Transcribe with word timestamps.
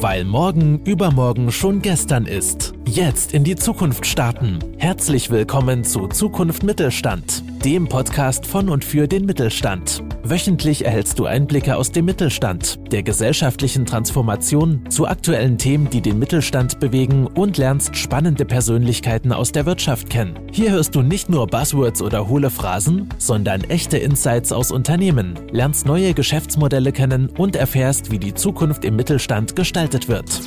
Weil 0.00 0.24
morgen 0.24 0.80
übermorgen 0.84 1.50
schon 1.50 1.82
gestern 1.82 2.26
ist. 2.26 2.77
Jetzt 2.90 3.34
in 3.34 3.44
die 3.44 3.54
Zukunft 3.54 4.06
starten. 4.06 4.60
Herzlich 4.78 5.28
willkommen 5.28 5.84
zu 5.84 6.08
Zukunft 6.08 6.62
Mittelstand, 6.62 7.44
dem 7.62 7.86
Podcast 7.86 8.46
von 8.46 8.70
und 8.70 8.82
für 8.82 9.06
den 9.06 9.26
Mittelstand. 9.26 10.02
Wöchentlich 10.22 10.86
erhältst 10.86 11.18
du 11.18 11.26
Einblicke 11.26 11.76
aus 11.76 11.92
dem 11.92 12.06
Mittelstand, 12.06 12.78
der 12.90 13.02
gesellschaftlichen 13.02 13.84
Transformation, 13.84 14.88
zu 14.88 15.06
aktuellen 15.06 15.58
Themen, 15.58 15.90
die 15.90 16.00
den 16.00 16.18
Mittelstand 16.18 16.80
bewegen 16.80 17.26
und 17.26 17.58
lernst 17.58 17.94
spannende 17.94 18.46
Persönlichkeiten 18.46 19.32
aus 19.32 19.52
der 19.52 19.66
Wirtschaft 19.66 20.08
kennen. 20.08 20.38
Hier 20.50 20.70
hörst 20.70 20.94
du 20.94 21.02
nicht 21.02 21.28
nur 21.28 21.46
Buzzwords 21.46 22.00
oder 22.00 22.26
hohle 22.26 22.48
Phrasen, 22.48 23.10
sondern 23.18 23.64
echte 23.64 23.98
Insights 23.98 24.50
aus 24.50 24.72
Unternehmen, 24.72 25.38
lernst 25.52 25.84
neue 25.84 26.14
Geschäftsmodelle 26.14 26.92
kennen 26.92 27.28
und 27.36 27.54
erfährst, 27.54 28.10
wie 28.10 28.18
die 28.18 28.32
Zukunft 28.32 28.82
im 28.86 28.96
Mittelstand 28.96 29.56
gestaltet 29.56 30.08
wird. 30.08 30.40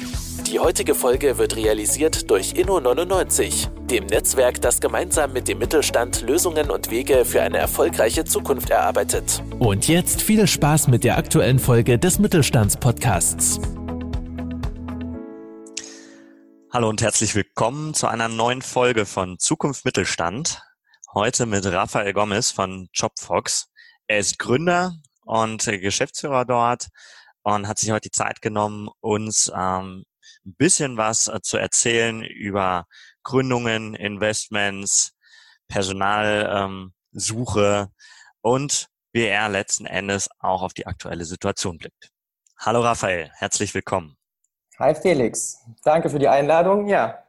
Die 0.51 0.59
heutige 0.59 0.95
Folge 0.95 1.37
wird 1.37 1.55
realisiert 1.55 2.29
durch 2.29 2.55
Inno99, 2.55 3.69
dem 3.85 4.05
Netzwerk, 4.07 4.59
das 4.59 4.81
gemeinsam 4.81 5.31
mit 5.31 5.47
dem 5.47 5.59
Mittelstand 5.59 6.23
Lösungen 6.23 6.69
und 6.69 6.91
Wege 6.91 7.23
für 7.23 7.41
eine 7.41 7.57
erfolgreiche 7.57 8.25
Zukunft 8.25 8.69
erarbeitet. 8.69 9.41
Und 9.59 9.87
jetzt 9.87 10.21
viel 10.21 10.45
Spaß 10.45 10.89
mit 10.89 11.05
der 11.05 11.17
aktuellen 11.17 11.57
Folge 11.57 11.97
des 11.97 12.19
Mittelstandspodcasts. 12.19 13.61
Hallo 16.73 16.89
und 16.89 17.01
herzlich 17.01 17.33
willkommen 17.33 17.93
zu 17.93 18.07
einer 18.07 18.27
neuen 18.27 18.61
Folge 18.61 19.05
von 19.05 19.39
Zukunft 19.39 19.85
Mittelstand. 19.85 20.61
Heute 21.13 21.45
mit 21.45 21.65
Raphael 21.65 22.11
Gomez 22.11 22.51
von 22.51 22.89
JobFox. 22.93 23.69
Er 24.07 24.19
ist 24.19 24.37
Gründer 24.37 24.97
und 25.23 25.63
Geschäftsführer 25.63 26.43
dort 26.43 26.89
und 27.43 27.69
hat 27.69 27.79
sich 27.79 27.91
heute 27.91 28.09
die 28.09 28.11
Zeit 28.11 28.41
genommen, 28.41 28.89
uns 28.99 29.49
ähm, 29.57 30.03
ein 30.45 30.55
bisschen 30.55 30.97
was 30.97 31.27
äh, 31.27 31.41
zu 31.41 31.57
erzählen 31.57 32.23
über 32.23 32.85
Gründungen, 33.23 33.93
Investments, 33.95 35.13
Personalsuche 35.67 36.91
ähm, 37.23 37.87
und 38.41 38.87
wie 39.13 39.25
er 39.25 39.49
letzten 39.49 39.85
Endes 39.85 40.29
auch 40.39 40.61
auf 40.63 40.73
die 40.73 40.87
aktuelle 40.87 41.25
Situation 41.25 41.77
blickt. 41.77 42.09
Hallo 42.57 42.81
Raphael, 42.81 43.31
herzlich 43.35 43.73
willkommen. 43.73 44.17
Hi 44.79 44.95
Felix, 44.95 45.57
danke 45.83 46.09
für 46.09 46.19
die 46.19 46.27
Einladung. 46.27 46.87
Ja, 46.87 47.23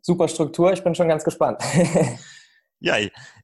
super 0.00 0.28
Struktur, 0.28 0.72
ich 0.72 0.82
bin 0.82 0.94
schon 0.94 1.08
ganz 1.08 1.24
gespannt. 1.24 1.62
ja, 2.80 2.96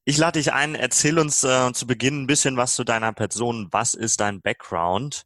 ich 0.04 0.18
lade 0.18 0.38
dich 0.38 0.52
ein, 0.52 0.74
erzähl 0.74 1.18
uns 1.18 1.44
äh, 1.44 1.72
zu 1.72 1.86
Beginn 1.86 2.22
ein 2.22 2.26
bisschen 2.26 2.56
was 2.56 2.74
zu 2.74 2.84
deiner 2.84 3.12
Person. 3.12 3.68
Was 3.70 3.94
ist 3.94 4.20
dein 4.20 4.42
Background? 4.42 5.24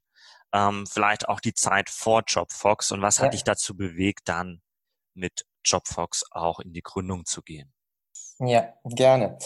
Ähm, 0.53 0.87
vielleicht 0.87 1.29
auch 1.29 1.41
die 1.41 1.55
Zeit 1.55 1.91
vor 1.91 2.23
JobFox 2.27 2.93
und 2.93 3.03
was 3.03 3.19
ja. 3.19 3.25
hat 3.25 3.35
dich 3.35 3.45
dazu 3.45 3.77
bewegt, 3.77 4.29
dann 4.29 4.63
mit 5.15 5.47
JobFox 5.65 6.25
auch 6.31 6.61
in 6.61 6.73
die 6.73 6.83
Gründung 6.83 7.25
zu 7.25 7.43
gehen? 7.43 7.73
Ja, 8.39 8.69
gerne. 8.85 9.39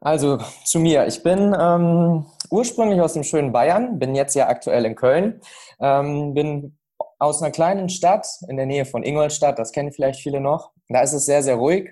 Also 0.00 0.38
zu 0.64 0.78
mir. 0.78 1.06
Ich 1.06 1.22
bin 1.22 1.54
ähm, 1.58 2.26
ursprünglich 2.50 3.00
aus 3.00 3.12
dem 3.12 3.22
schönen 3.22 3.52
Bayern, 3.52 3.98
bin 3.98 4.14
jetzt 4.14 4.34
ja 4.34 4.48
aktuell 4.48 4.86
in 4.86 4.94
Köln, 4.94 5.42
ähm, 5.78 6.32
bin 6.32 6.78
aus 7.18 7.42
einer 7.42 7.50
kleinen 7.50 7.90
Stadt 7.90 8.26
in 8.48 8.56
der 8.56 8.64
Nähe 8.64 8.86
von 8.86 9.02
Ingolstadt, 9.02 9.58
das 9.58 9.72
kennen 9.72 9.92
vielleicht 9.92 10.20
viele 10.20 10.40
noch. 10.40 10.72
Da 10.88 11.02
ist 11.02 11.12
es 11.12 11.26
sehr, 11.26 11.42
sehr 11.42 11.56
ruhig 11.56 11.90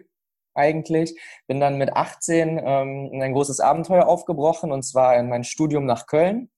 eigentlich. 0.55 1.19
Bin 1.47 1.61
dann 1.61 1.77
mit 1.77 1.93
18 1.93 2.61
ähm, 2.65 3.11
in 3.13 3.23
ein 3.23 3.33
großes 3.33 3.61
Abenteuer 3.61 4.07
aufgebrochen 4.07 4.73
und 4.73 4.83
zwar 4.83 5.17
in 5.17 5.29
mein 5.29 5.45
Studium 5.45 5.85
nach 5.85 6.07
Köln. 6.07 6.51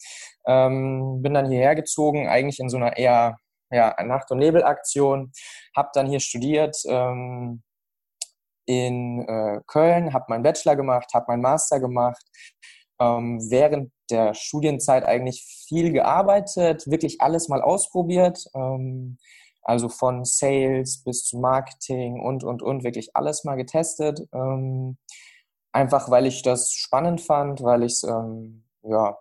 Ähm, 0.47 1.23
bin 1.23 1.35
dann 1.35 1.51
hierher 1.51 1.75
gezogen, 1.75 2.29
eigentlich 2.29 2.61
in 2.61 2.69
so 2.69 2.77
einer 2.77 2.97
eher 2.97 3.37
ja, 3.71 3.95
Nacht- 4.05 4.31
und 4.31 4.39
Nebelaktion. 4.39 5.33
Hab 5.77 5.93
dann 5.93 6.07
hier 6.07 6.21
studiert 6.21 6.77
ähm, 6.87 7.63
in 8.67 9.27
äh, 9.29 9.61
Köln, 9.67 10.13
habe 10.13 10.27
meinen 10.29 10.43
Bachelor 10.43 10.77
gemacht, 10.77 11.11
habe 11.15 11.27
meinen 11.29 11.43
Master 11.43 11.81
gemacht. 11.81 12.23
Ähm, 13.01 13.41
während 13.51 13.93
der 14.11 14.35
Studienzeit 14.35 15.05
eigentlich 15.05 15.45
viel 15.69 15.93
gearbeitet, 15.93 16.91
wirklich 16.91 17.21
alles 17.21 17.49
mal 17.49 17.63
ausprobiert. 17.63 18.45
Ähm, 18.55 19.19
also 19.63 19.89
von 19.89 20.25
Sales 20.25 21.03
bis 21.05 21.25
zu 21.25 21.39
Marketing 21.39 22.21
und, 22.21 22.45
und, 22.45 22.63
und, 22.63 22.83
wirklich 22.83 23.15
alles 23.15 23.45
mal 23.45 23.57
getestet. 23.57 24.21
Ähm, 24.33 24.99
einfach 25.73 26.11
weil 26.11 26.27
ich 26.27 26.43
das 26.43 26.73
spannend 26.73 27.21
fand, 27.21 27.63
weil 27.63 27.83
ich 27.85 28.03
ähm, 28.05 28.65
ja, 28.83 29.19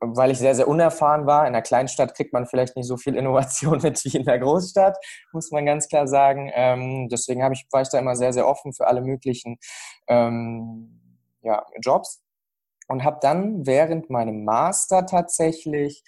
weil 0.00 0.30
ich 0.30 0.38
sehr, 0.38 0.54
sehr 0.54 0.68
unerfahren 0.68 1.26
war. 1.26 1.42
In 1.42 1.54
einer 1.54 1.62
Kleinstadt 1.62 2.14
kriegt 2.14 2.32
man 2.32 2.46
vielleicht 2.46 2.76
nicht 2.76 2.86
so 2.86 2.96
viel 2.96 3.16
Innovation 3.16 3.78
mit 3.82 4.04
wie 4.04 4.16
in 4.16 4.24
der 4.24 4.38
Großstadt, 4.38 4.96
muss 5.32 5.50
man 5.50 5.66
ganz 5.66 5.88
klar 5.88 6.06
sagen. 6.06 6.50
Ähm, 6.54 7.08
deswegen 7.10 7.40
ich, 7.52 7.66
war 7.70 7.82
ich 7.82 7.88
da 7.88 7.98
immer 7.98 8.16
sehr, 8.16 8.32
sehr 8.32 8.46
offen 8.46 8.72
für 8.72 8.86
alle 8.86 9.02
möglichen 9.02 9.58
ähm, 10.08 11.00
ja, 11.42 11.64
Jobs 11.80 12.22
und 12.88 13.04
habe 13.04 13.18
dann 13.20 13.66
während 13.66 14.10
meinem 14.10 14.44
Master 14.44 15.06
tatsächlich 15.06 16.02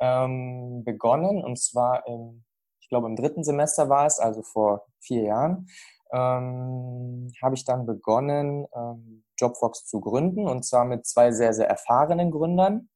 ähm, 0.00 0.82
begonnen, 0.84 1.44
und 1.44 1.58
zwar 1.58 2.06
im, 2.06 2.44
ich 2.80 2.88
glaube 2.88 3.06
im 3.06 3.16
dritten 3.16 3.44
Semester 3.44 3.88
war 3.88 4.06
es, 4.06 4.18
also 4.18 4.42
vor 4.42 4.86
vier 5.00 5.24
Jahren, 5.24 5.68
ähm, 6.12 7.30
habe 7.42 7.54
ich 7.54 7.64
dann 7.64 7.86
begonnen, 7.86 8.66
ähm, 8.74 9.24
Jobfox 9.40 9.86
zu 9.86 10.00
gründen 10.00 10.46
und 10.46 10.64
zwar 10.64 10.84
mit 10.84 11.06
zwei 11.06 11.32
sehr, 11.32 11.52
sehr 11.52 11.68
erfahrenen 11.68 12.30
Gründern. 12.30 12.88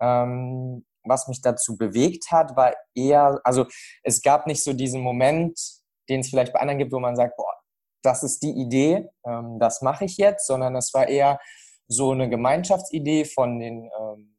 Ähm, 0.00 0.84
was 1.04 1.28
mich 1.28 1.40
dazu 1.40 1.76
bewegt 1.76 2.30
hat, 2.30 2.56
war 2.56 2.74
eher, 2.94 3.40
also 3.44 3.66
es 4.02 4.22
gab 4.22 4.46
nicht 4.46 4.62
so 4.62 4.72
diesen 4.72 5.00
Moment, 5.00 5.58
den 6.08 6.20
es 6.20 6.28
vielleicht 6.28 6.52
bei 6.52 6.60
anderen 6.60 6.78
gibt, 6.78 6.92
wo 6.92 7.00
man 7.00 7.16
sagt, 7.16 7.36
boah, 7.36 7.54
das 8.02 8.22
ist 8.22 8.42
die 8.42 8.52
Idee, 8.52 9.08
ähm, 9.26 9.58
das 9.58 9.82
mache 9.82 10.04
ich 10.04 10.16
jetzt, 10.16 10.46
sondern 10.46 10.76
es 10.76 10.92
war 10.94 11.08
eher 11.08 11.40
so 11.88 12.12
eine 12.12 12.28
Gemeinschaftsidee 12.28 13.24
von 13.24 13.58
den, 13.58 13.90
ähm, 13.98 14.37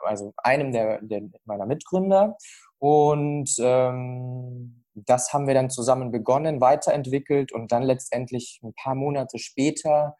also 0.00 0.32
einem 0.36 0.72
der, 0.72 1.00
der 1.02 1.22
meiner 1.44 1.66
Mitgründer 1.66 2.36
und 2.78 3.50
ähm, 3.58 4.84
das 4.94 5.32
haben 5.32 5.46
wir 5.46 5.54
dann 5.54 5.70
zusammen 5.70 6.12
begonnen, 6.12 6.60
weiterentwickelt 6.60 7.52
und 7.52 7.72
dann 7.72 7.82
letztendlich 7.82 8.60
ein 8.62 8.74
paar 8.74 8.94
Monate 8.94 9.38
später 9.38 10.16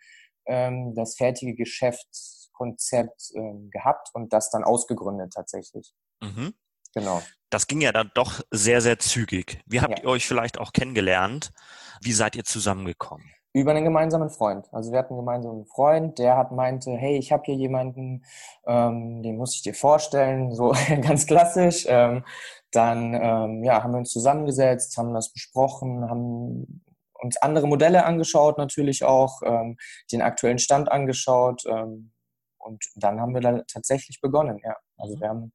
ähm, 0.46 0.94
das 0.94 1.16
fertige 1.16 1.54
Geschäftskonzept 1.54 3.32
ähm, 3.34 3.70
gehabt 3.70 4.10
und 4.14 4.32
das 4.32 4.50
dann 4.50 4.64
ausgegründet 4.64 5.32
tatsächlich. 5.32 5.94
Mhm. 6.20 6.54
Genau. 6.94 7.22
Das 7.50 7.66
ging 7.66 7.80
ja 7.80 7.92
dann 7.92 8.10
doch 8.14 8.40
sehr, 8.50 8.80
sehr 8.80 8.98
zügig. 8.98 9.60
Wie 9.66 9.80
habt 9.80 9.98
ja. 9.98 10.04
ihr 10.04 10.10
euch 10.10 10.26
vielleicht 10.26 10.58
auch 10.58 10.72
kennengelernt? 10.72 11.52
Wie 12.00 12.12
seid 12.12 12.36
ihr 12.36 12.44
zusammengekommen? 12.44 13.30
Über 13.54 13.70
einen 13.70 13.84
gemeinsamen 13.84 14.30
Freund. 14.30 14.66
Also 14.72 14.90
wir 14.90 14.98
hatten 14.98 15.14
einen 15.14 15.20
gemeinsamen 15.20 15.64
Freund, 15.64 16.18
der 16.18 16.36
hat 16.36 16.50
meinte, 16.50 16.90
hey, 16.90 17.16
ich 17.16 17.30
habe 17.30 17.44
hier 17.44 17.54
jemanden, 17.54 18.24
ähm, 18.66 19.22
den 19.22 19.36
muss 19.36 19.54
ich 19.54 19.62
dir 19.62 19.74
vorstellen, 19.74 20.52
so 20.52 20.74
ganz 21.02 21.26
klassisch. 21.26 21.86
Ähm, 21.88 22.24
dann 22.72 23.14
ähm, 23.14 23.62
ja, 23.62 23.84
haben 23.84 23.92
wir 23.92 23.98
uns 23.98 24.10
zusammengesetzt, 24.10 24.98
haben 24.98 25.14
das 25.14 25.32
besprochen, 25.32 26.10
haben 26.10 26.82
uns 27.12 27.36
andere 27.36 27.68
Modelle 27.68 28.04
angeschaut, 28.04 28.58
natürlich 28.58 29.04
auch, 29.04 29.40
ähm, 29.44 29.76
den 30.10 30.20
aktuellen 30.20 30.58
Stand 30.58 30.90
angeschaut. 30.90 31.62
Ähm, 31.66 32.10
und 32.58 32.84
dann 32.96 33.20
haben 33.20 33.34
wir 33.34 33.40
dann 33.40 33.62
tatsächlich 33.68 34.20
begonnen, 34.20 34.58
ja. 34.64 34.74
Also 34.96 35.14
mhm. 35.14 35.20
wir 35.20 35.28
haben 35.28 35.52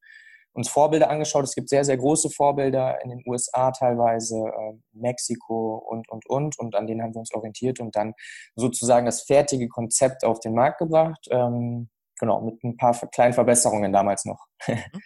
uns 0.54 0.70
Vorbilder 0.70 1.10
angeschaut. 1.10 1.44
Es 1.44 1.56
gibt 1.56 1.70
sehr, 1.70 1.86
sehr 1.86 1.98
große 1.98 2.30
Vorbilder 2.30 3.02
in 3.04 3.10
den 3.10 3.24
USA 3.26 3.72
teilweise, 3.72 4.36
äh, 4.36 4.74
Mexiko 4.92 5.78
und, 5.78 6.10
und, 6.10 6.28
und. 6.28 6.60
Und 6.60 6.76
an 6.76 6.88
denen 6.88 7.02
haben 7.02 7.14
wir 7.14 7.20
uns 7.20 7.34
orientiert 7.34 7.80
und 7.80 7.96
dann 7.96 8.14
sozusagen 8.56 9.06
das 9.06 9.24
fertige 9.24 9.68
Konzept 9.68 10.24
auf 10.24 10.40
den 10.40 10.54
Markt 10.54 10.80
gebracht. 10.80 11.28
Ähm, 11.30 11.90
genau, 12.20 12.42
mit 12.42 12.64
ein 12.64 12.78
paar 12.78 12.94
kleinen 13.12 13.34
Verbesserungen 13.34 13.92
damals 13.92 14.26
noch. 14.26 14.46
Mhm. 14.68 15.02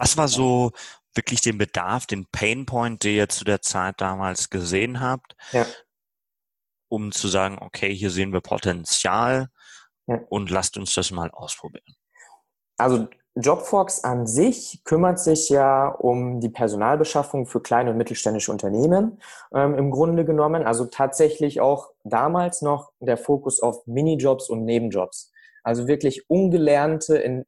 Was 0.00 0.16
war 0.16 0.28
so 0.28 0.70
wirklich 1.14 1.40
den 1.40 1.58
Bedarf, 1.58 2.06
den 2.06 2.26
Painpoint, 2.30 3.02
den 3.02 3.16
ihr 3.16 3.28
zu 3.28 3.44
der 3.44 3.60
Zeit 3.60 4.00
damals 4.00 4.48
gesehen 4.48 5.00
habt, 5.00 5.34
ja. 5.50 5.66
um 6.88 7.10
zu 7.10 7.26
sagen, 7.26 7.58
okay, 7.60 7.92
hier 7.92 8.10
sehen 8.10 8.32
wir 8.32 8.40
Potenzial 8.40 9.48
ja. 10.06 10.20
und 10.28 10.50
lasst 10.50 10.76
uns 10.76 10.94
das 10.94 11.10
mal 11.10 11.32
ausprobieren? 11.32 11.96
Also 12.76 13.08
Jobfox 13.40 14.02
an 14.02 14.26
sich 14.26 14.82
kümmert 14.84 15.20
sich 15.20 15.48
ja 15.48 15.88
um 15.88 16.40
die 16.40 16.48
Personalbeschaffung 16.48 17.46
für 17.46 17.60
kleine 17.60 17.90
und 17.90 17.96
mittelständische 17.96 18.50
Unternehmen 18.50 19.20
ähm, 19.54 19.76
im 19.76 19.90
Grunde 19.92 20.24
genommen. 20.24 20.64
Also 20.64 20.86
tatsächlich 20.86 21.60
auch 21.60 21.90
damals 22.02 22.62
noch 22.62 22.90
der 22.98 23.16
Fokus 23.16 23.60
auf 23.62 23.86
Minijobs 23.86 24.48
und 24.48 24.64
Nebenjobs. 24.64 25.32
Also 25.62 25.86
wirklich 25.86 26.28
ungelernte, 26.28 27.16
in, 27.16 27.44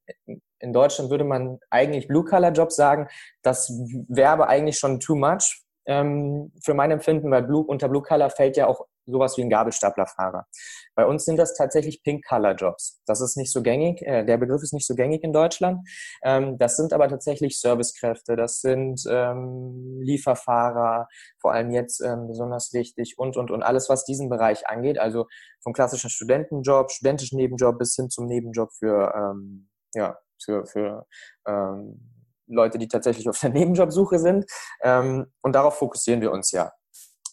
in 0.61 0.73
Deutschland 0.73 1.11
würde 1.11 1.25
man 1.25 1.59
eigentlich 1.71 2.07
Blue-Color-Jobs 2.07 2.77
sagen. 2.77 3.09
Das 3.43 3.73
wäre 4.09 4.31
aber 4.31 4.49
eigentlich 4.49 4.79
schon 4.79 5.01
too 5.01 5.17
much 5.17 5.65
ähm, 5.91 6.53
für 6.63 6.73
mein 6.73 6.93
Empfinden, 6.93 7.33
weil 7.33 7.43
Blue, 7.43 7.65
unter 7.67 7.89
Blue 7.89 8.03
Color 8.03 8.31
fällt 8.31 8.57
ja 8.57 8.69
auch 8.69 8.87
sowas 9.07 9.37
wie 9.37 9.43
ein 9.43 9.51
Gabelstaplerfahrer. 9.51 10.47
Bei 10.95 11.05
uns 11.05 11.25
sind 11.25 11.37
das 11.37 11.55
tatsächlich 11.55 12.05
Pink-Color-Jobs. 12.05 13.03
Das 13.07 13.21
ist 13.21 13.37
nicht 13.37 13.51
so 13.51 13.61
gängig, 13.61 14.01
äh, 14.03 14.25
der 14.25 14.39
Begriff 14.39 14.63
ist 14.63 14.73
nicht 14.73 14.87
so 14.87 14.95
gängig 14.95 15.25
in 15.25 15.33
Deutschland. 15.33 15.81
Ähm, 16.23 16.59
das 16.59 16.77
sind 16.77 16.93
aber 16.93 17.09
tatsächlich 17.09 17.59
Servicekräfte, 17.59 18.37
das 18.37 18.61
sind 18.61 19.03
ähm, 19.11 19.99
Lieferfahrer, 20.01 21.09
vor 21.41 21.53
allem 21.53 21.73
jetzt 21.73 22.01
ähm, 22.01 22.29
besonders 22.29 22.73
wichtig 22.73 23.19
und, 23.19 23.37
und, 23.37 23.51
und 23.51 23.65
alles, 23.65 23.89
was 23.89 24.05
diesen 24.05 24.29
Bereich 24.29 24.69
angeht. 24.69 24.99
Also 25.01 25.27
vom 25.61 25.73
klassischen 25.73 26.09
Studentenjob, 26.09 26.93
studentischen 26.93 27.37
Nebenjob 27.37 27.79
bis 27.79 27.97
hin 27.97 28.11
zum 28.11 28.27
Nebenjob 28.27 28.71
für, 28.79 29.13
ähm, 29.17 29.69
ja, 29.95 30.17
für, 30.41 30.67
für 30.67 31.07
ähm, 31.49 32.20
Leute, 32.53 32.79
die 32.79 32.89
tatsächlich 32.89 33.29
auf 33.29 33.39
der 33.39 33.51
Nebenjobsuche 33.51 34.19
sind. 34.19 34.47
Ähm, 34.83 35.27
und 35.43 35.55
darauf 35.55 35.77
fokussieren 35.77 36.21
wir 36.21 36.33
uns 36.33 36.51
ja 36.53 36.73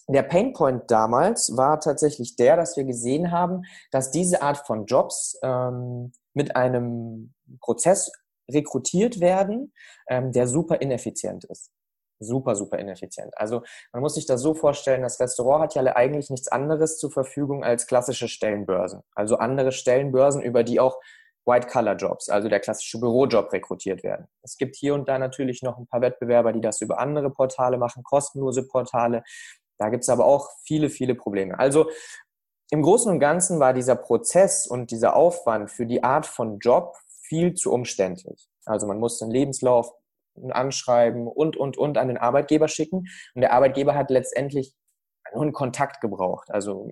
der 0.08 0.22
Painpoint 0.22 0.90
damals 0.90 1.56
war 1.56 1.80
tatsächlich 1.80 2.34
der, 2.36 2.56
dass 2.56 2.76
wir 2.76 2.84
gesehen 2.84 3.30
haben, 3.30 3.62
dass 3.90 4.10
diese 4.10 4.42
Art 4.42 4.66
von 4.66 4.86
Jobs 4.86 5.38
ähm, 5.42 6.12
mit 6.32 6.56
einem 6.56 7.34
Prozess 7.60 8.10
rekrutiert 8.50 9.20
werden, 9.20 9.72
ähm, 10.08 10.32
der 10.32 10.48
super 10.48 10.80
ineffizient 10.80 11.44
ist. 11.44 11.70
Super, 12.20 12.56
super 12.56 12.78
ineffizient. 12.78 13.36
Also 13.36 13.62
man 13.92 14.02
muss 14.02 14.14
sich 14.14 14.26
das 14.26 14.40
so 14.40 14.54
vorstellen, 14.54 15.02
das 15.02 15.20
Restaurant 15.20 15.64
hat 15.64 15.74
ja 15.74 15.94
eigentlich 15.94 16.30
nichts 16.30 16.48
anderes 16.48 16.98
zur 16.98 17.12
Verfügung 17.12 17.62
als 17.62 17.86
klassische 17.86 18.26
Stellenbörsen. 18.26 19.02
Also 19.14 19.36
andere 19.36 19.70
Stellenbörsen, 19.70 20.42
über 20.42 20.64
die 20.64 20.80
auch 20.80 20.98
White-Color-Jobs, 21.48 22.28
also 22.28 22.48
der 22.48 22.60
klassische 22.60 23.00
Bürojob 23.00 23.52
rekrutiert 23.52 24.02
werden. 24.02 24.28
Es 24.42 24.56
gibt 24.56 24.76
hier 24.76 24.94
und 24.94 25.08
da 25.08 25.18
natürlich 25.18 25.62
noch 25.62 25.78
ein 25.78 25.86
paar 25.86 26.00
Wettbewerber, 26.00 26.52
die 26.52 26.60
das 26.60 26.80
über 26.80 26.98
andere 26.98 27.30
Portale 27.30 27.78
machen, 27.78 28.02
kostenlose 28.04 28.68
Portale. 28.68 29.24
Da 29.78 29.88
gibt 29.88 30.02
es 30.02 30.08
aber 30.08 30.24
auch 30.24 30.50
viele, 30.64 30.90
viele 30.90 31.14
Probleme. 31.14 31.58
Also 31.58 31.90
im 32.70 32.82
Großen 32.82 33.10
und 33.10 33.18
Ganzen 33.18 33.60
war 33.60 33.72
dieser 33.72 33.96
Prozess 33.96 34.66
und 34.66 34.90
dieser 34.90 35.16
Aufwand 35.16 35.70
für 35.70 35.86
die 35.86 36.04
Art 36.04 36.26
von 36.26 36.58
Job 36.58 36.96
viel 37.22 37.54
zu 37.54 37.72
umständlich. 37.72 38.48
Also 38.66 38.86
man 38.86 38.98
musste 38.98 39.24
einen 39.24 39.32
Lebenslauf 39.32 39.92
Anschreiben 40.50 41.26
und, 41.26 41.56
und, 41.56 41.76
und 41.76 41.98
an 41.98 42.08
den 42.08 42.18
Arbeitgeber 42.18 42.68
schicken. 42.68 43.06
Und 43.34 43.40
der 43.40 43.52
Arbeitgeber 43.52 43.94
hat 43.94 44.10
letztendlich 44.10 44.74
nur 45.32 45.42
einen 45.42 45.52
Kontakt 45.52 46.00
gebraucht. 46.00 46.50
Also, 46.50 46.86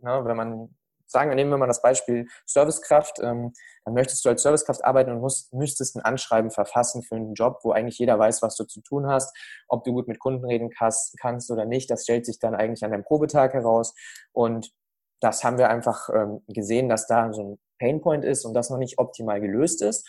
ne, 0.00 0.24
wenn 0.24 0.36
man 0.36 0.74
sagen, 1.10 1.34
nehmen 1.34 1.50
wir 1.50 1.58
mal 1.58 1.66
das 1.66 1.82
Beispiel 1.82 2.26
Servicekraft, 2.46 3.18
ähm, 3.20 3.52
dann 3.84 3.94
möchtest 3.94 4.24
du 4.24 4.28
als 4.28 4.42
Servicekraft 4.42 4.84
arbeiten 4.84 5.10
und 5.10 5.20
musst, 5.20 5.52
müsstest 5.52 5.96
ein 5.96 6.02
Anschreiben 6.02 6.50
verfassen 6.50 7.02
für 7.02 7.16
einen 7.16 7.34
Job, 7.34 7.60
wo 7.62 7.72
eigentlich 7.72 7.98
jeder 7.98 8.18
weiß, 8.18 8.42
was 8.42 8.56
du 8.56 8.64
zu 8.64 8.80
tun 8.80 9.06
hast, 9.06 9.36
ob 9.68 9.84
du 9.84 9.92
gut 9.92 10.08
mit 10.08 10.18
Kunden 10.18 10.44
reden 10.44 10.70
kannst, 10.70 11.18
kannst 11.18 11.50
oder 11.50 11.64
nicht. 11.64 11.90
Das 11.90 12.04
stellt 12.04 12.26
sich 12.26 12.38
dann 12.38 12.54
eigentlich 12.54 12.84
an 12.84 12.90
deinem 12.90 13.04
Probetag 13.04 13.54
heraus. 13.54 13.94
Und 14.32 14.72
das 15.20 15.44
haben 15.44 15.58
wir 15.58 15.68
einfach 15.68 16.08
ähm, 16.14 16.42
gesehen, 16.48 16.88
dass 16.88 17.06
da 17.06 17.32
so 17.32 17.42
ein 17.42 17.58
Painpoint 17.78 18.24
ist 18.24 18.44
und 18.44 18.54
das 18.54 18.70
noch 18.70 18.78
nicht 18.78 18.98
optimal 18.98 19.40
gelöst 19.40 19.82
ist. 19.82 20.06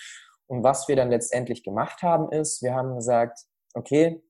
Und 0.48 0.64
was 0.64 0.88
wir 0.88 0.96
dann 0.96 1.10
letztendlich 1.10 1.64
gemacht 1.64 2.02
haben, 2.04 2.32
ist, 2.32 2.62
wir 2.62 2.74
haben 2.74 2.96
gesagt, 2.96 3.40
okay, 3.74 4.22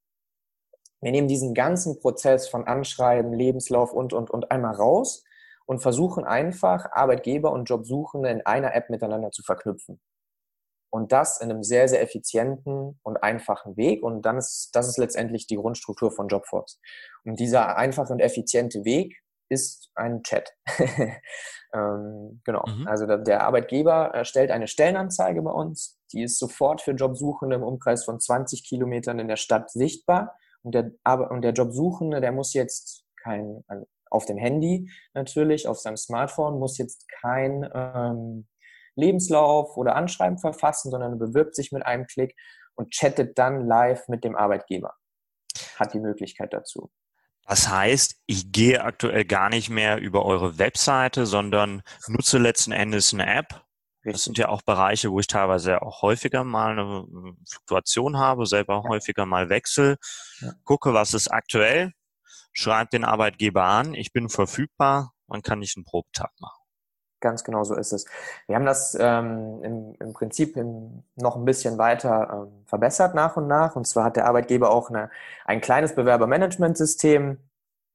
wir 1.01 1.11
nehmen 1.11 1.27
diesen 1.27 1.55
ganzen 1.55 1.99
Prozess 1.99 2.47
von 2.47 2.67
Anschreiben, 2.67 3.33
Lebenslauf 3.33 3.91
und, 3.91 4.13
und, 4.13 4.29
und 4.29 4.51
einmal 4.51 4.75
raus 4.75 5.23
und 5.65 5.79
versuchen 5.79 6.23
einfach, 6.23 6.91
Arbeitgeber 6.91 7.51
und 7.51 7.65
Jobsuchende 7.65 8.29
in 8.29 8.45
einer 8.45 8.75
App 8.75 8.89
miteinander 8.89 9.31
zu 9.31 9.43
verknüpfen. 9.43 9.99
Und 10.93 11.13
das 11.13 11.39
in 11.39 11.49
einem 11.49 11.63
sehr, 11.63 11.87
sehr 11.87 12.01
effizienten 12.01 12.99
und 13.03 13.23
einfachen 13.23 13.77
Weg. 13.77 14.03
Und 14.03 14.23
dann 14.23 14.37
ist, 14.37 14.71
das 14.73 14.89
ist 14.89 14.97
letztendlich 14.97 15.47
die 15.47 15.55
Grundstruktur 15.55 16.11
von 16.11 16.27
Jobforce. 16.27 16.79
Und 17.23 17.39
dieser 17.39 17.77
einfache 17.77 18.11
und 18.11 18.19
effiziente 18.19 18.83
Weg 18.83 19.21
ist 19.47 19.89
ein 19.95 20.23
Chat. 20.23 20.53
ähm, 21.73 22.41
genau. 22.43 22.65
Mhm. 22.67 22.87
Also 22.87 23.05
der, 23.05 23.43
Arbeitgeber 23.43 24.11
erstellt 24.13 24.51
eine 24.51 24.67
Stellenanzeige 24.67 25.41
bei 25.41 25.51
uns. 25.51 25.97
Die 26.13 26.23
ist 26.23 26.39
sofort 26.39 26.81
für 26.81 26.91
Jobsuchende 26.91 27.55
im 27.55 27.63
Umkreis 27.63 28.03
von 28.03 28.19
20 28.19 28.67
Kilometern 28.67 29.19
in 29.19 29.27
der 29.27 29.37
Stadt 29.37 29.69
sichtbar. 29.71 30.37
Und 30.63 30.75
der, 30.75 30.91
und 31.31 31.41
der 31.41 31.53
Jobsuchende, 31.53 32.21
der 32.21 32.31
muss 32.31 32.53
jetzt 32.53 33.05
kein, 33.23 33.63
also 33.67 33.85
auf 34.11 34.25
dem 34.25 34.37
Handy 34.37 34.91
natürlich, 35.13 35.67
auf 35.67 35.79
seinem 35.79 35.97
Smartphone, 35.97 36.59
muss 36.59 36.77
jetzt 36.77 37.07
kein 37.21 37.67
ähm, 37.73 38.47
Lebenslauf 38.95 39.77
oder 39.77 39.95
Anschreiben 39.95 40.37
verfassen, 40.37 40.91
sondern 40.91 41.17
bewirbt 41.17 41.55
sich 41.55 41.71
mit 41.71 41.85
einem 41.85 42.05
Klick 42.05 42.35
und 42.75 42.91
chattet 42.91 43.37
dann 43.37 43.65
live 43.65 44.07
mit 44.07 44.23
dem 44.23 44.35
Arbeitgeber. 44.35 44.93
Hat 45.77 45.93
die 45.93 45.99
Möglichkeit 45.99 46.53
dazu. 46.53 46.91
Das 47.47 47.67
heißt, 47.67 48.15
ich 48.27 48.51
gehe 48.51 48.83
aktuell 48.83 49.25
gar 49.25 49.49
nicht 49.49 49.69
mehr 49.69 49.97
über 49.97 50.25
eure 50.25 50.57
Webseite, 50.57 51.25
sondern 51.25 51.81
nutze 52.07 52.37
letzten 52.37 52.71
Endes 52.71 53.13
eine 53.13 53.25
App. 53.25 53.65
Richtig. 54.03 54.13
Das 54.13 54.23
sind 54.23 54.37
ja 54.37 54.49
auch 54.49 54.61
Bereiche, 54.61 55.11
wo 55.11 55.19
ich 55.19 55.27
teilweise 55.27 55.81
auch 55.81 56.01
häufiger 56.01 56.43
mal 56.43 56.71
eine 56.71 57.05
Fluktuation 57.49 58.17
habe, 58.17 58.45
selber 58.45 58.81
ja. 58.83 58.89
häufiger 58.89 59.25
mal 59.25 59.49
wechsel, 59.49 59.97
ja. 60.39 60.53
gucke, 60.63 60.93
was 60.93 61.13
ist 61.13 61.27
aktuell, 61.27 61.91
schreibt 62.53 62.93
den 62.93 63.03
Arbeitgeber 63.03 63.63
an, 63.63 63.93
ich 63.93 64.13
bin 64.13 64.29
verfügbar, 64.29 65.13
man 65.27 65.41
kann 65.41 65.59
nicht 65.59 65.77
einen 65.77 65.85
Probetag 65.85 66.31
machen. 66.39 66.61
Ganz 67.21 67.43
genau 67.43 67.63
so 67.63 67.75
ist 67.75 67.93
es. 67.93 68.05
Wir 68.47 68.55
haben 68.55 68.65
das 68.65 68.97
ähm, 68.99 69.61
im, 69.63 69.95
im 69.99 70.13
Prinzip 70.13 70.57
im, 70.57 71.03
noch 71.15 71.35
ein 71.35 71.45
bisschen 71.45 71.77
weiter 71.77 72.47
ähm, 72.47 72.65
verbessert 72.65 73.13
nach 73.13 73.37
und 73.37 73.47
nach. 73.47 73.75
Und 73.75 73.85
zwar 73.87 74.05
hat 74.05 74.15
der 74.15 74.25
Arbeitgeber 74.25 74.71
auch 74.71 74.89
eine, 74.89 75.11
ein 75.45 75.61
kleines 75.61 75.93
Bewerbermanagementsystem, 75.93 77.37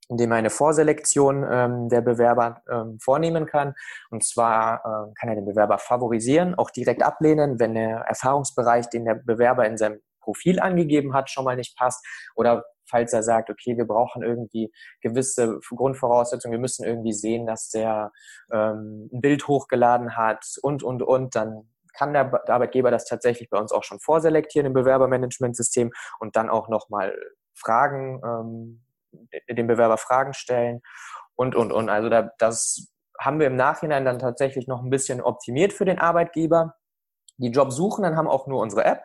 in 0.09 0.17
dem 0.17 0.31
er 0.31 0.37
eine 0.37 0.51
Vorselektion 0.51 1.45
ähm, 1.51 1.89
der 1.89 2.03
Bewerber 2.03 2.63
ähm, 2.71 3.01
vornehmen 3.01 3.47
kann. 3.47 3.75
Und 4.11 4.25
zwar 4.25 4.85
ähm, 4.85 5.15
kann 5.15 5.29
er 5.29 5.35
den 5.35 5.45
Bewerber 5.45 5.79
favorisieren, 5.79 6.55
auch 6.55 6.71
direkt 6.71 7.03
ablehnen, 7.03 7.59
wenn 7.59 7.75
der 7.75 8.03
Erfahrungsbereich, 8.03 8.89
den 8.91 9.07
der 9.07 9.15
Bewerber 9.15 9.67
in 9.67 9.77
seinem 9.77 10.01
Profil 10.21 10.61
angegeben 10.61 11.15
hat, 11.15 11.31
schon 11.31 11.45
mal 11.45 11.57
nicht 11.57 11.77
passt 11.77 12.07
oder 12.37 12.65
falls 12.89 13.13
er 13.13 13.23
sagt, 13.23 13.51
okay, 13.51 13.77
wir 13.77 13.87
brauchen 13.87 14.23
irgendwie 14.23 14.73
gewisse 15.01 15.61
Grundvoraussetzungen, 15.75 16.53
wir 16.53 16.61
müssen 16.61 16.85
irgendwie 16.85 17.13
sehen, 17.13 17.47
dass 17.47 17.69
der 17.71 18.13
ähm, 18.53 19.09
ein 19.13 19.21
Bild 19.21 19.47
hochgeladen 19.49 20.17
hat 20.17 20.45
und, 20.63 20.83
und, 20.83 21.03
und, 21.03 21.35
dann 21.35 21.69
kann 21.97 22.13
der 22.13 22.31
Arbeitgeber 22.49 22.91
das 22.91 23.07
tatsächlich 23.07 23.49
bei 23.49 23.59
uns 23.59 23.73
auch 23.73 23.83
schon 23.83 24.01
vorselektieren 24.01 24.67
im 24.67 24.75
Bewerbermanagementsystem 24.75 25.91
und 26.21 26.37
dann 26.37 26.51
auch 26.51 26.69
nochmal 26.69 27.17
Fragen, 27.55 28.21
ähm, 28.23 28.85
dem 29.49 29.67
Bewerber 29.67 29.97
Fragen 29.97 30.35
stellen 30.35 30.83
und, 31.37 31.55
und, 31.55 31.73
und. 31.73 31.89
Also 31.89 32.09
da, 32.09 32.31
das 32.39 32.89
haben 33.19 33.41
wir 33.41 33.47
im 33.47 33.57
Nachhinein 33.57 34.05
dann 34.05 34.19
tatsächlich 34.19 34.67
noch 34.67 34.83
ein 34.83 34.91
bisschen 34.91 35.21
optimiert 35.21 35.73
für 35.73 35.85
den 35.85 35.99
Arbeitgeber. 35.99 36.75
Die 37.39 37.51
Jobsuchenden 37.51 38.17
haben 38.17 38.29
auch 38.29 38.47
nur 38.47 38.61
unsere 38.61 38.85
App. 38.85 39.03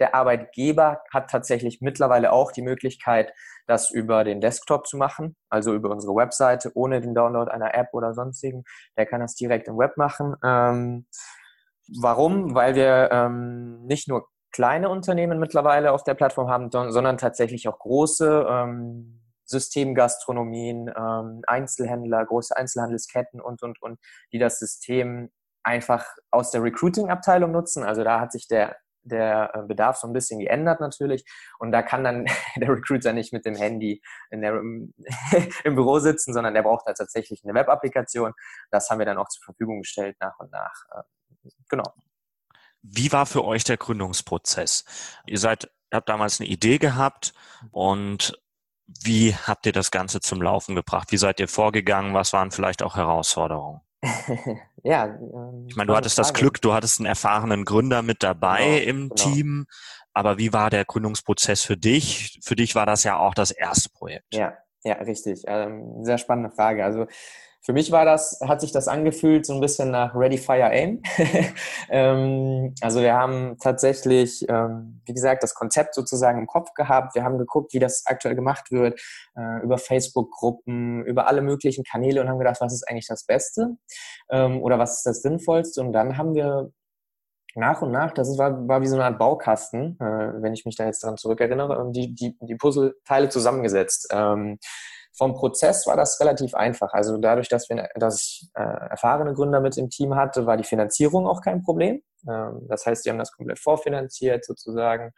Der 0.00 0.14
Arbeitgeber 0.14 1.02
hat 1.12 1.30
tatsächlich 1.30 1.80
mittlerweile 1.80 2.32
auch 2.32 2.52
die 2.52 2.62
Möglichkeit, 2.62 3.32
das 3.66 3.90
über 3.90 4.24
den 4.24 4.40
Desktop 4.40 4.86
zu 4.86 4.96
machen, 4.96 5.36
also 5.50 5.74
über 5.74 5.90
unsere 5.90 6.14
Webseite, 6.14 6.72
ohne 6.74 7.00
den 7.00 7.14
Download 7.14 7.50
einer 7.50 7.74
App 7.74 7.88
oder 7.92 8.14
sonstigen. 8.14 8.64
Der 8.96 9.06
kann 9.06 9.20
das 9.20 9.34
direkt 9.34 9.68
im 9.68 9.78
Web 9.78 9.96
machen. 9.96 10.34
Ähm, 10.42 11.06
warum? 12.00 12.54
Weil 12.54 12.74
wir 12.74 13.10
ähm, 13.12 13.84
nicht 13.84 14.08
nur 14.08 14.26
kleine 14.52 14.88
Unternehmen 14.88 15.38
mittlerweile 15.38 15.92
auf 15.92 16.02
der 16.02 16.14
Plattform 16.14 16.48
haben, 16.48 16.70
sondern 16.70 17.18
tatsächlich 17.18 17.68
auch 17.68 17.78
große 17.78 18.46
ähm, 18.48 19.20
Systemgastronomien, 19.44 20.90
ähm, 20.96 21.42
Einzelhändler, 21.46 22.24
große 22.24 22.56
Einzelhandelsketten 22.56 23.40
und, 23.40 23.62
und, 23.62 23.82
und, 23.82 23.98
die 24.32 24.38
das 24.38 24.58
System 24.58 25.30
einfach 25.62 26.06
aus 26.30 26.50
der 26.50 26.62
Recruiting-Abteilung 26.62 27.50
nutzen. 27.50 27.82
Also 27.84 28.02
da 28.02 28.20
hat 28.20 28.32
sich 28.32 28.48
der 28.48 28.76
der 29.02 29.50
äh, 29.54 29.62
Bedarf 29.66 29.96
so 29.96 30.06
ein 30.06 30.12
bisschen 30.12 30.40
geändert 30.40 30.80
natürlich. 30.80 31.24
Und 31.58 31.72
da 31.72 31.82
kann 31.82 32.04
dann 32.04 32.26
der 32.56 32.68
Recruiter 32.68 33.12
nicht 33.12 33.32
mit 33.32 33.44
dem 33.44 33.54
Handy 33.54 34.02
in 34.30 34.42
der, 34.42 34.54
im 35.64 35.74
Büro 35.74 35.98
sitzen, 35.98 36.32
sondern 36.32 36.54
der 36.54 36.62
braucht 36.62 36.86
da 36.86 36.92
tatsächlich 36.92 37.42
eine 37.44 37.54
Web-Applikation. 37.54 38.32
Das 38.70 38.90
haben 38.90 38.98
wir 38.98 39.06
dann 39.06 39.18
auch 39.18 39.28
zur 39.28 39.44
Verfügung 39.44 39.80
gestellt 39.80 40.16
nach 40.20 40.38
und 40.38 40.50
nach. 40.52 40.74
Ähm, 40.94 41.50
genau. 41.68 41.94
Wie 42.82 43.12
war 43.12 43.26
für 43.26 43.44
euch 43.44 43.64
der 43.64 43.76
Gründungsprozess? 43.76 44.84
Ihr 45.26 45.38
seid, 45.38 45.64
ihr 45.92 45.96
habt 45.96 46.08
damals 46.08 46.40
eine 46.40 46.48
Idee 46.48 46.78
gehabt 46.78 47.34
und 47.72 48.40
wie 49.04 49.34
habt 49.34 49.66
ihr 49.66 49.72
das 49.72 49.90
Ganze 49.90 50.20
zum 50.20 50.42
Laufen 50.42 50.74
gebracht? 50.74 51.12
Wie 51.12 51.16
seid 51.16 51.38
ihr 51.40 51.48
vorgegangen? 51.48 52.14
Was 52.14 52.32
waren 52.32 52.50
vielleicht 52.50 52.82
auch 52.82 52.96
Herausforderungen? 52.96 53.80
ja. 54.82 55.06
Ähm, 55.06 55.66
ich 55.68 55.76
meine, 55.76 55.88
du 55.88 55.96
hattest 55.96 56.18
das 56.18 56.32
Glück, 56.32 56.60
du 56.60 56.72
hattest 56.72 57.00
einen 57.00 57.06
erfahrenen 57.06 57.64
Gründer 57.64 58.02
mit 58.02 58.22
dabei 58.22 58.80
genau, 58.80 58.90
im 58.90 59.08
genau. 59.08 59.14
Team. 59.14 59.66
Aber 60.12 60.38
wie 60.38 60.52
war 60.52 60.70
der 60.70 60.84
Gründungsprozess 60.84 61.62
für 61.62 61.76
dich? 61.76 62.40
Für 62.42 62.56
dich 62.56 62.74
war 62.74 62.86
das 62.86 63.04
ja 63.04 63.18
auch 63.18 63.34
das 63.34 63.50
erste 63.50 63.90
Projekt. 63.90 64.34
Ja, 64.34 64.54
ja, 64.82 64.94
richtig. 64.94 65.42
Ähm, 65.46 66.04
sehr 66.04 66.18
spannende 66.18 66.50
Frage. 66.50 66.84
Also 66.84 67.06
Für 67.62 67.74
mich 67.74 67.92
war 67.92 68.04
das, 68.04 68.40
hat 68.42 68.60
sich 68.62 68.72
das 68.72 68.88
angefühlt 68.88 69.44
so 69.44 69.52
ein 69.52 69.60
bisschen 69.60 69.90
nach 69.90 70.14
Ready, 70.14 70.38
Fire, 70.38 70.70
Aim. 70.70 71.02
ähm, 71.90 72.74
also 72.80 73.00
wir 73.00 73.14
haben 73.14 73.58
tatsächlich, 73.58 74.46
ähm, 74.48 75.02
wie 75.04 75.12
gesagt, 75.12 75.42
das 75.42 75.54
Konzept 75.54 75.94
sozusagen 75.94 76.38
im 76.38 76.46
Kopf 76.46 76.72
gehabt. 76.74 77.14
Wir 77.14 77.22
haben 77.22 77.36
geguckt, 77.36 77.74
wie 77.74 77.78
das 77.78 78.04
aktuell 78.06 78.34
gemacht 78.34 78.70
wird, 78.70 78.98
äh, 79.36 79.62
über 79.62 79.76
Facebook-Gruppen, 79.76 81.04
über 81.04 81.28
alle 81.28 81.42
möglichen 81.42 81.84
Kanäle 81.84 82.22
und 82.22 82.28
haben 82.28 82.38
gedacht, 82.38 82.60
was 82.60 82.72
ist 82.72 82.88
eigentlich 82.88 83.06
das 83.06 83.24
Beste 83.26 83.76
ähm, 84.30 84.62
oder 84.62 84.78
was 84.78 84.98
ist 84.98 85.06
das 85.06 85.22
Sinnvollste? 85.22 85.82
Und 85.82 85.92
dann 85.92 86.16
haben 86.16 86.34
wir 86.34 86.72
nach 87.54 87.82
und 87.82 87.90
nach, 87.90 88.12
das 88.12 88.36
war, 88.38 88.68
war 88.68 88.80
wie 88.80 88.86
so 88.86 88.94
eine 88.94 89.04
Art 89.04 89.18
Baukasten, 89.18 89.98
äh, 90.00 90.42
wenn 90.42 90.54
ich 90.54 90.64
mich 90.64 90.76
da 90.76 90.86
jetzt 90.86 91.02
dran 91.02 91.16
zurückerinnere, 91.16 91.90
die, 91.92 92.14
die, 92.14 92.36
die 92.40 92.54
Puzzleteile 92.54 93.28
zusammengesetzt. 93.28 94.08
Ähm, 94.12 94.58
vom 95.16 95.34
Prozess 95.34 95.86
war 95.86 95.96
das 95.96 96.20
relativ 96.20 96.54
einfach. 96.54 96.92
Also 96.92 97.18
dadurch, 97.18 97.48
dass, 97.48 97.68
wir, 97.68 97.88
dass 97.96 98.22
ich 98.22 98.48
äh, 98.54 98.62
erfahrene 98.62 99.34
Gründer 99.34 99.60
mit 99.60 99.76
im 99.76 99.90
Team 99.90 100.14
hatte, 100.14 100.46
war 100.46 100.56
die 100.56 100.64
Finanzierung 100.64 101.26
auch 101.26 101.42
kein 101.42 101.62
Problem. 101.62 102.02
Ähm, 102.28 102.66
das 102.68 102.86
heißt, 102.86 103.04
die 103.04 103.10
haben 103.10 103.18
das 103.18 103.32
komplett 103.32 103.58
vorfinanziert 103.58 104.44
sozusagen. 104.44 105.12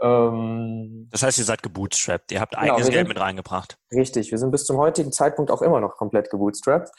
Ähm, 0.00 1.08
das 1.10 1.22
heißt, 1.22 1.38
ihr 1.38 1.44
seid 1.44 1.62
gebootstrapped. 1.62 2.32
Ihr 2.32 2.40
habt 2.40 2.54
genau, 2.56 2.74
eigenes 2.74 2.90
Geld 2.90 3.08
mit 3.08 3.20
reingebracht. 3.20 3.78
Richtig. 3.92 4.30
Wir 4.30 4.38
sind 4.38 4.50
bis 4.50 4.64
zum 4.64 4.78
heutigen 4.78 5.12
Zeitpunkt 5.12 5.50
auch 5.50 5.62
immer 5.62 5.80
noch 5.80 5.96
komplett 5.96 6.30
gebootstrapped. 6.30 6.90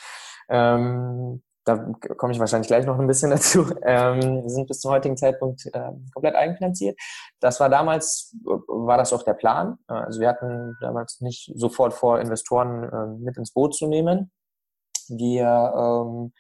Ähm, 0.49 1.41
da 1.65 1.77
komme 2.17 2.31
ich 2.31 2.39
wahrscheinlich 2.39 2.67
gleich 2.67 2.85
noch 2.85 2.99
ein 2.99 3.07
bisschen 3.07 3.31
dazu, 3.31 3.65
ähm, 3.83 4.47
sind 4.47 4.67
bis 4.67 4.79
zum 4.79 4.91
heutigen 4.91 5.17
Zeitpunkt 5.17 5.65
äh, 5.65 5.91
komplett 6.13 6.35
eigenfinanziert. 6.35 6.97
Das 7.39 7.59
war 7.59 7.69
damals, 7.69 8.35
war 8.43 8.97
das 8.97 9.11
auch 9.11 9.23
der 9.23 9.33
Plan. 9.33 9.77
Also 9.87 10.19
wir 10.19 10.29
hatten 10.29 10.77
damals 10.79 11.21
nicht 11.21 11.51
sofort 11.55 11.93
vor, 11.93 12.19
Investoren 12.19 12.83
äh, 12.83 13.23
mit 13.23 13.37
ins 13.37 13.51
Boot 13.51 13.75
zu 13.75 13.87
nehmen. 13.87 14.31
Wir 15.09 15.45
ähm, 15.45 16.33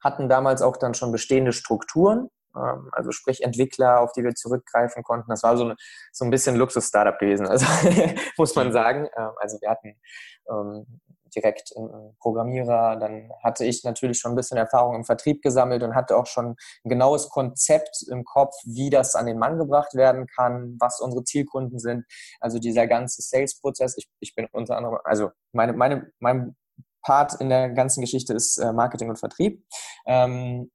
hatten 0.00 0.28
damals 0.28 0.62
auch 0.62 0.76
dann 0.76 0.94
schon 0.94 1.12
bestehende 1.12 1.52
Strukturen, 1.52 2.30
ähm, 2.56 2.88
also 2.92 3.12
sprich 3.12 3.42
Entwickler, 3.42 4.00
auf 4.00 4.12
die 4.12 4.24
wir 4.24 4.34
zurückgreifen 4.34 5.02
konnten. 5.02 5.30
Das 5.30 5.42
war 5.42 5.56
so, 5.56 5.64
ein, 5.64 5.76
so 6.12 6.24
ein 6.24 6.30
bisschen 6.30 6.56
Luxus-Startup 6.56 7.18
gewesen, 7.18 7.46
also 7.46 7.66
muss 8.38 8.54
man 8.54 8.72
sagen. 8.72 9.08
Ähm, 9.16 9.30
also 9.36 9.58
wir 9.60 9.70
hatten 9.70 10.00
ähm, 10.48 11.00
direkt 11.34 11.72
einen 11.76 12.16
Programmierer. 12.18 12.96
Dann 12.96 13.30
hatte 13.42 13.64
ich 13.64 13.84
natürlich 13.84 14.18
schon 14.18 14.32
ein 14.32 14.36
bisschen 14.36 14.58
Erfahrung 14.58 14.94
im 14.94 15.04
Vertrieb 15.04 15.42
gesammelt 15.42 15.82
und 15.82 15.94
hatte 15.94 16.16
auch 16.16 16.26
schon 16.26 16.56
ein 16.84 16.88
genaues 16.88 17.28
Konzept 17.28 18.04
im 18.10 18.24
Kopf, 18.24 18.54
wie 18.64 18.90
das 18.90 19.14
an 19.14 19.26
den 19.26 19.38
Mann 19.38 19.58
gebracht 19.58 19.94
werden 19.94 20.26
kann, 20.26 20.76
was 20.80 21.00
unsere 21.00 21.24
Zielkunden 21.24 21.78
sind. 21.78 22.04
Also 22.40 22.58
dieser 22.58 22.86
ganze 22.86 23.22
Sales-Prozess. 23.22 23.96
Ich, 23.96 24.08
ich 24.20 24.34
bin 24.34 24.46
unter 24.52 24.76
anderem, 24.76 24.98
also 25.04 25.30
meine, 25.52 25.72
meine, 25.72 26.10
mein 26.18 26.56
Part 27.02 27.40
in 27.40 27.48
der 27.48 27.70
ganzen 27.70 28.02
Geschichte 28.02 28.34
ist 28.34 28.58
äh, 28.58 28.72
Marketing 28.72 29.08
und 29.08 29.18
Vertrieb. 29.18 29.64
Ähm, 30.06 30.70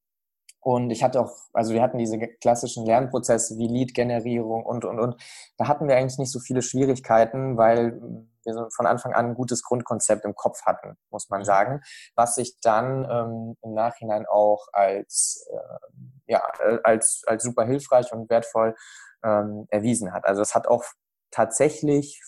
und 0.65 0.89
ich 0.89 1.03
hatte 1.03 1.21
auch, 1.21 1.31
also 1.53 1.75
wir 1.75 1.81
hatten 1.83 1.99
diese 1.99 2.17
klassischen 2.17 2.87
Lernprozesse 2.87 3.55
wie 3.59 3.67
Lead-Generierung 3.67 4.65
und, 4.65 4.83
und, 4.83 4.99
und. 4.99 5.21
Da 5.57 5.67
hatten 5.67 5.87
wir 5.87 5.95
eigentlich 5.95 6.17
nicht 6.17 6.31
so 6.31 6.39
viele 6.39 6.63
Schwierigkeiten, 6.63 7.55
weil 7.55 8.01
wir 8.45 8.53
so 8.53 8.67
von 8.69 8.85
Anfang 8.85 9.13
an 9.13 9.27
ein 9.27 9.35
gutes 9.35 9.63
Grundkonzept 9.63 10.25
im 10.25 10.35
Kopf 10.35 10.61
hatten, 10.65 10.97
muss 11.09 11.29
man 11.29 11.43
sagen, 11.43 11.81
was 12.15 12.35
sich 12.35 12.59
dann 12.61 13.07
ähm, 13.09 13.57
im 13.61 13.73
Nachhinein 13.73 14.25
auch 14.25 14.67
als, 14.71 15.47
äh, 15.51 16.33
ja, 16.33 16.43
als, 16.83 17.23
als 17.25 17.43
super 17.43 17.65
hilfreich 17.65 18.11
und 18.13 18.29
wertvoll 18.29 18.75
ähm, 19.23 19.65
erwiesen 19.69 20.13
hat. 20.13 20.25
Also 20.25 20.41
es 20.41 20.55
hat 20.55 20.67
auch 20.67 20.83
tatsächlich 21.31 22.21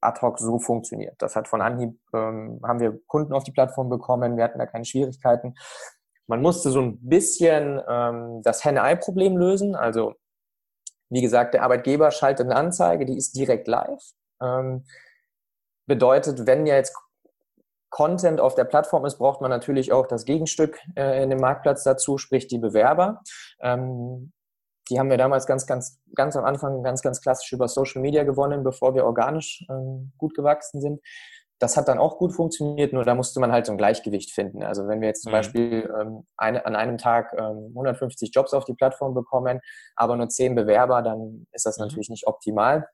ad 0.00 0.20
hoc 0.22 0.38
so 0.38 0.58
funktioniert. 0.58 1.14
Das 1.18 1.36
hat 1.36 1.48
von 1.48 1.60
Anhieb, 1.60 1.98
ähm, 2.14 2.60
haben 2.62 2.80
wir 2.80 2.98
Kunden 3.06 3.32
auf 3.32 3.44
die 3.44 3.52
Plattform 3.52 3.88
bekommen, 3.88 4.36
wir 4.36 4.44
hatten 4.44 4.58
da 4.58 4.66
keine 4.66 4.84
Schwierigkeiten. 4.84 5.54
Man 6.26 6.42
musste 6.42 6.70
so 6.70 6.80
ein 6.80 6.98
bisschen 7.00 7.80
ähm, 7.88 8.42
das 8.42 8.64
Henne-Ei-Problem 8.64 9.36
lösen. 9.36 9.74
Also, 9.76 10.14
wie 11.08 11.22
gesagt, 11.22 11.54
der 11.54 11.62
Arbeitgeber 11.62 12.10
schaltet 12.10 12.46
eine 12.46 12.56
Anzeige, 12.56 13.06
die 13.06 13.16
ist 13.16 13.36
direkt 13.36 13.68
live. 13.68 14.02
Ähm, 14.42 14.84
bedeutet, 15.86 16.46
wenn 16.46 16.66
ja 16.66 16.76
jetzt 16.76 16.94
Content 17.90 18.40
auf 18.40 18.54
der 18.54 18.64
Plattform 18.64 19.06
ist, 19.06 19.18
braucht 19.18 19.40
man 19.40 19.50
natürlich 19.50 19.92
auch 19.92 20.06
das 20.06 20.24
Gegenstück 20.24 20.78
äh, 20.96 21.22
in 21.22 21.30
dem 21.30 21.40
Marktplatz 21.40 21.84
dazu, 21.84 22.18
sprich 22.18 22.46
die 22.46 22.58
Bewerber. 22.58 23.22
Ähm, 23.60 24.32
die 24.90 24.98
haben 24.98 25.10
wir 25.10 25.18
damals 25.18 25.46
ganz, 25.46 25.66
ganz, 25.66 26.00
ganz 26.14 26.36
am 26.36 26.44
Anfang 26.44 26.82
ganz, 26.82 27.02
ganz 27.02 27.20
klassisch 27.20 27.52
über 27.52 27.68
Social 27.68 28.02
Media 28.02 28.24
gewonnen, 28.24 28.62
bevor 28.62 28.94
wir 28.94 29.04
organisch 29.04 29.64
ähm, 29.68 30.12
gut 30.18 30.34
gewachsen 30.34 30.80
sind 30.80 31.00
das 31.58 31.76
hat 31.76 31.88
dann 31.88 31.98
auch 31.98 32.18
gut 32.18 32.34
funktioniert, 32.34 32.92
nur 32.92 33.04
da 33.04 33.14
musste 33.14 33.40
man 33.40 33.50
halt 33.50 33.66
so 33.66 33.72
ein 33.72 33.78
Gleichgewicht 33.78 34.32
finden. 34.32 34.62
Also 34.62 34.88
wenn 34.88 35.00
wir 35.00 35.08
jetzt 35.08 35.22
zum 35.22 35.32
mhm. 35.32 35.36
Beispiel 35.36 35.94
ähm, 36.00 36.26
eine, 36.36 36.66
an 36.66 36.76
einem 36.76 36.98
Tag 36.98 37.32
ähm, 37.32 37.68
150 37.68 38.30
Jobs 38.34 38.52
auf 38.52 38.64
die 38.64 38.74
Plattform 38.74 39.14
bekommen, 39.14 39.60
aber 39.94 40.16
nur 40.16 40.28
10 40.28 40.54
Bewerber, 40.54 41.02
dann 41.02 41.46
ist 41.52 41.64
das 41.64 41.78
mhm. 41.78 41.86
natürlich 41.86 42.10
nicht 42.10 42.26
optimal 42.26 42.86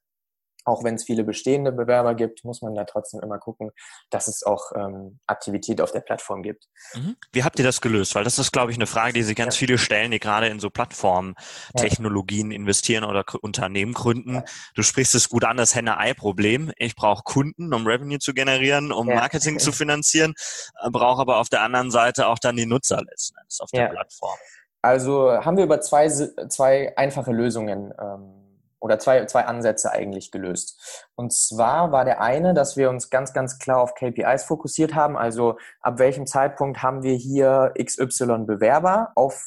auch 0.65 0.85
wenn 0.85 0.95
es 0.95 1.05
viele 1.05 1.25
bestehende 1.25 1.73
Bewerber 1.73 2.15
gibt, 2.15 2.45
muss 2.45 2.63
man 2.63 2.75
da 2.75 2.85
trotzdem 2.85 3.21
immer 3.21 3.39
gucken, 3.39 3.71
dass 4.11 4.29
es 4.29 4.43
auch 4.43 4.73
ähm, 4.75 5.19
Aktivität 5.27 5.81
auf 5.81 5.93
der 5.93 6.01
Plattform 6.01 6.43
gibt. 6.43 6.69
Mhm. 6.95 7.17
Wie 7.33 7.45
habt 7.45 7.59
ihr 7.59 7.65
das 7.65 7.81
gelöst? 7.81 8.15
Weil 8.15 8.25
das 8.25 8.39
ist, 8.39 8.53
glaube 8.53 8.71
ich, 8.71 8.79
eine 8.79 8.87
Frage, 8.87 9.13
die 9.13 9.23
sich 9.23 9.37
ganz 9.37 9.57
ja. 9.57 9.59
viele 9.61 9.79
stellen, 9.79 10.11
die 10.11 10.21
gerade 10.21 10.49
in 10.49 10.61
so 10.61 10.71
Plattformtechnologien 10.71 12.51
ja. 12.51 12.57
investieren 12.57 13.05
oder 13.05 13.25
Unternehmen 13.41 13.93
gründen. 13.93 14.37
Ja. 14.37 14.45
Du 14.75 14.83
sprichst 14.83 15.15
es 15.15 15.29
gut 15.29 15.45
an, 15.45 15.57
das 15.57 15.75
Henne-Ei-Problem. 15.75 16.73
Ich 16.77 16.95
brauche 16.95 17.23
Kunden, 17.25 17.75
um 17.75 17.87
Revenue 17.87 18.19
zu 18.19 18.35
generieren, 18.35 18.93
um 18.93 19.07
Marketing 19.07 19.59
zu 19.59 19.73
finanzieren, 19.73 20.35
äh, 20.83 20.91
brauche 20.91 21.21
aber 21.21 21.39
auf 21.39 21.49
der 21.49 21.63
anderen 21.63 21.91
Seite 21.91 22.29
auch 22.29 22.39
dann 22.39 22.57
die 22.57 22.67
Nutzer 22.67 23.03
letzten 23.03 23.37
Endes 23.39 23.61
auf 23.61 23.71
der 23.71 23.89
Plattform. 23.89 24.37
Also 24.83 25.33
haben 25.33 25.57
wir 25.57 25.65
über 25.65 25.81
zwei, 25.81 26.09
zwei 26.09 26.97
einfache 26.97 27.31
Lösungen 27.31 27.95
ähm, 28.01 28.42
oder 28.83 28.99
zwei, 28.99 29.25
zwei 29.27 29.47
Ansätze 29.47 29.93
eigentlich 29.93 30.33
gelöst. 30.33 31.09
Und 31.15 31.33
zwar 31.33 31.93
war 31.93 32.05
der 32.05 32.21
eine, 32.21 32.53
dass 32.53 32.77
wir 32.77 32.91
uns 32.91 33.11
ganz, 33.11 33.33
ganz 33.33 33.59
klar 33.59 33.81
auf 33.81 33.95
KPIs 33.95 34.45
fokussiert 34.45 34.95
haben. 34.95 35.17
Also 35.17 35.57
ab 35.81 35.99
welchem 35.99 36.27
Zeitpunkt 36.27 36.83
haben 36.83 37.05
wir 37.05 37.15
hier 37.15 37.73
XY 37.81 38.45
Bewerber 38.45 39.13
auf 39.15 39.41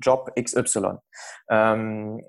Job 0.00 0.32
XY. 0.40 1.00
Ähm, 1.50 2.24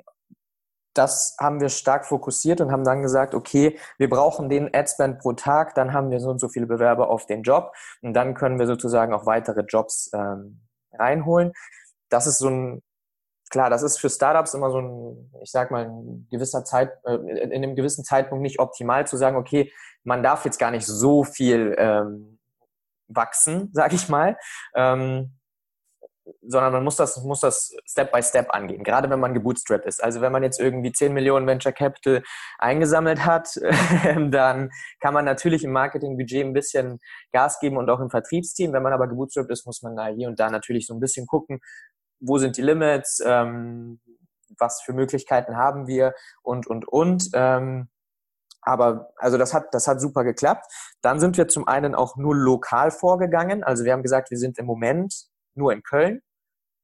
das 0.93 1.37
haben 1.39 1.61
wir 1.61 1.69
stark 1.69 2.05
fokussiert 2.05 2.59
und 2.59 2.73
haben 2.73 2.83
dann 2.83 3.01
gesagt, 3.01 3.33
okay, 3.33 3.79
wir 3.97 4.09
brauchen 4.09 4.49
den 4.49 4.73
Adspend 4.73 5.19
pro 5.19 5.31
Tag, 5.33 5.75
dann 5.75 5.93
haben 5.93 6.11
wir 6.11 6.19
so 6.19 6.29
und 6.29 6.39
so 6.39 6.49
viele 6.49 6.65
Bewerber 6.65 7.09
auf 7.09 7.25
den 7.25 7.43
Job 7.43 7.73
und 8.01 8.13
dann 8.13 8.33
können 8.33 8.59
wir 8.59 8.67
sozusagen 8.67 9.13
auch 9.13 9.25
weitere 9.25 9.61
Jobs 9.61 10.09
ähm, 10.13 10.59
reinholen. 10.91 11.53
Das 12.09 12.27
ist 12.27 12.39
so 12.39 12.49
ein 12.49 12.81
klar, 13.49 13.69
das 13.69 13.83
ist 13.83 13.99
für 13.99 14.09
Startups 14.09 14.53
immer 14.53 14.71
so 14.71 14.79
ein, 14.79 15.31
ich 15.43 15.51
sag 15.51 15.71
mal, 15.71 15.85
ein 15.85 16.27
gewisser 16.29 16.63
Zeit, 16.63 16.91
äh, 17.05 17.15
in 17.15 17.51
einem 17.51 17.75
gewissen 17.75 18.03
Zeitpunkt 18.03 18.41
nicht 18.41 18.59
optimal 18.59 19.07
zu 19.07 19.17
sagen, 19.17 19.37
okay, 19.37 19.71
man 20.03 20.23
darf 20.23 20.45
jetzt 20.45 20.59
gar 20.59 20.71
nicht 20.71 20.85
so 20.85 21.23
viel 21.23 21.75
ähm, 21.77 22.39
wachsen, 23.07 23.69
sag 23.73 23.93
ich 23.93 24.09
mal. 24.09 24.37
Ähm, 24.75 25.35
sondern 26.41 26.73
man 26.73 26.83
muss 26.83 26.95
das, 26.95 27.23
muss 27.23 27.39
das 27.39 27.75
Step 27.85 28.11
by 28.11 28.21
Step 28.21 28.53
angehen, 28.53 28.83
gerade 28.83 29.09
wenn 29.09 29.19
man 29.19 29.33
gebootstrapped 29.33 29.87
ist. 29.87 30.03
Also 30.03 30.21
wenn 30.21 30.31
man 30.31 30.43
jetzt 30.43 30.59
irgendwie 30.59 30.91
10 30.91 31.11
Millionen 31.11 31.47
Venture 31.47 31.71
Capital 31.71 32.23
eingesammelt 32.59 33.25
hat, 33.25 33.59
dann 34.29 34.69
kann 34.99 35.13
man 35.13 35.25
natürlich 35.25 35.63
im 35.63 35.71
Marketingbudget 35.71 36.45
ein 36.45 36.53
bisschen 36.53 36.99
Gas 37.31 37.59
geben 37.59 37.77
und 37.77 37.89
auch 37.89 37.99
im 37.99 38.11
Vertriebsteam. 38.11 38.73
Wenn 38.73 38.83
man 38.83 38.93
aber 38.93 39.07
gebootstrapped 39.07 39.51
ist, 39.51 39.65
muss 39.65 39.81
man 39.81 39.95
da 39.95 40.07
hier 40.07 40.27
und 40.27 40.39
da 40.39 40.49
natürlich 40.49 40.85
so 40.85 40.93
ein 40.93 40.99
bisschen 40.99 41.25
gucken, 41.25 41.61
wo 42.19 42.37
sind 42.37 42.57
die 42.57 42.61
Limits, 42.61 43.21
ähm, 43.25 43.99
was 44.57 44.81
für 44.81 44.93
Möglichkeiten 44.93 45.57
haben 45.57 45.87
wir 45.87 46.13
und, 46.41 46.67
und, 46.67 46.87
und. 46.87 47.29
Ähm, 47.33 47.89
aber 48.61 49.13
also 49.15 49.37
das 49.37 49.53
hat, 49.53 49.73
das 49.73 49.87
hat 49.87 50.01
super 50.01 50.23
geklappt. 50.23 50.65
Dann 51.01 51.19
sind 51.19 51.37
wir 51.37 51.47
zum 51.47 51.67
einen 51.67 51.95
auch 51.95 52.17
nur 52.17 52.35
lokal 52.35 52.91
vorgegangen. 52.91 53.63
Also 53.63 53.85
wir 53.85 53.93
haben 53.93 54.03
gesagt, 54.03 54.31
wir 54.31 54.37
sind 54.37 54.57
im 54.57 54.65
Moment 54.65 55.27
nur 55.55 55.71
in 55.71 55.81
Köln, 55.81 56.21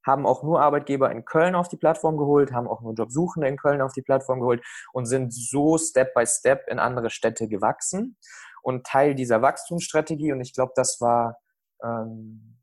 haben 0.05 0.25
auch 0.25 0.43
nur 0.43 0.61
Arbeitgeber 0.61 1.11
in 1.11 1.25
Köln 1.25 1.55
auf 1.55 1.67
die 1.67 1.77
Plattform 1.77 2.17
geholt, 2.17 2.53
haben 2.53 2.67
auch 2.67 2.81
nur 2.81 2.93
Jobsuchende 2.93 3.47
in 3.47 3.57
Köln 3.57 3.81
auf 3.81 3.93
die 3.93 4.01
Plattform 4.01 4.39
geholt 4.39 4.63
und 4.93 5.05
sind 5.05 5.33
so 5.33 5.77
Step 5.77 6.13
by 6.13 6.25
Step 6.25 6.67
in 6.67 6.79
andere 6.79 7.09
Städte 7.09 7.47
gewachsen. 7.47 8.17
Und 8.61 8.85
Teil 8.85 9.13
dieser 9.13 9.41
Wachstumsstrategie, 9.43 10.31
und 10.31 10.41
ich 10.41 10.53
glaube, 10.53 10.71
das 10.75 10.99
war 10.99 11.37
ähm, 11.83 12.54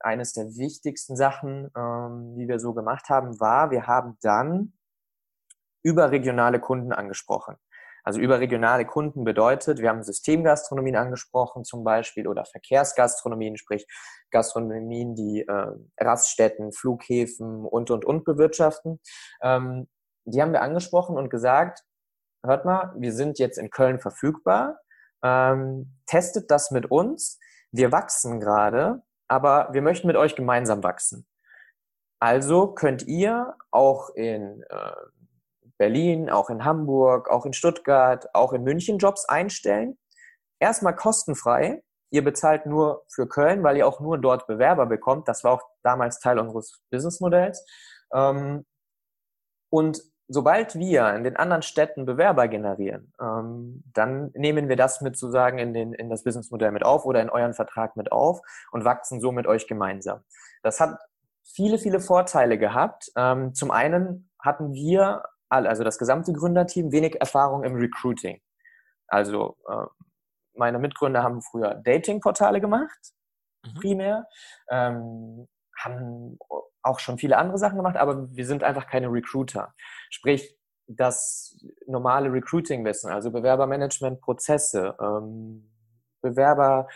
eines 0.00 0.32
der 0.32 0.44
wichtigsten 0.56 1.16
Sachen, 1.16 1.70
ähm, 1.76 2.34
die 2.36 2.48
wir 2.48 2.58
so 2.58 2.74
gemacht 2.74 3.08
haben, 3.08 3.40
war, 3.40 3.70
wir 3.70 3.86
haben 3.86 4.16
dann 4.22 4.72
überregionale 5.82 6.60
Kunden 6.60 6.92
angesprochen. 6.92 7.56
Also 8.04 8.20
überregionale 8.20 8.86
Kunden 8.86 9.24
bedeutet, 9.24 9.80
wir 9.80 9.90
haben 9.90 10.02
Systemgastronomien 10.02 10.96
angesprochen 10.96 11.64
zum 11.64 11.84
Beispiel 11.84 12.26
oder 12.26 12.46
Verkehrsgastronomien, 12.46 13.58
sprich 13.58 13.86
Gastronomien, 14.30 15.14
die 15.14 15.44
äh, 15.46 15.66
Raststätten, 15.98 16.72
Flughäfen 16.72 17.66
und, 17.66 17.90
und, 17.90 18.06
und 18.06 18.24
bewirtschaften. 18.24 19.00
Ähm, 19.42 19.88
die 20.24 20.40
haben 20.40 20.52
wir 20.52 20.62
angesprochen 20.62 21.16
und 21.16 21.28
gesagt, 21.28 21.82
hört 22.42 22.64
mal, 22.64 22.94
wir 22.98 23.12
sind 23.12 23.38
jetzt 23.38 23.58
in 23.58 23.70
Köln 23.70 24.00
verfügbar, 24.00 24.78
ähm, 25.22 25.98
testet 26.06 26.50
das 26.50 26.70
mit 26.70 26.90
uns. 26.90 27.38
Wir 27.72 27.92
wachsen 27.92 28.40
gerade 28.40 29.02
aber 29.28 29.68
wir 29.72 29.82
möchten 29.82 30.06
mit 30.06 30.16
euch 30.16 30.34
gemeinsam 30.34 30.82
wachsen. 30.82 31.26
Also 32.20 32.68
könnt 32.68 33.06
ihr 33.06 33.54
auch 33.70 34.10
in 34.10 34.64
äh, 34.70 34.92
Berlin, 35.76 36.28
auch 36.28 36.50
in 36.50 36.64
Hamburg, 36.64 37.30
auch 37.30 37.46
in 37.46 37.52
Stuttgart, 37.52 38.34
auch 38.34 38.52
in 38.52 38.64
München 38.64 38.98
Jobs 38.98 39.24
einstellen. 39.26 39.96
Erstmal 40.58 40.96
kostenfrei. 40.96 41.82
Ihr 42.10 42.24
bezahlt 42.24 42.66
nur 42.66 43.04
für 43.08 43.28
Köln, 43.28 43.62
weil 43.62 43.76
ihr 43.76 43.86
auch 43.86 44.00
nur 44.00 44.18
dort 44.18 44.46
Bewerber 44.46 44.86
bekommt. 44.86 45.28
Das 45.28 45.44
war 45.44 45.52
auch 45.52 45.62
damals 45.82 46.18
Teil 46.18 46.38
unseres 46.38 46.82
Businessmodells. 46.90 47.64
Ähm, 48.12 48.66
und 49.70 50.02
sobald 50.28 50.74
wir 50.74 51.14
in 51.14 51.24
den 51.24 51.36
anderen 51.36 51.62
Städten 51.62 52.04
Bewerber 52.04 52.48
generieren, 52.48 53.12
ähm, 53.20 53.82
dann 53.94 54.30
nehmen 54.34 54.68
wir 54.68 54.76
das 54.76 55.00
mit 55.00 55.16
sozusagen 55.16 55.58
in, 55.58 55.72
den, 55.72 55.94
in 55.94 56.10
das 56.10 56.22
Businessmodell 56.22 56.70
mit 56.70 56.84
auf 56.84 57.06
oder 57.06 57.22
in 57.22 57.30
euren 57.30 57.54
Vertrag 57.54 57.96
mit 57.96 58.12
auf 58.12 58.40
und 58.70 58.84
wachsen 58.84 59.20
so 59.20 59.32
mit 59.32 59.46
euch 59.46 59.66
gemeinsam. 59.66 60.20
Das 60.62 60.80
hat 60.80 60.98
viele, 61.44 61.78
viele 61.78 62.00
Vorteile 62.00 62.58
gehabt. 62.58 63.10
Ähm, 63.16 63.54
zum 63.54 63.70
einen 63.70 64.30
hatten 64.38 64.74
wir, 64.74 65.24
also 65.48 65.82
das 65.82 65.98
gesamte 65.98 66.32
Gründerteam, 66.32 66.92
wenig 66.92 67.20
Erfahrung 67.20 67.64
im 67.64 67.76
Recruiting. 67.76 68.40
Also 69.06 69.56
äh, 69.66 69.86
meine 70.54 70.78
Mitgründer 70.78 71.22
haben 71.22 71.40
früher 71.40 71.74
Datingportale 71.74 72.60
gemacht, 72.60 72.98
mhm. 73.64 73.74
primär, 73.80 74.26
ähm, 74.70 75.48
haben 75.78 76.38
auch 76.88 76.98
schon 76.98 77.18
viele 77.18 77.36
andere 77.38 77.58
Sachen 77.58 77.76
gemacht, 77.76 77.96
aber 77.96 78.28
wir 78.34 78.46
sind 78.46 78.64
einfach 78.64 78.86
keine 78.86 79.08
Recruiter. 79.12 79.74
Sprich, 80.10 80.56
das 80.88 81.56
normale 81.86 82.32
Recruiting-Wissen, 82.32 83.10
also 83.10 83.30
Bewerbermanagement-Prozesse, 83.30 84.96
ähm, 85.00 85.70
Bewerber 86.22 86.88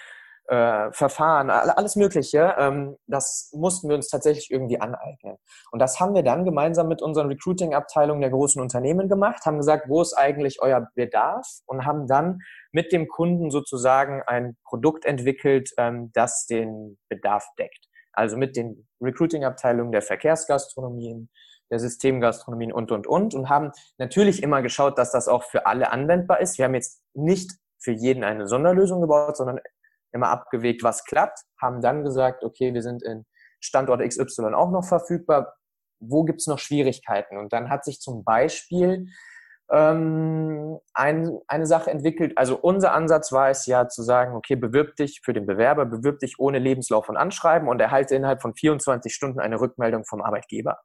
äh, 0.48 0.54
alles 0.54 1.96
Mögliche, 1.96 2.54
ähm, 2.58 2.96
das 3.06 3.50
mussten 3.54 3.88
wir 3.88 3.96
uns 3.96 4.08
tatsächlich 4.08 4.50
irgendwie 4.50 4.80
aneignen. 4.80 5.36
Und 5.70 5.78
das 5.78 6.00
haben 6.00 6.14
wir 6.14 6.22
dann 6.22 6.44
gemeinsam 6.44 6.88
mit 6.88 7.00
unseren 7.00 7.28
Recruiting-Abteilungen 7.28 8.20
der 8.20 8.30
großen 8.30 8.60
Unternehmen 8.60 9.08
gemacht, 9.08 9.44
haben 9.46 9.58
gesagt, 9.58 9.88
wo 9.88 10.02
ist 10.02 10.14
eigentlich 10.14 10.60
euer 10.60 10.88
Bedarf 10.94 11.46
und 11.66 11.86
haben 11.86 12.06
dann 12.06 12.40
mit 12.72 12.92
dem 12.92 13.08
Kunden 13.08 13.50
sozusagen 13.50 14.22
ein 14.26 14.56
Produkt 14.64 15.04
entwickelt, 15.04 15.70
ähm, 15.78 16.10
das 16.12 16.46
den 16.46 16.98
Bedarf 17.08 17.46
deckt. 17.58 17.88
Also 18.12 18.36
mit 18.36 18.56
den 18.56 18.86
Recruiting-Abteilungen 19.00 19.92
der 19.92 20.02
Verkehrsgastronomien, 20.02 21.30
der 21.70 21.78
Systemgastronomien 21.78 22.72
und, 22.72 22.92
und, 22.92 23.06
und 23.06 23.34
und 23.34 23.48
haben 23.48 23.72
natürlich 23.98 24.42
immer 24.42 24.62
geschaut, 24.62 24.98
dass 24.98 25.10
das 25.10 25.28
auch 25.28 25.44
für 25.44 25.66
alle 25.66 25.90
anwendbar 25.90 26.40
ist. 26.40 26.58
Wir 26.58 26.66
haben 26.66 26.74
jetzt 26.74 27.02
nicht 27.14 27.50
für 27.78 27.92
jeden 27.92 28.24
eine 28.24 28.46
Sonderlösung 28.46 29.00
gebaut, 29.00 29.36
sondern 29.36 29.60
immer 30.12 30.28
abgewegt, 30.28 30.82
was 30.82 31.04
klappt, 31.04 31.40
haben 31.60 31.80
dann 31.80 32.04
gesagt, 32.04 32.44
okay, 32.44 32.74
wir 32.74 32.82
sind 32.82 33.02
in 33.02 33.24
Standort 33.60 34.06
XY 34.06 34.54
auch 34.54 34.70
noch 34.70 34.84
verfügbar. 34.84 35.54
Wo 36.00 36.24
gibt's 36.24 36.46
noch 36.46 36.58
Schwierigkeiten? 36.58 37.38
Und 37.38 37.52
dann 37.52 37.70
hat 37.70 37.84
sich 37.84 38.00
zum 38.00 38.24
Beispiel 38.24 39.08
ähm, 39.72 40.78
ein, 40.94 41.38
eine 41.48 41.66
Sache 41.66 41.90
entwickelt. 41.90 42.36
Also 42.36 42.58
unser 42.58 42.92
Ansatz 42.92 43.32
war 43.32 43.48
es 43.50 43.66
ja 43.66 43.88
zu 43.88 44.02
sagen, 44.02 44.34
okay, 44.34 44.56
bewirb 44.56 44.96
dich 44.96 45.20
für 45.24 45.32
den 45.32 45.46
Bewerber, 45.46 45.86
bewirb 45.86 46.20
dich 46.20 46.38
ohne 46.38 46.58
Lebenslauf 46.58 47.08
und 47.08 47.16
Anschreiben 47.16 47.68
und 47.68 47.80
erhalte 47.80 48.14
innerhalb 48.14 48.42
von 48.42 48.54
24 48.54 49.12
Stunden 49.14 49.40
eine 49.40 49.60
Rückmeldung 49.60 50.04
vom 50.04 50.20
Arbeitgeber 50.20 50.78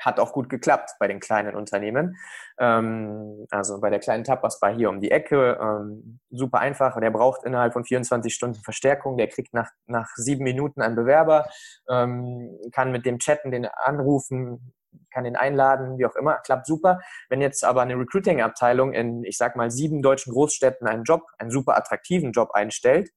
hat 0.00 0.20
auch 0.20 0.32
gut 0.32 0.48
geklappt 0.48 0.92
bei 0.98 1.08
den 1.08 1.20
kleinen 1.20 1.54
Unternehmen. 1.54 2.16
Ähm, 2.58 3.46
also 3.50 3.80
bei 3.80 3.90
der 3.90 3.98
kleinen 3.98 4.24
Tapas 4.24 4.60
war 4.62 4.74
hier 4.74 4.90
um 4.90 5.00
die 5.00 5.10
Ecke, 5.10 5.58
ähm, 5.60 6.20
super 6.30 6.60
einfach. 6.60 6.98
Der 7.00 7.10
braucht 7.10 7.44
innerhalb 7.44 7.72
von 7.72 7.84
24 7.84 8.34
Stunden 8.34 8.60
Verstärkung. 8.62 9.16
Der 9.16 9.28
kriegt 9.28 9.54
nach, 9.54 9.70
nach 9.86 10.08
sieben 10.16 10.44
Minuten 10.44 10.82
einen 10.82 10.96
Bewerber, 10.96 11.48
ähm, 11.88 12.58
kann 12.72 12.92
mit 12.92 13.06
dem 13.06 13.18
chatten, 13.18 13.50
den 13.50 13.66
anrufen, 13.66 14.72
kann 15.12 15.24
den 15.24 15.36
einladen, 15.36 15.98
wie 15.98 16.06
auch 16.06 16.16
immer, 16.16 16.38
klappt 16.38 16.66
super. 16.66 17.00
Wenn 17.28 17.40
jetzt 17.40 17.64
aber 17.64 17.82
eine 17.82 17.94
Recruiting-Abteilung 17.94 18.92
in, 18.92 19.24
ich 19.24 19.36
sag 19.36 19.56
mal, 19.56 19.70
sieben 19.70 20.02
deutschen 20.02 20.32
Großstädten 20.32 20.86
einen 20.86 21.04
Job, 21.04 21.22
einen 21.38 21.50
super 21.50 21.76
attraktiven 21.76 22.32
Job 22.32 22.50
einstellt, 22.52 23.10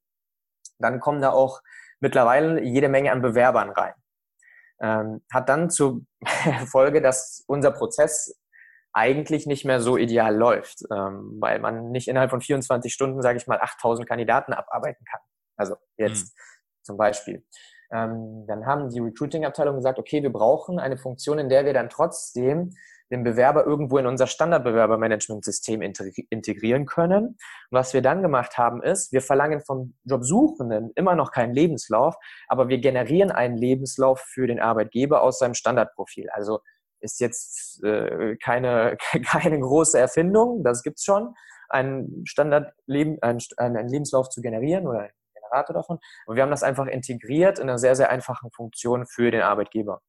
dann 0.80 1.00
kommen 1.00 1.22
da 1.22 1.32
auch 1.32 1.62
mittlerweile 2.00 2.62
jede 2.63 2.90
Menge 2.90 3.12
an 3.12 3.22
Bewerbern 3.22 3.70
rein 3.70 3.94
ähm, 4.82 5.22
hat 5.32 5.48
dann 5.48 5.70
zur 5.70 6.01
Folge, 6.66 7.01
dass 7.01 7.44
unser 7.48 7.72
Prozess 7.72 8.38
eigentlich 8.94 9.46
nicht 9.46 9.63
mehr 9.63 9.80
so 9.80 9.96
ideal 9.96 10.36
läuft, 10.36 10.82
ähm, 10.92 11.38
weil 11.40 11.60
man 11.60 11.92
nicht 11.92 12.10
innerhalb 12.10 12.30
von 12.30 12.42
24 12.42 12.94
Stunden, 12.94 13.22
sage 13.22 13.38
ich 13.38 13.48
mal, 13.48 13.62
8000 13.62 14.08
Kandidaten 14.08 14.54
abarbeiten 14.54 15.06
kann. 15.10 15.22
Also 15.56 15.75
jetzt 15.98 16.25
mhm. 16.25 16.40
zum 16.84 16.98
Beispiel. 16.98 17.46
Ähm, 17.92 18.46
dann 18.48 18.66
haben 18.66 18.90
die 18.90 19.00
Recruiting-Abteilung 19.00 19.75
gesagt, 19.75 20.00
okay, 20.00 20.24
wir 20.24 20.32
brauchen 20.32 20.80
eine 20.80 20.98
Funktion, 20.98 21.40
in 21.40 21.50
der 21.50 21.66
wir 21.66 21.74
dann 21.74 21.90
trotzdem 21.90 22.72
den 23.12 23.24
Bewerber 23.24 23.66
irgendwo 23.66 23.98
in 23.98 24.06
unser 24.06 24.25
Standardbewerbermanagementsystem 24.25 25.82
integrieren 25.82 26.86
können. 26.86 27.25
Und 27.25 27.38
was 27.70 27.94
wir 27.94 28.01
dann 28.01 28.22
gemacht 28.22 28.58
haben, 28.58 28.82
ist, 28.82 29.12
wir 29.12 29.22
verlangen 29.22 29.62
vom 29.62 29.96
Jobsuchenden 30.06 30.92
immer 30.96 31.16
noch 31.16 31.32
keinen 31.32 31.54
Lebenslauf, 31.54 32.16
aber 32.48 32.70
wir 32.70 32.80
generieren 32.80 33.32
einen 33.32 33.58
Lebenslauf 33.58 34.22
für 34.22 34.48
den 34.48 34.60
Arbeitgeber 34.60 35.22
aus 35.22 35.40
seinem 35.40 35.54
Standardprofil. 35.54 36.30
Also 36.32 36.62
ist 37.01 37.20
jetzt 37.20 37.84
äh, 37.84 38.38
keine, 38.38 38.98
keine 39.25 39.60
große 39.60 40.00
Erfindung, 40.00 40.64
das 40.64 40.82
gibt's 40.82 41.04
schon, 41.04 41.34
einen 41.70 42.25
Standardleben, 42.25 43.22
einen, 43.22 43.40
einen 43.58 43.88
Lebenslauf 43.88 44.30
zu 44.30 44.42
generieren 44.42 44.88
oder 44.88 45.10
Generator 45.51 45.74
davon. 45.74 46.00
Und 46.25 46.35
wir 46.35 46.44
haben 46.44 46.51
das 46.51 46.64
einfach 46.64 46.87
integriert 46.87 47.59
in 47.59 47.70
einer 47.70 47.77
sehr, 47.77 47.96
sehr 47.96 48.09
einfachen 48.09 48.51
Funktion 48.51 49.05
für 49.05 49.31
den 49.31 49.42
Arbeitgeber. 49.42 50.01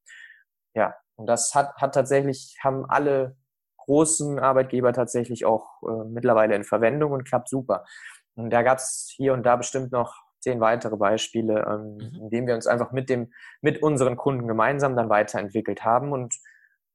Ja, 0.74 0.94
und 1.16 1.26
das 1.26 1.54
hat, 1.54 1.74
hat 1.76 1.94
tatsächlich, 1.94 2.56
haben 2.62 2.86
alle 2.88 3.36
großen 3.78 4.38
Arbeitgeber 4.38 4.92
tatsächlich 4.92 5.44
auch 5.44 5.66
äh, 5.82 6.08
mittlerweile 6.08 6.54
in 6.54 6.64
Verwendung 6.64 7.12
und 7.12 7.24
klappt 7.24 7.48
super. 7.48 7.84
Und 8.34 8.50
da 8.50 8.62
gab 8.62 8.78
es 8.78 9.12
hier 9.14 9.34
und 9.34 9.44
da 9.44 9.56
bestimmt 9.56 9.92
noch 9.92 10.14
zehn 10.40 10.60
weitere 10.60 10.96
Beispiele, 10.96 11.64
ähm, 11.68 11.94
mhm. 11.94 12.22
in 12.22 12.30
denen 12.30 12.46
wir 12.46 12.54
uns 12.54 12.66
einfach 12.66 12.92
mit 12.92 13.10
dem, 13.10 13.32
mit 13.60 13.82
unseren 13.82 14.16
Kunden 14.16 14.48
gemeinsam 14.48 14.96
dann 14.96 15.08
weiterentwickelt 15.08 15.84
haben. 15.84 16.12
Und 16.12 16.34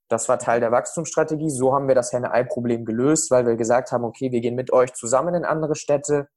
das 0.10 0.28
war 0.30 0.40
Teil 0.40 0.60
der 0.60 0.72
Wachstumsstrategie. 0.72 1.50
So 1.50 1.74
haben 1.74 1.88
wir 1.88 1.96
das 1.96 2.12
Henne-Ei-Problem 2.14 2.86
gelöst, 2.86 3.30
weil 3.30 3.46
wir 3.46 3.56
gesagt 3.56 3.92
haben, 3.92 4.06
okay, 4.06 4.32
wir 4.32 4.42
gehen 4.42 4.56
mit 4.56 4.72
euch 4.72 4.94
zusammen 4.94 5.36
in 5.36 5.46
andere 5.46 5.76
Städte. 5.76 6.30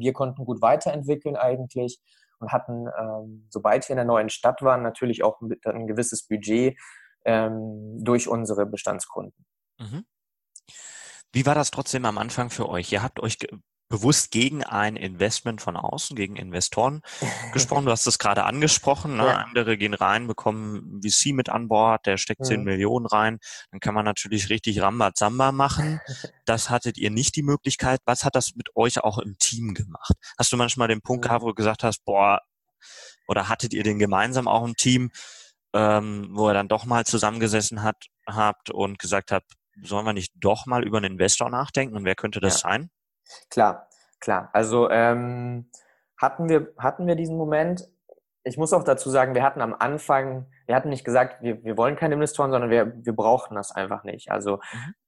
Wir 0.00 0.12
konnten 0.12 0.44
gut 0.44 0.60
weiterentwickeln 0.62 1.36
eigentlich 1.36 2.00
und 2.38 2.52
hatten, 2.52 2.86
ähm, 2.98 3.46
sobald 3.50 3.88
wir 3.88 3.94
in 3.94 3.98
der 3.98 4.06
neuen 4.06 4.30
Stadt 4.30 4.62
waren, 4.62 4.82
natürlich 4.82 5.22
auch 5.22 5.40
ein 5.40 5.86
gewisses 5.86 6.26
Budget 6.26 6.76
ähm, 7.24 8.02
durch 8.02 8.28
unsere 8.28 8.66
Bestandskunden. 8.66 9.44
Mhm. 9.78 10.04
Wie 11.32 11.46
war 11.46 11.54
das 11.54 11.70
trotzdem 11.70 12.04
am 12.06 12.18
Anfang 12.18 12.50
für 12.50 12.68
euch? 12.68 12.90
Ihr 12.92 13.02
habt 13.02 13.20
euch 13.20 13.38
bewusst 13.90 14.30
gegen 14.30 14.62
ein 14.62 14.96
Investment 14.96 15.60
von 15.60 15.76
außen, 15.76 16.16
gegen 16.16 16.36
Investoren 16.36 17.02
gesprochen. 17.52 17.84
Du 17.84 17.90
hast 17.90 18.06
es 18.06 18.18
gerade 18.18 18.44
angesprochen. 18.44 19.16
Ne? 19.16 19.26
Ja. 19.26 19.38
Andere 19.38 19.76
gehen 19.76 19.94
rein, 19.94 20.28
bekommen 20.28 21.02
VC 21.04 21.34
mit 21.34 21.48
an 21.50 21.68
Bord, 21.68 22.06
der 22.06 22.16
steckt 22.16 22.46
10 22.46 22.60
mhm. 22.60 22.64
Millionen 22.64 23.06
rein. 23.06 23.38
Dann 23.72 23.80
kann 23.80 23.92
man 23.92 24.04
natürlich 24.04 24.48
richtig 24.48 24.80
Rambazamba 24.80 25.52
machen. 25.52 26.00
Das 26.46 26.68
hattet 26.68 26.98
ihr 26.98 27.10
nicht 27.10 27.36
die 27.36 27.44
Möglichkeit. 27.44 28.00
Was 28.06 28.24
hat 28.24 28.34
das 28.34 28.56
mit 28.56 28.74
euch 28.74 29.04
auch 29.04 29.18
im 29.18 29.36
Team 29.38 29.72
gemacht? 29.72 30.14
Hast 30.36 30.50
du 30.50 30.56
manchmal 30.56 30.88
den 30.88 31.00
Punkt 31.00 31.24
gehabt, 31.24 31.42
wo 31.42 31.48
du 31.48 31.54
gesagt 31.54 31.84
hast, 31.84 32.04
boah, 32.04 32.40
oder 33.28 33.48
hattet 33.48 33.72
ihr 33.72 33.84
den 33.84 34.00
gemeinsam 34.00 34.48
auch 34.48 34.64
im 34.64 34.74
Team, 34.74 35.12
ähm, 35.72 36.30
wo 36.32 36.48
er 36.48 36.54
dann 36.54 36.66
doch 36.66 36.86
mal 36.86 37.04
zusammengesessen 37.06 37.84
hat, 37.84 38.06
habt 38.26 38.70
und 38.70 38.98
gesagt 38.98 39.30
habt, 39.30 39.52
sollen 39.80 40.04
wir 40.04 40.12
nicht 40.12 40.32
doch 40.34 40.66
mal 40.66 40.82
über 40.82 40.98
einen 40.98 41.12
Investor 41.12 41.50
nachdenken 41.50 41.96
und 41.96 42.04
wer 42.04 42.16
könnte 42.16 42.40
das 42.40 42.62
ja. 42.62 42.70
sein? 42.70 42.90
Klar, 43.50 43.88
klar. 44.20 44.50
Also 44.52 44.90
ähm, 44.90 45.70
hatten 46.18 46.48
wir 46.48 46.72
hatten 46.78 47.06
wir 47.06 47.14
diesen 47.14 47.36
Moment. 47.36 47.88
Ich 48.42 48.56
muss 48.56 48.72
auch 48.72 48.84
dazu 48.84 49.10
sagen, 49.10 49.34
wir 49.34 49.42
hatten 49.42 49.60
am 49.60 49.74
Anfang, 49.78 50.46
wir 50.66 50.74
hatten 50.74 50.88
nicht 50.88 51.04
gesagt, 51.04 51.42
wir, 51.42 51.62
wir 51.62 51.76
wollen 51.76 51.96
keine 51.96 52.14
Investoren, 52.14 52.50
sondern 52.50 52.70
wir, 52.70 52.94
wir 53.04 53.14
brauchten 53.14 53.54
das 53.54 53.70
einfach 53.70 54.02
nicht. 54.02 54.30
Also 54.30 54.60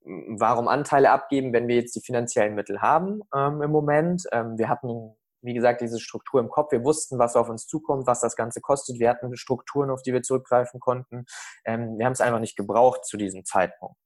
mhm. 0.04 0.38
warum 0.38 0.68
Anteile 0.68 1.10
abgeben, 1.10 1.52
wenn 1.52 1.66
wir 1.66 1.76
jetzt 1.76 1.96
die 1.96 2.02
finanziellen 2.02 2.54
Mittel 2.54 2.82
haben 2.82 3.22
ähm, 3.34 3.62
im 3.62 3.70
Moment? 3.70 4.24
Ähm, 4.32 4.58
wir 4.58 4.68
hatten 4.68 5.16
wie 5.42 5.54
gesagt, 5.54 5.80
diese 5.80 6.00
Struktur 6.00 6.40
im 6.40 6.48
Kopf. 6.48 6.72
Wir 6.72 6.84
wussten, 6.84 7.18
was 7.18 7.36
auf 7.36 7.48
uns 7.48 7.66
zukommt, 7.66 8.06
was 8.06 8.20
das 8.20 8.36
Ganze 8.36 8.60
kostet. 8.60 8.98
Wir 8.98 9.10
hatten 9.10 9.36
Strukturen, 9.36 9.90
auf 9.90 10.02
die 10.02 10.12
wir 10.12 10.22
zurückgreifen 10.22 10.80
konnten. 10.80 11.26
Ähm, 11.64 11.98
wir 11.98 12.06
haben 12.06 12.12
es 12.12 12.20
einfach 12.20 12.38
nicht 12.38 12.56
gebraucht 12.56 13.04
zu 13.04 13.16
diesem 13.16 13.44
Zeitpunkt. 13.44 13.96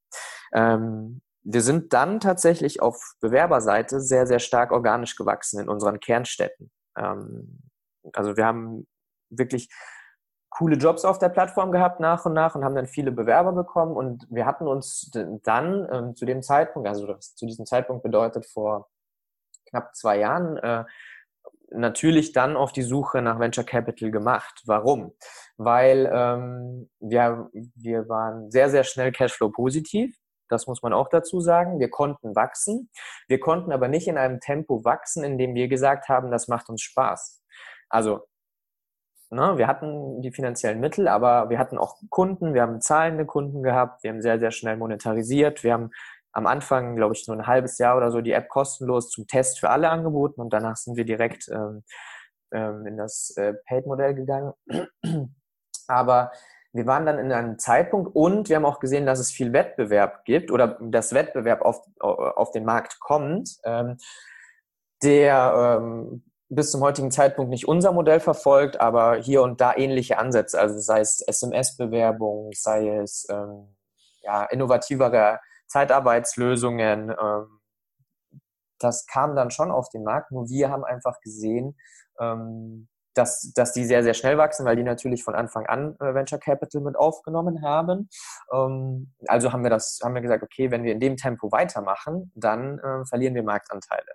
Ähm, 0.55 1.21
wir 1.49 1.63
sind 1.63 1.93
dann 1.93 2.19
tatsächlich 2.19 2.83
auf 2.83 3.15
Bewerberseite 3.21 4.01
sehr, 4.01 4.27
sehr 4.27 4.41
stark 4.41 4.73
organisch 4.73 5.15
gewachsen 5.15 5.61
in 5.61 5.69
unseren 5.69 6.01
Kernstädten. 6.01 6.73
Ähm, 6.99 7.61
also 8.13 8.37
wir 8.37 8.45
haben 8.45 8.87
wirklich 9.31 9.69
coole 10.51 10.77
Jobs 10.77 11.05
auf 11.05 11.19
der 11.19 11.29
Plattform 11.29 11.71
gehabt 11.71 12.01
nach 12.01 12.25
und 12.27 12.33
nach 12.33 12.57
und 12.57 12.65
haben 12.65 12.75
dann 12.75 12.89
viele 12.89 13.13
Bewerber 13.13 13.53
bekommen 13.53 13.95
und 13.97 14.27
wir 14.29 14.45
hatten 14.45 14.67
uns 14.67 15.11
dann 15.13 15.87
ähm, 15.93 16.17
zu 16.17 16.25
dem 16.25 16.43
Zeitpunkt, 16.43 16.89
also 16.89 17.15
zu 17.15 17.47
diesem 17.47 17.65
Zeitpunkt 17.65 18.03
bedeutet 18.03 18.47
vor 18.47 18.89
knapp 19.69 19.95
zwei 19.95 20.19
Jahren, 20.19 20.57
äh, 20.57 20.85
natürlich 21.71 22.33
dann 22.33 22.57
auf 22.57 22.73
die 22.73 22.83
Suche 22.83 23.23
nach 23.23 23.39
Venture 23.39 23.65
Capital 23.65 24.11
gemacht. 24.11 24.63
Warum? 24.67 25.13
Weil 25.59 26.11
ähm, 26.13 26.91
wir, 26.99 27.51
wir 27.53 28.09
waren 28.09 28.51
sehr, 28.51 28.69
sehr 28.71 28.85
schnell 28.85 29.13
Cashflow 29.13 29.51
positiv. 29.51 30.17
Das 30.49 30.67
muss 30.67 30.83
man 30.83 30.93
auch 30.93 31.09
dazu 31.09 31.41
sagen. 31.41 31.79
Wir 31.79 31.91
konnten 31.91 32.35
wachsen. 32.35 32.91
Wir 33.29 33.41
konnten 33.41 33.73
aber 33.73 33.89
nicht 33.89 34.09
in 34.09 34.19
einem 34.19 34.41
Tempo 34.41 34.85
wachsen, 34.85 35.25
in 35.25 35.39
dem 35.39 35.55
wir 35.55 35.69
gesagt 35.69 36.09
haben, 36.09 36.31
das 36.31 36.49
macht 36.49 36.69
uns 36.69 36.83
Spaß. 36.83 37.43
Also, 37.89 38.27
ne, 39.31 39.59
wir 39.59 39.67
hatten 39.67 40.21
die 40.23 40.33
finanziellen 40.33 40.81
Mittel, 40.81 41.09
aber 41.09 41.51
wir 41.51 41.59
hatten 41.59 41.79
auch 41.79 41.97
Kunden. 42.11 42.55
Wir 42.55 42.63
haben 42.63 42.81
zahlende 42.81 43.27
Kunden 43.27 43.63
gehabt. 43.63 44.03
Wir 44.03 44.11
haben 44.11 44.23
sehr, 44.23 44.39
sehr 44.39 44.51
schnell 44.51 44.77
monetarisiert. 44.77 45.65
Wir 45.65 45.73
haben 45.73 45.91
am 46.33 46.47
Anfang, 46.47 46.97
glaube 46.97 47.15
ich, 47.15 47.25
so 47.25 47.33
ein 47.33 47.47
halbes 47.47 47.79
Jahr 47.79 47.97
oder 47.97 48.11
so 48.11 48.21
die 48.21 48.33
App 48.33 48.49
kostenlos 48.49 49.09
zum 49.11 49.27
Test 49.27 49.59
für 49.59 49.71
alle 49.71 49.89
angeboten 49.89 50.43
und 50.43 50.53
danach 50.53 50.77
sind 50.77 50.97
wir 50.97 51.07
direkt 51.07 51.49
ähm, 51.49 51.83
ähm, 52.53 52.87
in 52.87 52.99
das 52.99 53.35
äh, 53.39 53.55
Paid-Modell 53.67 54.15
gegangen. 54.15 54.53
Aber 55.89 56.31
wir 56.77 56.87
waren 56.87 57.07
dann 57.07 57.19
in 57.19 57.33
einem 57.33 57.59
Zeitpunkt 57.59 58.15
und 58.15 58.49
wir 58.49 58.57
haben 58.57 58.65
auch 58.65 58.81
gesehen, 58.81 59.07
dass 59.07 59.19
es 59.19 59.31
viel 59.31 59.53
Wettbewerb 59.53 60.25
gibt 60.25 60.51
oder 60.51 60.79
dass 60.81 61.15
Wettbewerb 61.15 61.63
auf, 61.63 61.83
auf 62.01 62.51
den 62.51 62.65
Markt 62.65 63.01
kommt, 63.01 63.57
ähm, 63.65 63.97
der 65.03 65.79
ähm, 65.81 66.25
bis 66.49 66.71
zum 66.71 66.81
heutigen 66.83 67.11
Zeitpunkt 67.11 67.51
nicht 67.51 67.67
unser 67.67 67.93
Modell 67.93 68.21
verfolgt, 68.21 68.81
aber 68.81 69.17
hier 69.17 69.43
und 69.43 69.61
da 69.61 69.75
ähnliche 69.75 70.19
Ansätze, 70.19 70.61
also 70.61 70.79
sei 70.79 71.01
es 71.01 71.21
SMS-Bewerbung, 71.21 72.53
sei 72.55 72.89
es 72.99 73.27
ähm, 73.31 73.75
ja, 74.23 74.45
innovativere 74.45 75.41
Zeitarbeitslösungen. 75.67 77.11
Ähm, 77.11 77.61
das 78.79 79.07
kam 79.07 79.35
dann 79.35 79.51
schon 79.51 79.71
auf 79.71 79.89
den 79.89 80.05
Markt, 80.05 80.31
nur 80.31 80.49
wir 80.49 80.71
haben 80.71 80.85
einfach 80.85 81.21
gesehen, 81.21 81.77
ähm, 82.21 82.89
dass, 83.17 83.53
dass 83.55 83.73
die 83.73 83.85
sehr, 83.85 84.03
sehr 84.03 84.15
schnell 84.15 84.39
wachsen, 84.39 84.67
weil 84.67 84.77
die 84.77 84.83
natürlich 84.83 85.25
von 85.25 85.35
Anfang 85.35 85.67
an 85.67 85.97
äh, 86.01 86.15
Venture 86.15 86.39
Capital 86.39 86.83
mit 86.83 86.97
aufgenommen 86.97 87.63
haben. 87.63 88.09
Ähm, 88.53 89.13
also 89.27 89.53
haben 89.53 89.63
wir 89.63 89.71
das, 89.71 90.01
haben 90.05 90.15
wir 90.15 90.23
gesagt, 90.23 90.43
okay, 90.43 90.71
wenn 90.71 90.85
wir 90.85 90.93
in 90.93 91.01
dem 91.01 91.17
Tempo 91.17 91.51
weitermachen, 91.51 92.31
dann 92.35 92.79
äh, 92.79 93.05
verlieren 93.07 93.35
wir 93.35 93.43
Marktanteile. 93.43 94.13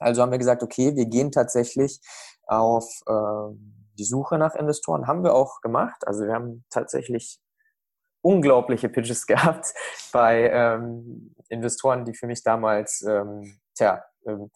Also 0.00 0.22
haben 0.22 0.32
wir 0.32 0.38
gesagt, 0.38 0.62
okay, 0.62 0.96
wir 0.96 1.06
gehen 1.06 1.30
tatsächlich 1.30 2.00
auf 2.46 2.84
äh, 3.06 3.54
die 3.98 4.04
Suche 4.04 4.38
nach 4.38 4.54
Investoren. 4.54 5.06
Haben 5.06 5.22
wir 5.22 5.34
auch 5.34 5.60
gemacht. 5.60 6.06
Also 6.06 6.24
wir 6.24 6.32
haben 6.32 6.64
tatsächlich 6.70 7.38
unglaubliche 8.22 8.88
Pitches 8.88 9.26
gehabt 9.26 9.72
bei 10.12 10.50
ähm, 10.50 11.34
Investoren, 11.48 12.04
die 12.04 12.14
für 12.14 12.26
mich 12.26 12.42
damals, 12.42 13.02
ähm, 13.02 13.60
tja, 13.74 14.04
ähm, 14.26 14.50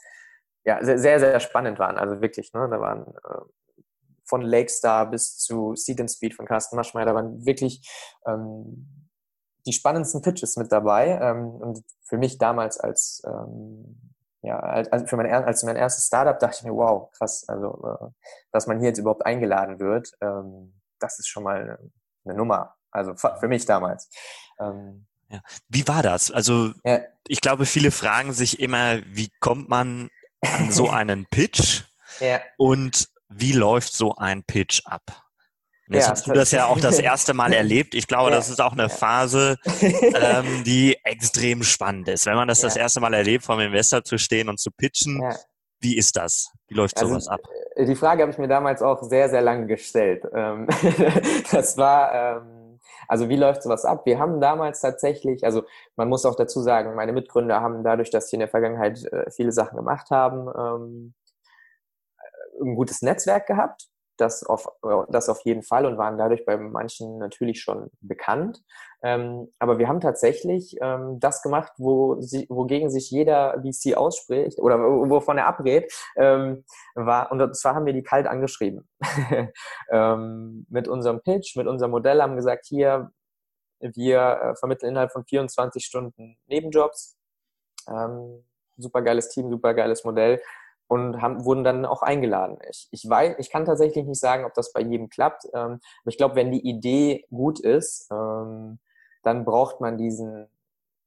ja, 0.65 0.83
sehr, 0.85 0.99
sehr, 0.99 1.21
sehr 1.21 1.41
spannend 1.41 1.79
waren. 1.79 1.99
Also 1.99 2.21
wirklich, 2.21 2.53
ne, 2.53 2.69
da 2.71 2.81
waren 2.81 3.07
äh, 3.07 3.41
von 4.25 4.43
Lakestar 4.43 5.11
bis 5.11 5.37
zu 5.39 5.75
Seed 5.77 6.01
and 6.01 6.11
Speed 6.11 6.35
von 6.35 6.47
Carsten 6.47 6.77
Maschmeyer, 6.77 7.07
da 7.07 7.15
waren 7.15 7.45
wirklich 7.45 7.87
ähm, 8.27 9.11
die 9.67 9.73
spannendsten 9.73 10.23
Pitches 10.23 10.57
mit 10.57 10.73
dabei. 10.73 11.19
Ähm, 11.21 11.49
und 11.49 11.85
für 12.03 12.19
mich 12.19 12.39
damals 12.39 12.79
als 12.79 13.23
ähm, 13.27 14.15
ja, 14.45 14.59
als, 14.61 15.09
für 15.09 15.17
mein, 15.17 15.33
als 15.33 15.63
mein 15.63 15.77
erstes 15.77 16.07
Startup 16.07 16.39
dachte 16.39 16.59
ich 16.59 16.65
mir, 16.65 16.75
wow, 16.75 17.11
krass, 17.13 17.49
also 17.49 17.83
äh, 17.83 18.11
dass 18.53 18.67
man 18.67 18.79
hier 18.79 18.89
jetzt 18.89 18.99
überhaupt 18.99 19.25
eingeladen 19.25 19.81
wird, 19.81 20.13
ähm, 20.21 20.81
das 20.99 21.19
ist 21.19 21.29
schon 21.29 21.45
mal 21.45 21.63
eine, 21.63 21.79
eine 22.27 22.35
Nummer. 22.35 22.75
Also 22.91 23.15
für 23.15 23.49
mich 23.49 23.65
damals. 23.65 24.11
Ähm, 24.61 25.07
ja. 25.31 25.41
Wie 25.69 25.89
war 25.89 26.03
das? 26.03 26.31
Also 26.31 26.73
ja. 26.85 27.01
ich 27.27 27.41
glaube, 27.41 27.65
viele 27.65 27.91
fragen 27.91 28.33
sich 28.33 28.61
immer, 28.61 29.01
wie 29.07 29.31
kommt 29.41 29.69
man 29.69 30.11
an 30.45 30.71
so 30.71 30.89
einen 30.91 31.27
Pitch 31.31 31.83
ja. 32.21 32.41
und 32.57 33.09
wie 33.29 33.53
läuft 33.53 33.95
so 33.95 34.15
ein 34.17 34.45
Pitch 34.45 34.83
ab? 34.85 35.03
Jetzt 35.89 36.07
ja, 36.07 36.11
hast 36.13 36.27
du 36.27 36.33
das 36.33 36.51
ja 36.51 36.67
auch 36.67 36.81
das 36.81 36.99
erste 36.99 37.35
Mal 37.35 37.53
erlebt. 37.53 37.95
Ich 37.95 38.07
glaube, 38.07 38.31
ja. 38.31 38.37
das 38.37 38.49
ist 38.49 38.61
auch 38.61 38.73
eine 38.73 38.89
Phase, 38.89 39.57
ähm, 39.83 40.65
die 40.65 40.97
extrem 41.05 41.63
spannend 41.63 42.09
ist. 42.09 42.25
Wenn 42.25 42.37
man 42.37 42.49
das 42.49 42.61
das 42.61 42.77
erste 42.77 43.01
Mal 43.01 43.13
erlebt, 43.13 43.45
vom 43.45 43.61
Investor 43.61 44.03
zu 44.03 44.17
stehen 44.17 44.49
und 44.49 44.59
zu 44.59 44.71
pitchen, 44.71 45.23
wie 45.81 45.99
ist 45.99 46.17
das? 46.17 46.51
Wie 46.69 46.75
läuft 46.75 46.97
also, 46.97 47.11
sowas 47.11 47.29
ab? 47.29 47.41
Äh, 47.77 47.85
die 47.85 47.95
Frage 47.95 48.23
habe 48.23 48.33
ich 48.33 48.39
mir 48.39 48.49
damals 48.49 48.81
auch 48.81 49.03
sehr, 49.03 49.29
sehr 49.29 49.43
lange 49.43 49.67
gestellt. 49.67 50.25
Ähm, 50.35 50.67
das 51.53 51.77
war, 51.77 52.41
ähm, 52.41 52.64
also 53.09 53.29
wie 53.29 53.37
läuft 53.37 53.63
sowas 53.63 53.85
ab? 53.85 54.07
Wir 54.07 54.19
haben 54.19 54.41
damals 54.41 54.81
tatsächlich, 54.81 55.45
also 55.45 55.63
man 55.97 56.09
muss 56.09 56.27
auch 56.27 56.37
dazu 56.37 56.61
sagen, 56.61 56.95
meine 56.95 57.13
Mitgründer 57.13 57.61
haben 57.61 57.85
dadurch, 57.85 58.11
dass 58.11 58.29
sie 58.29 58.37
in 58.37 58.41
der 58.41 58.49
Vergangenheit 58.49 59.05
äh, 59.05 59.31
viele 59.31 59.53
Sachen 59.53 59.77
gemacht 59.77 60.11
haben, 60.11 60.49
ähm, 60.57 61.15
ein 62.61 62.77
gutes 62.77 63.03
Netzwerk 63.03 63.47
gehabt 63.47 63.89
das 64.17 64.45
auf, 64.45 64.69
das 65.09 65.29
auf 65.29 65.41
jeden 65.45 65.63
Fall 65.63 65.87
und 65.87 65.99
waren 65.99 66.19
dadurch 66.19 66.45
bei 66.45 66.57
manchen 66.57 67.19
natürlich 67.19 67.61
schon 67.61 67.91
bekannt. 68.01 68.63
Ähm, 69.03 69.49
aber 69.59 69.79
wir 69.79 69.89
haben 69.89 70.01
tatsächlich 70.01 70.77
ähm, 70.81 71.19
das 71.21 71.43
gemacht, 71.43 71.73
wo 71.77 72.21
sie, 72.21 72.47
wogegen 72.49 72.91
sich 72.91 73.11
jeder 73.11 73.63
VC 73.63 73.97
ausspricht 73.97 74.59
oder 74.59 74.79
wovon 74.79 75.39
er 75.39 75.47
abrät, 75.47 75.93
ähm, 76.17 76.65
war, 76.95 77.31
und 77.31 77.55
zwar 77.57 77.75
haben 77.75 77.87
wir 77.87 77.93
die 77.93 78.03
kalt 78.03 78.27
angeschrieben. 78.27 78.89
ähm, 79.91 80.67
mit 80.69 80.89
unserem 80.89 81.21
Pitch, 81.21 81.57
mit 81.57 81.67
unserem 81.67 81.91
Modell 81.91 82.23
haben 82.23 82.37
gesagt, 82.37 82.67
hier, 82.67 83.11
wir 83.81 84.21
äh, 84.21 84.57
vermitteln 84.57 84.91
innerhalb 84.91 85.13
von 85.13 85.25
24 85.25 85.85
Stunden 85.85 86.39
Nebenjobs. 86.47 87.19
Ähm, 87.89 88.45
super 88.77 89.03
geiles 89.03 89.29
Team, 89.29 89.51
super 89.51 89.75
geiles 89.75 90.05
Modell 90.05 90.41
und 90.89 91.21
haben, 91.21 91.45
wurden 91.45 91.65
dann 91.65 91.85
auch 91.87 92.03
eingeladen. 92.03 92.59
Ich, 92.71 92.89
ich 92.91 93.09
weiß, 93.09 93.37
ich 93.39 93.51
kann 93.51 93.65
tatsächlich 93.65 94.05
nicht 94.05 94.21
sagen, 94.21 94.45
ob 94.45 94.55
das 94.55 94.73
bei 94.73 94.81
jedem 94.81 95.09
klappt, 95.09 95.45
ähm, 95.55 95.81
aber 96.03 96.09
ich 96.09 96.17
glaube, 96.17 96.37
wenn 96.37 96.53
die 96.53 96.67
Idee 96.69 97.25
gut 97.31 97.61
ist, 97.61 98.09
ähm, 98.13 98.79
dann 99.23 99.45
braucht 99.45 99.81
man 99.81 99.97
diesen, 99.97 100.47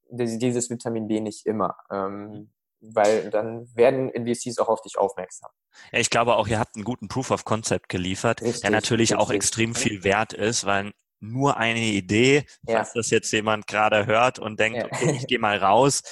dieses 0.09 0.69
Vitamin 0.69 1.07
B 1.07 1.19
nicht 1.19 1.45
immer. 1.45 1.77
Ähm, 1.91 2.49
weil 2.79 3.29
dann 3.29 3.67
werden 3.75 4.09
NVCs 4.09 4.59
auch 4.59 4.69
auf 4.69 4.81
dich 4.81 4.97
aufmerksam. 4.97 5.49
Ja, 5.91 5.99
ich 5.99 6.09
glaube 6.09 6.35
auch, 6.35 6.47
ihr 6.47 6.59
habt 6.59 6.75
einen 6.75 6.85
guten 6.85 7.07
Proof 7.07 7.31
of 7.31 7.45
Concept 7.45 7.89
geliefert, 7.89 8.41
richtig, 8.41 8.61
der 8.61 8.71
natürlich 8.71 9.11
richtig. 9.11 9.25
auch 9.25 9.31
extrem 9.31 9.75
viel 9.75 10.03
wert 10.03 10.33
ist, 10.33 10.65
weil 10.65 10.93
nur 11.19 11.57
eine 11.57 11.79
Idee, 11.79 12.45
ja. 12.67 12.77
falls 12.77 12.93
das 12.93 13.09
jetzt 13.09 13.31
jemand 13.31 13.67
gerade 13.67 14.05
hört 14.05 14.39
und 14.39 14.59
denkt, 14.59 14.77
ja. 14.77 14.85
okay, 14.85 15.11
ich 15.15 15.27
gehe 15.27 15.39
mal 15.39 15.57
raus, 15.57 16.03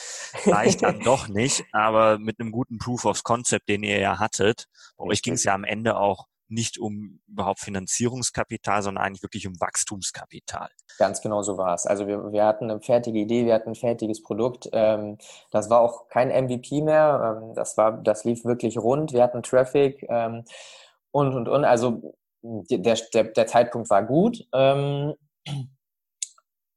reicht 0.46 0.84
dann 0.84 1.00
doch 1.04 1.28
nicht. 1.28 1.64
Aber 1.72 2.18
mit 2.18 2.40
einem 2.40 2.52
guten 2.52 2.78
Proof 2.78 3.06
of 3.06 3.24
Concept, 3.24 3.70
den 3.70 3.84
ihr 3.84 4.00
ja 4.00 4.20
hattet, 4.20 4.68
bei 4.98 5.06
euch 5.06 5.22
ging 5.22 5.34
es 5.34 5.44
ja 5.44 5.54
am 5.54 5.64
Ende 5.64 5.98
auch 5.98 6.28
nicht 6.48 6.78
um 6.78 7.20
überhaupt 7.28 7.60
Finanzierungskapital, 7.60 8.82
sondern 8.82 9.04
eigentlich 9.04 9.24
wirklich 9.24 9.48
um 9.48 9.60
Wachstumskapital. 9.60 10.70
Ganz 10.98 11.22
genau 11.22 11.42
so 11.42 11.58
war 11.58 11.74
es. 11.74 11.86
Also 11.86 12.08
wir, 12.08 12.32
wir 12.32 12.46
hatten 12.46 12.70
eine 12.70 12.80
fertige 12.82 13.20
Idee, 13.20 13.46
wir 13.46 13.54
hatten 13.54 13.70
ein 13.70 13.76
fertiges 13.76 14.22
Produkt. 14.22 14.70
Ähm, 14.72 15.18
das 15.52 15.70
war 15.70 15.82
auch 15.82 16.08
kein 16.08 16.30
MVP 16.30 16.82
mehr. 16.82 17.40
Ähm, 17.42 17.56
das 17.56 17.78
war, 17.78 17.94
das 17.94 18.26
lief 18.26 18.46
wirklich 18.46 18.78
rund. 18.78 19.12
Wir 19.14 19.24
hatten 19.24 19.42
Traffic 19.44 20.06
ähm, 20.08 20.46
und 21.12 21.34
und 21.34 21.48
und. 21.48 21.66
Also 21.66 22.16
der, 22.70 22.98
der, 23.14 23.24
der 23.26 23.48
Zeitpunkt 23.48 23.90
war 23.90 24.04
gut. 24.04 24.46
Ähm, 24.54 25.14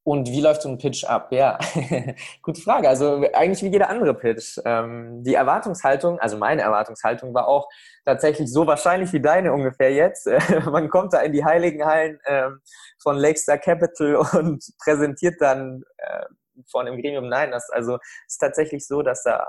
und 0.09 0.26
wie 0.31 0.40
läuft 0.40 0.62
so 0.62 0.70
ein 0.70 0.78
Pitch 0.78 1.04
ab? 1.04 1.31
Ja, 1.33 1.59
gute 2.42 2.62
Frage. 2.62 2.88
Also 2.88 3.26
eigentlich 3.35 3.62
wie 3.62 3.68
jeder 3.68 3.90
andere 3.90 4.14
Pitch. 4.14 4.59
Ähm, 4.64 5.22
die 5.22 5.35
Erwartungshaltung, 5.35 6.18
also 6.18 6.38
meine 6.38 6.62
Erwartungshaltung 6.62 7.35
war 7.35 7.46
auch 7.46 7.68
tatsächlich 8.07 8.50
so 8.50 8.66
wahrscheinlich 8.66 9.12
wie 9.12 9.20
deine 9.20 9.52
ungefähr 9.52 9.92
jetzt. 9.92 10.26
man 10.64 10.88
kommt 10.88 11.12
da 11.12 11.20
in 11.20 11.33
die 11.33 11.44
heiligen 11.44 11.85
Hallen 11.85 12.18
ähm, 12.24 12.62
von 13.02 13.18
Lakestar 13.18 13.59
Capital 13.59 14.16
und 14.38 14.64
präsentiert 14.83 15.35
dann 15.40 15.83
äh, 15.98 16.24
von 16.70 16.87
dem 16.87 16.98
Gremium. 16.98 17.28
Nein, 17.28 17.50
das 17.50 17.68
also 17.68 17.98
ist 18.26 18.38
tatsächlich 18.38 18.87
so, 18.87 19.02
dass 19.02 19.24
da 19.24 19.46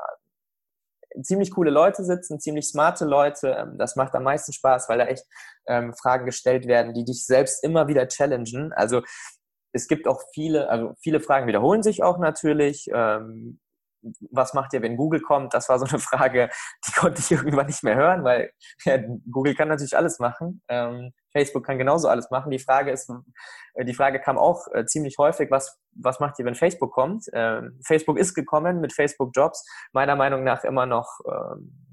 ziemlich 1.21 1.51
coole 1.51 1.71
Leute 1.71 2.03
sitzen, 2.03 2.39
ziemlich 2.39 2.67
smarte 2.67 3.05
Leute. 3.05 3.49
Ähm, 3.49 3.77
das 3.77 3.95
macht 3.95 4.15
am 4.15 4.23
meisten 4.23 4.53
Spaß, 4.53 4.89
weil 4.89 4.99
da 4.99 5.05
echt 5.05 5.25
ähm, 5.67 5.93
Fragen 5.93 6.25
gestellt 6.25 6.67
werden, 6.67 6.93
die 6.93 7.05
dich 7.05 7.25
selbst 7.25 7.63
immer 7.63 7.87
wieder 7.87 8.07
challengen. 8.07 8.73
Also 8.73 9.01
es 9.71 9.87
gibt 9.87 10.07
auch 10.07 10.21
viele, 10.33 10.69
also 10.69 10.93
viele 11.01 11.19
Fragen 11.19 11.47
wiederholen 11.47 11.83
sich 11.83 12.03
auch 12.03 12.17
natürlich. 12.17 12.89
Ähm, 12.93 13.59
was 14.31 14.53
macht 14.53 14.73
ihr, 14.73 14.81
wenn 14.81 14.95
Google 14.95 15.21
kommt? 15.21 15.53
Das 15.53 15.67
war 15.67 15.77
so 15.77 15.85
eine 15.85 15.99
Frage, 15.99 16.49
die 16.87 16.91
konnte 16.93 17.19
ich 17.19 17.31
irgendwann 17.31 17.67
nicht 17.67 17.83
mehr 17.83 17.95
hören, 17.95 18.23
weil 18.23 18.51
ja, 18.85 18.97
Google 19.29 19.55
kann 19.55 19.67
natürlich 19.67 19.97
alles 19.97 20.19
machen. 20.19 20.61
Ähm, 20.69 21.11
Facebook 21.31 21.65
kann 21.65 21.77
genauso 21.77 22.07
alles 22.07 22.29
machen. 22.31 22.51
Die 22.51 22.59
Frage 22.59 22.91
ist, 22.91 23.09
äh, 23.75 23.85
die 23.85 23.93
Frage 23.93 24.19
kam 24.19 24.37
auch 24.37 24.67
äh, 24.73 24.85
ziemlich 24.85 25.17
häufig, 25.17 25.51
was, 25.51 25.79
was 25.91 26.19
macht 26.19 26.39
ihr, 26.39 26.45
wenn 26.45 26.55
Facebook 26.55 26.91
kommt? 26.91 27.25
Ähm, 27.33 27.79
Facebook 27.85 28.17
ist 28.17 28.33
gekommen 28.33 28.81
mit 28.81 28.93
Facebook 28.93 29.31
Jobs. 29.35 29.65
Meiner 29.91 30.15
Meinung 30.15 30.43
nach 30.43 30.63
immer 30.63 30.85
noch, 30.85 31.19
ähm, 31.25 31.85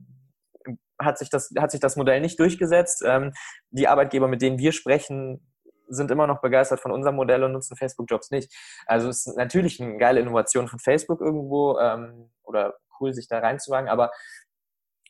hat 0.98 1.18
sich 1.18 1.30
das, 1.30 1.50
hat 1.58 1.70
sich 1.70 1.80
das 1.80 1.96
Modell 1.96 2.20
nicht 2.20 2.40
durchgesetzt. 2.40 3.02
Ähm, 3.06 3.32
die 3.70 3.88
Arbeitgeber, 3.88 4.28
mit 4.28 4.42
denen 4.42 4.58
wir 4.58 4.72
sprechen, 4.72 5.46
sind 5.88 6.10
immer 6.10 6.26
noch 6.26 6.40
begeistert 6.40 6.80
von 6.80 6.90
unserem 6.90 7.16
Modell 7.16 7.44
und 7.44 7.52
nutzen 7.52 7.76
Facebook-Jobs 7.76 8.30
nicht. 8.30 8.52
Also 8.86 9.08
es 9.08 9.26
ist 9.26 9.36
natürlich 9.36 9.80
eine 9.80 9.98
geile 9.98 10.20
Innovation 10.20 10.68
von 10.68 10.78
Facebook 10.78 11.20
irgendwo 11.20 11.78
ähm, 11.78 12.30
oder 12.42 12.74
cool, 12.98 13.12
sich 13.12 13.28
da 13.28 13.38
reinzuwagen, 13.38 13.88
aber 13.88 14.10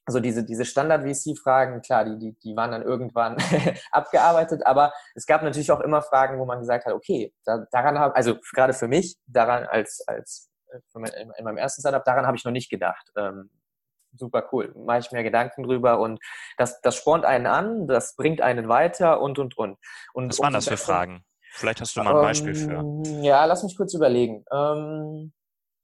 also 0.07 0.21
diese, 0.21 0.45
diese 0.45 0.65
Standard-VC-Fragen, 0.65 1.83
klar, 1.83 2.05
die, 2.05 2.19
die, 2.19 2.39
die 2.39 2.57
waren 2.57 2.71
dann 2.71 2.83
irgendwann 2.83 3.37
abgearbeitet, 3.91 4.65
aber 4.65 4.93
es 5.17 5.27
gab 5.27 5.43
natürlich 5.43 5.73
auch 5.73 5.81
immer 5.81 6.01
Fragen, 6.01 6.39
wo 6.39 6.45
man 6.45 6.61
gesagt 6.61 6.87
hat, 6.87 6.93
okay, 6.93 7.35
da, 7.45 7.67
daran 7.73 7.99
habe, 7.99 8.15
also 8.15 8.37
gerade 8.55 8.73
für 8.73 8.87
mich, 8.87 9.17
daran 9.27 9.65
als, 9.65 10.03
als 10.07 10.49
äh, 10.71 10.79
in, 10.95 11.33
in 11.37 11.45
meinem 11.45 11.59
ersten 11.59 11.81
Startup, 11.81 12.05
daran 12.05 12.25
habe 12.25 12.37
ich 12.37 12.45
noch 12.45 12.53
nicht 12.53 12.71
gedacht. 12.71 13.11
Ähm, 13.17 13.51
super 14.13 14.49
cool, 14.53 14.73
mache 14.77 15.01
ich 15.01 15.11
mir 15.11 15.25
Gedanken 15.25 15.65
drüber 15.65 15.99
und 15.99 16.21
das, 16.57 16.81
das 16.81 16.95
spornt 16.95 17.25
einen 17.25 17.47
an, 17.47 17.89
das 17.89 18.15
bringt 18.15 18.41
einen 18.41 18.69
weiter 18.69 19.21
und, 19.21 19.41
und, 19.41 19.59
und. 19.59 19.77
und 20.15 20.29
Was 20.31 20.41
waren 20.41 20.53
das 20.55 20.69
für 20.69 20.77
Fragen? 20.77 21.25
Vielleicht 21.53 21.81
hast 21.81 21.97
du 21.97 22.03
mal 22.03 22.15
ein 22.15 22.23
Beispiel 22.23 22.55
für. 22.55 22.73
Ähm, 22.73 23.03
ja, 23.23 23.45
lass 23.47 23.63
mich 23.63 23.77
kurz 23.77 23.95
überlegen. 23.95 24.45
Ähm, 24.53 25.33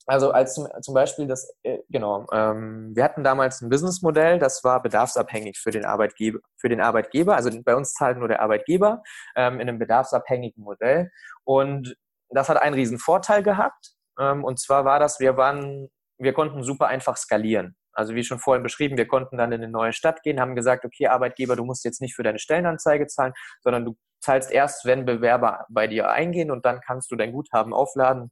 also 0.07 0.33
als 0.33 0.55
zum, 0.55 0.67
zum 0.81 0.95
Beispiel 0.95 1.27
das, 1.27 1.55
äh, 1.63 1.79
genau, 1.89 2.27
ähm, 2.33 2.93
wir 2.95 3.05
hatten 3.05 3.25
damals 3.25 3.61
ein 3.61 3.69
Businessmodell, 3.69 4.39
das 4.39 4.65
war 4.65 4.83
bedarfsabhängig 4.83 5.59
für 5.59 5.71
den 5.71 5.85
Arbeitgeber, 5.85 6.41
für 6.57 6.69
den 6.69 6.81
Arbeitgeber. 6.81 7.37
Also 7.37 7.51
bei 7.63 7.77
uns 7.77 7.93
zahlt 7.93 8.19
nur 8.19 8.29
der 8.29 8.43
Arbeitgeber 8.43 9.03
ähm, 9.37 9.55
in 9.55 9.69
einem 9.69 9.79
bedarfsabhängigen 9.79 10.63
Modell. 10.63 11.11
Und 11.45 11.97
das 12.31 12.49
hat 12.49 12.61
einen 12.61 12.75
riesen 12.75 12.99
Vorteil 12.99 13.43
gehabt. 13.43 13.93
Ähm, 14.19 14.45
und 14.45 14.61
zwar 14.61 14.85
war 14.85 14.99
das, 14.99 15.21
wir 15.21 15.37
waren, 15.37 15.89
wir 16.19 16.33
konnten 16.33 16.63
super 16.65 16.89
einfach 16.89 17.17
skalieren. 17.17 17.77
Also 17.95 18.15
wie 18.15 18.25
schon 18.25 18.39
vorhin 18.39 18.63
beschrieben, 18.63 18.97
wir 18.97 19.07
konnten 19.07 19.37
dann 19.37 19.53
in 19.53 19.63
eine 19.63 19.71
neue 19.71 19.93
Stadt 19.93 20.23
gehen, 20.23 20.41
haben 20.41 20.55
gesagt, 20.55 20.85
okay, 20.85 21.09
Arbeitgeber, 21.09 21.57
du 21.57 21.65
musst 21.65 21.85
jetzt 21.85 22.01
nicht 22.01 22.15
für 22.15 22.23
deine 22.23 22.39
Stellenanzeige 22.39 23.07
zahlen, 23.07 23.35
sondern 23.61 23.85
du 23.85 23.97
zahlst 24.21 24.51
erst, 24.51 24.87
wenn 24.87 25.05
Bewerber 25.05 25.67
bei 25.69 25.87
dir 25.87 26.11
eingehen 26.11 26.51
und 26.51 26.65
dann 26.65 26.81
kannst 26.81 27.11
du 27.11 27.17
dein 27.17 27.33
Guthaben 27.33 27.75
aufladen 27.75 28.31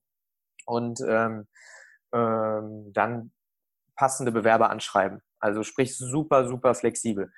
und 0.71 1.01
ähm, 1.07 1.47
ähm, 2.13 2.93
dann 2.93 3.33
passende 3.97 4.33
Bewerber 4.33 4.71
anschreiben. 4.71 5.21
Also 5.41 5.63
sprich 5.63 5.97
super, 5.97 6.47
super 6.49 6.75
flexibel. 6.75 7.33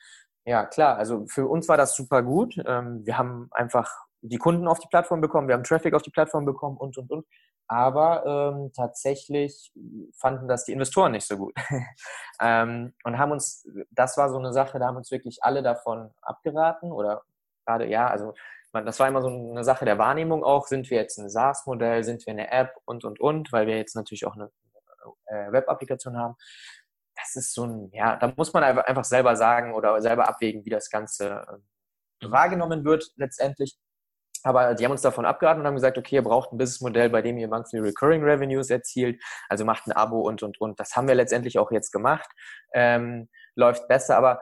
Ja, 0.45 0.66
klar, 0.66 0.97
also 0.97 1.27
für 1.27 1.47
uns 1.47 1.68
war 1.68 1.77
das 1.77 1.95
super 1.95 2.23
gut. 2.23 2.57
Ähm, 2.66 3.05
wir 3.05 3.16
haben 3.16 3.49
einfach 3.53 3.90
die 4.21 4.38
Kunden 4.38 4.68
auf 4.68 4.79
die 4.79 4.88
Plattform 4.88 5.21
bekommen, 5.21 5.49
wir 5.49 5.55
haben 5.55 5.64
Traffic 5.64 5.95
auf 5.95 6.03
die 6.03 6.11
Plattform 6.11 6.45
bekommen 6.45 6.77
und, 6.77 6.97
und, 6.97 7.11
und. 7.11 7.27
Aber 7.68 8.27
ähm, 8.27 8.73
tatsächlich 8.77 9.73
fanden 10.14 10.47
das 10.47 10.64
die 10.64 10.73
Investoren 10.73 11.12
nicht 11.12 11.27
so 11.27 11.38
gut. 11.38 11.55
ähm, 12.40 12.92
und 13.05 13.18
haben 13.18 13.33
uns, 13.33 13.66
das 13.90 14.16
war 14.16 14.29
so 14.31 14.38
eine 14.38 14.53
Sache, 14.53 14.79
da 14.79 14.87
haben 14.87 14.97
uns 14.97 15.11
wirklich 15.11 15.42
alle 15.42 15.62
davon 15.62 16.11
abgeraten 16.21 16.92
oder 16.92 17.23
gerade, 17.64 17.87
ja, 17.87 18.09
also 18.09 18.35
das 18.72 18.98
war 18.98 19.08
immer 19.08 19.22
so 19.22 19.28
eine 19.28 19.64
Sache 19.64 19.85
der 19.85 19.98
Wahrnehmung 19.98 20.44
auch. 20.44 20.66
Sind 20.66 20.90
wir 20.90 20.98
jetzt 20.98 21.18
ein 21.18 21.28
SaaS-Modell, 21.28 22.04
sind 22.04 22.26
wir 22.26 22.32
eine 22.32 22.50
App 22.50 22.74
und, 22.85 23.04
und, 23.04 23.20
und, 23.20 23.52
weil 23.52 23.66
wir 23.66 23.76
jetzt 23.76 23.94
natürlich 23.94 24.26
auch 24.26 24.35
eine 24.35 24.50
äh, 25.26 25.52
Web-Applikation 25.52 26.16
haben. 26.16 26.37
Das 27.14 27.37
ist 27.37 27.54
so 27.54 27.64
ein, 27.66 27.90
ja, 27.92 28.16
da 28.16 28.32
muss 28.37 28.52
man 28.52 28.64
einfach 28.64 29.04
selber 29.04 29.37
sagen 29.37 29.74
oder 29.74 30.00
selber 30.00 30.28
abwägen, 30.28 30.64
wie 30.64 30.70
das 30.70 30.88
Ganze 30.90 31.44
äh, 32.20 32.30
wahrgenommen 32.30 32.85
wird 32.85 33.11
letztendlich. 33.16 33.76
Aber 34.44 34.74
die 34.74 34.85
haben 34.85 34.92
uns 34.92 35.02
davon 35.02 35.24
abgeraten 35.24 35.61
und 35.61 35.66
haben 35.66 35.74
gesagt, 35.74 35.98
okay, 35.98 36.16
ihr 36.16 36.24
braucht 36.24 36.52
ein 36.52 36.58
Businessmodell, 36.58 37.11
bei 37.11 37.22
dem 37.22 37.38
ihr 37.38 37.48
monthly 37.48 37.78
recurring 37.78 38.24
revenues 38.24 38.70
erzielt, 38.70 39.22
also 39.48 39.64
macht 39.64 39.87
ein 39.87 39.92
Abo 39.92 40.20
und, 40.20 40.42
und, 40.42 40.61
und. 40.61 40.80
Das 40.80 40.96
haben 40.96 41.06
wir 41.06 41.14
letztendlich 41.14 41.58
auch 41.58 41.70
jetzt 41.70 41.92
gemacht. 41.92 42.28
Ähm, 42.72 43.28
läuft 43.54 43.87
besser, 43.87 44.16
aber 44.16 44.40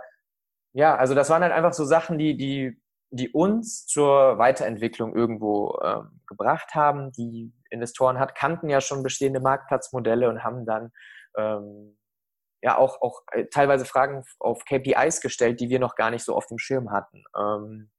ja, 0.73 0.97
also 0.97 1.15
das 1.15 1.29
waren 1.31 1.43
halt 1.43 1.53
einfach 1.53 1.73
so 1.73 1.85
Sachen, 1.85 2.17
die, 2.17 2.37
die 2.37 2.81
die 3.11 3.31
uns 3.31 3.87
zur 3.87 4.39
Weiterentwicklung 4.39 5.15
irgendwo 5.15 5.79
ähm, 5.83 6.21
gebracht 6.27 6.75
haben. 6.75 7.13
Die 7.13 7.53
Investoren 7.71 8.19
hat, 8.19 8.35
kannten 8.35 8.69
ja 8.69 8.81
schon 8.81 9.03
bestehende 9.03 9.41
Marktplatzmodelle 9.41 10.29
und 10.29 10.45
haben 10.45 10.65
dann 10.65 10.93
ähm, 11.37 11.99
ja 12.63 12.77
auch, 12.77 13.01
auch 13.03 13.23
äh, 13.33 13.47
teilweise 13.47 13.85
Fragen 13.85 14.25
auf 14.39 14.65
KPIs 14.65 15.21
gestellt, 15.21 15.61
die 15.61 15.71
wir 15.71 15.81
noch 15.81 15.97
gar 15.97 16.11
nicht 16.11 16.25
so 16.25 16.35
auf 16.35 16.47
dem 16.47 16.59
Schirm 16.59 16.93
hatten. 16.93 17.25
Ähm, 17.37 17.91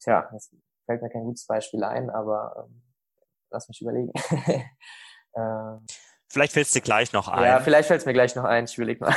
tja, 0.00 0.28
das 0.32 0.50
fällt 0.86 1.02
mir 1.02 1.10
kein 1.10 1.24
gutes 1.24 1.46
Beispiel 1.46 1.84
ein, 1.84 2.08
aber 2.08 2.64
ähm, 2.64 2.82
lass 3.50 3.68
mich 3.68 3.82
überlegen. 3.82 4.12
ähm, 5.36 5.86
Vielleicht 6.30 6.52
fällt 6.52 6.66
es 6.66 6.72
dir 6.72 6.82
gleich 6.82 7.12
noch 7.12 7.28
ein. 7.28 7.42
Ja, 7.42 7.60
vielleicht 7.60 7.88
fällt 7.88 8.00
es 8.00 8.06
mir 8.06 8.12
gleich 8.12 8.36
noch 8.36 8.44
ein. 8.44 8.64
Ich 8.64 8.76
überlege 8.76 9.02
mal. 9.02 9.14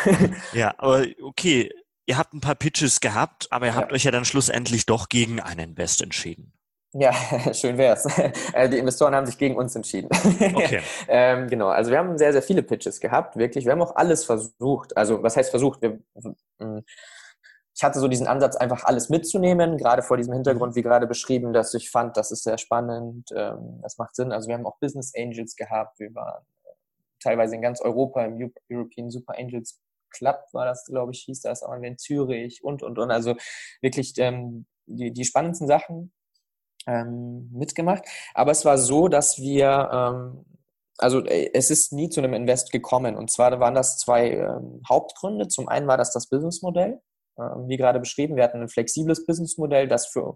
ja, 0.54 0.74
aber 0.78 1.06
okay 1.22 1.70
ihr 2.12 2.18
habt 2.18 2.34
ein 2.34 2.42
paar 2.42 2.56
Pitches 2.56 3.00
gehabt, 3.00 3.48
aber 3.52 3.68
ihr 3.68 3.76
habt 3.76 3.94
euch 3.94 4.04
ja 4.04 4.12
dann 4.12 4.26
schlussendlich 4.26 4.86
doch 4.86 5.08
gegen 5.08 5.40
einen 5.40 5.72
Invest 5.72 6.02
entschieden. 6.02 6.52
Ja, 6.92 7.14
schön 7.54 7.78
wär's. 7.78 8.06
Äh, 8.54 8.68
die 8.68 8.80
Investoren 8.80 9.16
haben 9.16 9.26
sich 9.26 9.38
gegen 9.38 9.56
uns 9.56 9.76
entschieden. 9.78 10.10
Okay. 10.56 10.82
ähm, 11.08 11.48
genau, 11.48 11.70
also 11.70 11.90
wir 11.90 11.98
haben 11.98 12.18
sehr, 12.18 12.34
sehr 12.34 12.42
viele 12.42 12.64
Pitches 12.64 13.00
gehabt, 13.00 13.38
wirklich. 13.38 13.64
Wir 13.64 13.72
haben 13.72 13.82
auch 13.82 13.96
alles 13.96 14.26
versucht. 14.26 14.98
Also 14.98 15.24
was 15.24 15.38
heißt 15.38 15.52
versucht? 15.52 15.82
Wir, 15.82 16.00
hm, 16.60 16.84
ich 17.74 17.82
hatte 17.82 18.00
so 18.02 18.10
diesen 18.10 18.28
Ansatz, 18.28 18.58
einfach 18.58 18.84
alles 18.84 19.08
mitzunehmen, 19.08 19.78
gerade 19.78 20.02
vor 20.02 20.18
diesem 20.18 20.34
Hintergrund, 20.34 20.76
wie 20.76 20.82
gerade 20.82 21.08
beschrieben, 21.08 21.54
dass 21.54 21.74
ich 21.74 21.90
fand, 21.90 22.18
das 22.18 22.32
ist 22.32 22.44
sehr 22.44 22.58
spannend, 22.58 23.30
ähm, 23.34 23.80
das 23.82 23.98
macht 23.98 24.18
Sinn. 24.18 24.34
Also 24.34 24.50
wir 24.50 24.56
haben 24.56 24.66
auch 24.66 24.80
Business 24.80 25.14
Angels 25.16 25.56
gehabt, 25.56 25.98
wir 25.98 26.14
waren 26.14 26.44
äh, 26.66 26.74
teilweise 27.22 27.56
in 27.56 27.62
ganz 27.62 27.80
Europa 27.80 28.26
im 28.26 28.52
European 28.70 29.10
Super 29.10 29.36
Angels 29.38 29.80
Club 30.12 30.40
war 30.52 30.66
das, 30.66 30.86
glaube 30.86 31.12
ich, 31.12 31.22
hieß 31.24 31.42
das 31.42 31.64
auch 31.64 31.74
in 31.74 31.98
Zürich 31.98 32.64
und, 32.64 32.84
und, 32.84 33.00
und. 33.00 33.12
Also 33.12 33.36
wirklich 33.82 34.14
ähm, 34.18 34.66
die, 34.86 35.12
die 35.12 35.26
spannendsten 35.26 35.68
Sachen 35.68 36.14
ähm, 36.88 37.50
mitgemacht. 37.52 38.04
Aber 38.34 38.52
es 38.52 38.66
war 38.66 38.78
so, 38.78 39.08
dass 39.08 39.40
wir, 39.40 39.90
ähm, 39.92 40.46
also 40.98 41.24
äh, 41.26 41.52
es 41.54 41.72
ist 41.72 41.94
nie 41.94 42.10
zu 42.10 42.22
einem 42.22 42.34
Invest 42.34 42.72
gekommen. 42.72 43.16
Und 43.16 43.32
zwar 43.32 43.60
waren 43.60 43.76
das 43.76 43.98
zwei 43.98 44.32
ähm, 44.32 44.82
Hauptgründe. 44.88 45.48
Zum 45.48 45.68
einen 45.68 45.88
war 45.88 45.98
das 45.98 46.12
das 46.12 46.28
Businessmodell. 46.28 47.02
Ähm, 47.40 47.68
wie 47.68 47.78
gerade 47.78 48.00
beschrieben, 48.00 48.36
wir 48.36 48.44
hatten 48.44 48.62
ein 48.62 48.70
flexibles 48.70 49.26
Businessmodell, 49.26 49.88
das 49.88 50.08
für 50.08 50.36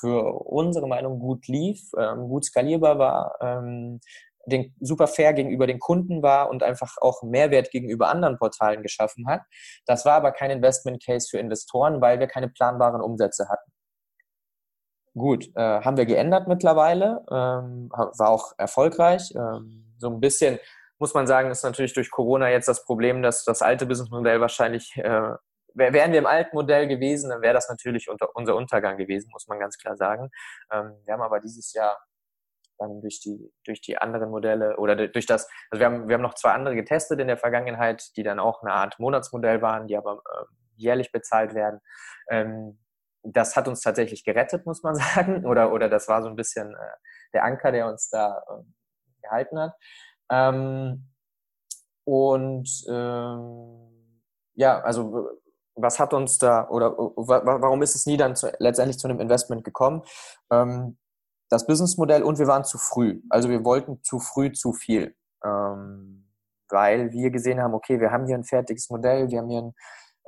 für 0.00 0.32
unsere 0.46 0.86
Meinung 0.86 1.18
gut 1.18 1.46
lief, 1.48 1.90
ähm, 1.98 2.28
gut 2.28 2.44
skalierbar 2.44 2.98
war, 2.98 3.38
ähm, 3.40 4.00
den, 4.48 4.74
super 4.80 5.06
fair 5.06 5.32
gegenüber 5.32 5.66
den 5.66 5.78
Kunden 5.78 6.22
war 6.22 6.50
und 6.50 6.62
einfach 6.62 6.96
auch 7.00 7.22
Mehrwert 7.22 7.70
gegenüber 7.70 8.08
anderen 8.08 8.38
Portalen 8.38 8.82
geschaffen 8.82 9.28
hat. 9.28 9.42
Das 9.86 10.04
war 10.04 10.14
aber 10.14 10.32
kein 10.32 10.50
Investment 10.50 11.04
Case 11.04 11.28
für 11.30 11.38
Investoren, 11.38 12.00
weil 12.00 12.20
wir 12.20 12.26
keine 12.26 12.48
planbaren 12.48 13.00
Umsätze 13.00 13.48
hatten. 13.48 13.72
Gut, 15.14 15.48
äh, 15.56 15.80
haben 15.80 15.96
wir 15.96 16.06
geändert 16.06 16.48
mittlerweile, 16.48 17.24
ähm, 17.30 17.90
war 17.90 18.28
auch 18.28 18.52
erfolgreich. 18.56 19.32
Ähm, 19.34 19.94
so 19.98 20.10
ein 20.10 20.20
bisschen 20.20 20.58
muss 20.98 21.14
man 21.14 21.26
sagen, 21.26 21.50
ist 21.50 21.62
natürlich 21.62 21.92
durch 21.92 22.10
Corona 22.10 22.50
jetzt 22.50 22.68
das 22.68 22.84
Problem, 22.84 23.22
dass 23.22 23.44
das 23.44 23.62
alte 23.62 23.86
Businessmodell 23.86 24.40
wahrscheinlich, 24.40 24.96
äh, 24.96 25.34
wären 25.74 26.12
wir 26.12 26.18
im 26.18 26.26
alten 26.26 26.56
Modell 26.56 26.88
gewesen, 26.88 27.30
dann 27.30 27.40
wäre 27.42 27.54
das 27.54 27.68
natürlich 27.68 28.08
unter, 28.08 28.34
unser 28.34 28.56
Untergang 28.56 28.96
gewesen, 28.96 29.30
muss 29.32 29.46
man 29.46 29.60
ganz 29.60 29.78
klar 29.78 29.96
sagen. 29.96 30.30
Ähm, 30.72 30.94
wir 31.04 31.14
haben 31.14 31.22
aber 31.22 31.40
dieses 31.40 31.72
Jahr 31.72 31.98
dann 32.78 33.00
durch 33.00 33.20
die, 33.20 33.52
durch 33.64 33.80
die 33.80 33.98
anderen 33.98 34.30
Modelle 34.30 34.76
oder 34.76 35.08
durch 35.08 35.26
das, 35.26 35.48
also 35.70 35.80
wir 35.80 35.86
haben, 35.86 36.08
wir 36.08 36.14
haben 36.14 36.22
noch 36.22 36.34
zwei 36.34 36.52
andere 36.52 36.74
getestet 36.74 37.20
in 37.20 37.28
der 37.28 37.36
Vergangenheit, 37.36 38.16
die 38.16 38.22
dann 38.22 38.38
auch 38.38 38.62
eine 38.62 38.72
Art 38.72 38.98
Monatsmodell 38.98 39.62
waren, 39.62 39.86
die 39.86 39.96
aber 39.96 40.22
äh, 40.24 40.44
jährlich 40.76 41.12
bezahlt 41.12 41.54
werden. 41.54 41.80
Ähm, 42.30 42.78
das 43.22 43.56
hat 43.56 43.68
uns 43.68 43.80
tatsächlich 43.80 44.24
gerettet, 44.24 44.66
muss 44.66 44.82
man 44.82 44.94
sagen, 44.96 45.44
oder, 45.44 45.72
oder 45.72 45.88
das 45.88 46.08
war 46.08 46.22
so 46.22 46.28
ein 46.28 46.36
bisschen 46.36 46.74
äh, 46.74 46.96
der 47.32 47.44
Anker, 47.44 47.72
der 47.72 47.88
uns 47.88 48.08
da 48.08 48.42
äh, 48.48 48.62
gehalten 49.22 49.58
hat. 49.58 49.74
Ähm, 50.30 51.10
und 52.04 52.68
ähm, 52.88 54.22
ja, 54.54 54.80
also 54.80 55.28
was 55.74 56.00
hat 56.00 56.12
uns 56.12 56.38
da 56.38 56.68
oder 56.68 56.96
warum 56.96 57.82
ist 57.82 57.94
es 57.94 58.06
nie 58.06 58.16
dann 58.16 58.34
zu, 58.34 58.50
letztendlich 58.58 58.98
zu 58.98 59.08
einem 59.08 59.20
Investment 59.20 59.64
gekommen? 59.64 60.02
Ähm, 60.50 60.98
das 61.48 61.66
Businessmodell 61.66 62.22
und 62.22 62.38
wir 62.38 62.46
waren 62.46 62.64
zu 62.64 62.78
früh. 62.78 63.20
Also 63.30 63.48
wir 63.48 63.64
wollten 63.64 64.02
zu 64.02 64.18
früh 64.18 64.52
zu 64.52 64.72
viel, 64.72 65.14
ähm, 65.44 66.28
weil 66.68 67.12
wir 67.12 67.30
gesehen 67.30 67.60
haben, 67.60 67.74
okay, 67.74 68.00
wir 68.00 68.10
haben 68.10 68.26
hier 68.26 68.36
ein 68.36 68.44
fertiges 68.44 68.90
Modell, 68.90 69.30
wir 69.30 69.38
haben 69.38 69.48
hier 69.48 69.62
ein 69.62 69.74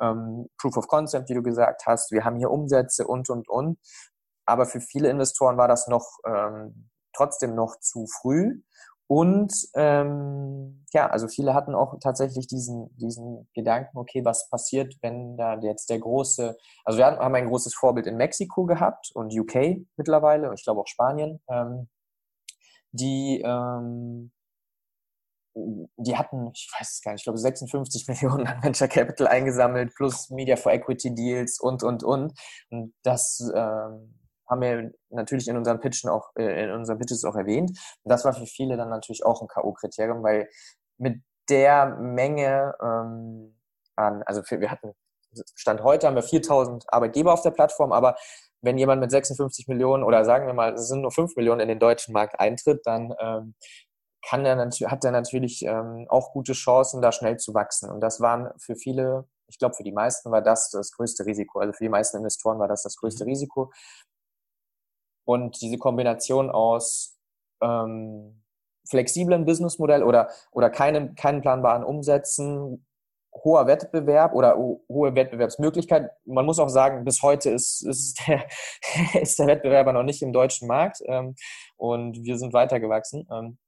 ähm, 0.01 0.49
Proof 0.59 0.77
of 0.77 0.89
Concept, 0.89 1.29
wie 1.29 1.35
du 1.35 1.43
gesagt 1.43 1.83
hast, 1.87 2.11
wir 2.11 2.25
haben 2.25 2.37
hier 2.37 2.51
Umsätze 2.51 3.07
und, 3.07 3.29
und, 3.29 3.49
und. 3.49 3.79
Aber 4.47 4.65
für 4.65 4.81
viele 4.81 5.11
Investoren 5.11 5.57
war 5.57 5.69
das 5.69 5.87
noch 5.87 6.19
ähm, 6.27 6.91
trotzdem 7.13 7.55
noch 7.55 7.79
zu 7.81 8.07
früh 8.07 8.63
und 9.11 9.53
ähm, 9.75 10.85
ja, 10.93 11.09
also 11.09 11.27
viele 11.27 11.53
hatten 11.53 11.75
auch 11.75 11.99
tatsächlich 11.99 12.47
diesen, 12.47 12.97
diesen 12.97 13.51
Gedanken, 13.57 13.99
okay, 13.99 14.25
was 14.25 14.49
passiert, 14.49 14.95
wenn 15.03 15.37
da 15.37 15.59
jetzt 15.59 15.91
der 15.91 15.99
große, 15.99 16.57
also 16.85 16.97
wir 16.97 17.07
haben 17.07 17.35
ein 17.35 17.49
großes 17.49 17.75
Vorbild 17.75 18.07
in 18.07 18.17
Mexiko 18.17 18.67
gehabt 18.67 19.11
und 19.15 19.37
UK 19.37 19.79
mittlerweile 19.97 20.55
ich 20.55 20.63
glaube 20.63 20.83
auch 20.83 20.87
Spanien, 20.87 21.41
ähm, 21.51 21.89
die, 22.93 23.43
ähm, 23.45 24.31
die 25.57 26.17
hatten, 26.17 26.53
ich 26.55 26.71
weiß 26.79 26.93
es 26.93 27.03
gar 27.03 27.11
nicht, 27.11 27.23
ich 27.23 27.25
glaube 27.25 27.39
56 27.39 28.07
Millionen 28.09 28.47
an 28.47 28.63
Venture 28.63 28.87
Capital 28.87 29.27
eingesammelt, 29.27 29.93
plus 29.97 30.31
Media 30.31 30.55
for 30.55 30.71
Equity 30.71 31.13
Deals 31.13 31.59
und, 31.59 31.83
und, 31.83 32.05
und. 32.05 32.33
Und 32.71 32.95
das 33.03 33.43
ähm, 33.57 34.20
haben 34.51 34.61
wir 34.61 34.93
natürlich 35.11 35.49
in 35.49 35.57
unseren 35.57 35.81
Pitchen 35.81 36.11
auch, 36.11 36.31
äh, 36.37 36.65
in 36.65 36.73
unseren 36.73 36.99
Pitches 36.99 37.25
auch 37.25 37.37
erwähnt. 37.37 37.71
Und 37.71 38.11
das 38.11 38.25
war 38.25 38.33
für 38.33 38.47
viele 38.47 38.77
dann 38.77 38.91
natürlich 38.91 39.25
auch 39.25 39.41
ein 39.41 39.49
K.O.-Kriterium, 39.49 40.23
weil 40.23 40.49
mit 40.99 41.23
der 41.49 41.87
Menge 41.87 42.75
ähm, 42.83 43.57
an, 43.97 44.23
also 44.25 44.43
für, 44.43 44.61
wir 44.61 44.71
hatten, 44.71 44.93
Stand 45.55 45.83
heute 45.83 46.07
haben 46.07 46.17
wir 46.17 46.23
4000 46.23 46.93
Arbeitgeber 46.93 47.33
auf 47.33 47.43
der 47.43 47.53
Plattform, 47.53 47.93
aber 47.93 48.17
wenn 48.63 48.77
jemand 48.77 49.01
mit 49.01 49.11
56 49.11 49.69
Millionen 49.69 50.03
oder 50.03 50.25
sagen 50.25 50.47
wir 50.47 50.55
mal, 50.55 50.75
es 50.75 50.89
sind 50.89 51.03
nur 51.03 51.13
5 51.13 51.37
Millionen 51.37 51.61
in 51.61 51.69
den 51.69 51.79
deutschen 51.79 52.13
Markt 52.13 52.39
eintritt, 52.39 52.83
dann 52.85 53.15
ähm, 53.19 53.55
kann 54.27 54.45
der, 54.45 54.59
hat 54.59 55.05
er 55.05 55.13
natürlich 55.13 55.65
ähm, 55.65 56.07
auch 56.09 56.33
gute 56.33 56.53
Chancen, 56.53 57.01
da 57.01 57.13
schnell 57.13 57.39
zu 57.39 57.55
wachsen. 57.55 57.91
Und 57.91 58.01
das 58.01 58.21
waren 58.21 58.51
für 58.59 58.77
viele, 58.77 59.27
ich 59.49 59.59
glaube 59.59 59.75
für 59.75 59.83
die 59.83 59.93
meisten 59.93 60.31
war 60.31 60.43
das 60.43 60.71
das 60.71 60.93
größte 60.93 61.25
Risiko. 61.25 61.61
Also 61.61 61.73
für 61.73 61.85
die 61.85 61.91
meisten 61.91 62.19
Investoren 62.19 62.59
war 62.59 62.69
das 62.69 62.83
das 62.83 62.97
größte 62.97 63.25
mhm. 63.25 63.31
Risiko. 63.31 63.73
Und 65.31 65.63
diese 65.63 65.79
Kombination 65.79 66.51
aus 66.51 67.17
ähm, 67.63 68.43
flexiblen 68.89 69.45
Businessmodell 69.45 70.03
oder, 70.03 70.29
oder 70.51 70.71
keinem, 70.71 71.15
keinen 71.15 71.41
planbaren 71.41 71.85
Umsätzen, 71.85 72.85
hoher 73.33 73.69
Wettbewerb 73.69 74.35
oder 74.35 74.57
hohe 74.57 75.15
Wettbewerbsmöglichkeit. 75.15 76.11
Man 76.25 76.45
muss 76.47 76.59
auch 76.59 76.69
sagen, 76.69 77.05
bis 77.05 77.23
heute 77.23 77.51
ist, 77.51 77.87
ist, 77.87 78.21
der, 78.27 78.45
ist 79.23 79.39
der 79.39 79.47
Wettbewerber 79.47 79.93
noch 79.93 80.03
nicht 80.03 80.21
im 80.21 80.33
deutschen 80.33 80.67
Markt 80.67 80.99
ähm, 81.07 81.37
und 81.77 82.25
wir 82.25 82.37
sind 82.37 82.53
weitergewachsen. 82.53 83.29
Ähm, 83.31 83.59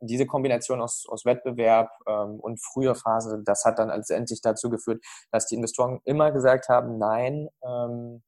diese 0.00 0.24
Kombination 0.24 0.80
aus, 0.80 1.04
aus 1.08 1.24
Wettbewerb 1.24 1.90
ähm, 2.06 2.38
und 2.38 2.62
früher 2.62 2.94
Phase, 2.94 3.42
das 3.44 3.64
hat 3.64 3.80
dann 3.80 3.88
letztendlich 3.88 4.40
dazu 4.40 4.70
geführt, 4.70 5.02
dass 5.32 5.48
die 5.48 5.56
Investoren 5.56 5.98
immer 6.04 6.30
gesagt 6.30 6.68
haben, 6.68 6.96
nein, 6.96 7.48
ähm, 7.64 8.22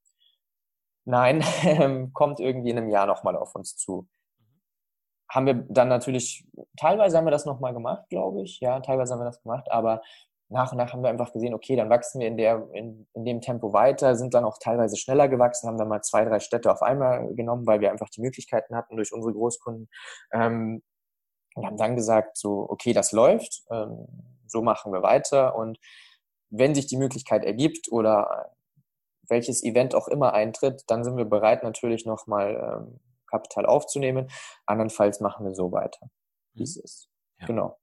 nein, 1.08 1.42
kommt 2.12 2.38
irgendwie 2.38 2.70
in 2.70 2.78
einem 2.78 2.90
Jahr 2.90 3.06
nochmal 3.06 3.36
auf 3.36 3.54
uns 3.54 3.76
zu. 3.76 4.06
Haben 5.30 5.46
wir 5.46 5.54
dann 5.68 5.88
natürlich, 5.88 6.46
teilweise 6.76 7.16
haben 7.16 7.26
wir 7.26 7.30
das 7.30 7.46
nochmal 7.46 7.74
gemacht, 7.74 8.08
glaube 8.08 8.42
ich, 8.42 8.60
ja, 8.60 8.80
teilweise 8.80 9.12
haben 9.12 9.20
wir 9.20 9.26
das 9.26 9.42
gemacht, 9.42 9.70
aber 9.70 10.02
nach 10.50 10.72
und 10.72 10.78
nach 10.78 10.92
haben 10.92 11.02
wir 11.02 11.10
einfach 11.10 11.32
gesehen, 11.32 11.52
okay, 11.52 11.76
dann 11.76 11.90
wachsen 11.90 12.20
wir 12.20 12.28
in, 12.28 12.38
der, 12.38 12.66
in, 12.72 13.06
in 13.12 13.24
dem 13.24 13.40
Tempo 13.42 13.74
weiter, 13.74 14.16
sind 14.16 14.32
dann 14.32 14.44
auch 14.44 14.58
teilweise 14.58 14.96
schneller 14.96 15.28
gewachsen, 15.28 15.68
haben 15.68 15.76
dann 15.76 15.88
mal 15.88 16.02
zwei, 16.02 16.24
drei 16.24 16.40
Städte 16.40 16.72
auf 16.72 16.80
einmal 16.80 17.34
genommen, 17.34 17.66
weil 17.66 17.80
wir 17.80 17.90
einfach 17.90 18.08
die 18.08 18.22
Möglichkeiten 18.22 18.74
hatten 18.74 18.96
durch 18.96 19.12
unsere 19.12 19.34
Großkunden. 19.34 19.90
Ähm, 20.32 20.82
und 21.54 21.66
haben 21.66 21.76
dann 21.76 21.96
gesagt, 21.96 22.38
so, 22.38 22.66
okay, 22.70 22.92
das 22.92 23.12
läuft, 23.12 23.62
ähm, 23.70 24.06
so 24.46 24.62
machen 24.62 24.92
wir 24.92 25.02
weiter. 25.02 25.56
Und 25.56 25.78
wenn 26.50 26.74
sich 26.74 26.86
die 26.86 26.96
Möglichkeit 26.96 27.44
ergibt 27.44 27.90
oder 27.90 28.52
welches 29.28 29.62
Event 29.62 29.94
auch 29.94 30.08
immer 30.08 30.32
eintritt, 30.32 30.84
dann 30.86 31.04
sind 31.04 31.16
wir 31.16 31.24
bereit, 31.24 31.62
natürlich 31.62 32.06
nochmal 32.06 32.86
ähm, 32.86 33.00
Kapital 33.26 33.66
aufzunehmen. 33.66 34.30
Andernfalls 34.66 35.20
machen 35.20 35.46
wir 35.46 35.54
so 35.54 35.72
weiter, 35.72 36.10
wie 36.54 36.62
es 36.62 36.76
ist. 36.76 37.08
Ja. 37.40 37.46
Genau. 37.46 37.78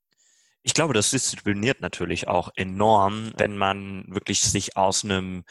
Ich 0.63 0.73
glaube, 0.73 0.93
das 0.93 1.11
diszipliniert 1.11 1.81
natürlich 1.81 2.27
auch 2.27 2.49
enorm, 2.55 3.33
wenn 3.37 3.55
man 3.55 4.05
wirklich 4.07 4.41
sich 4.41 4.75
aus 4.75 5.03
einem 5.03 5.43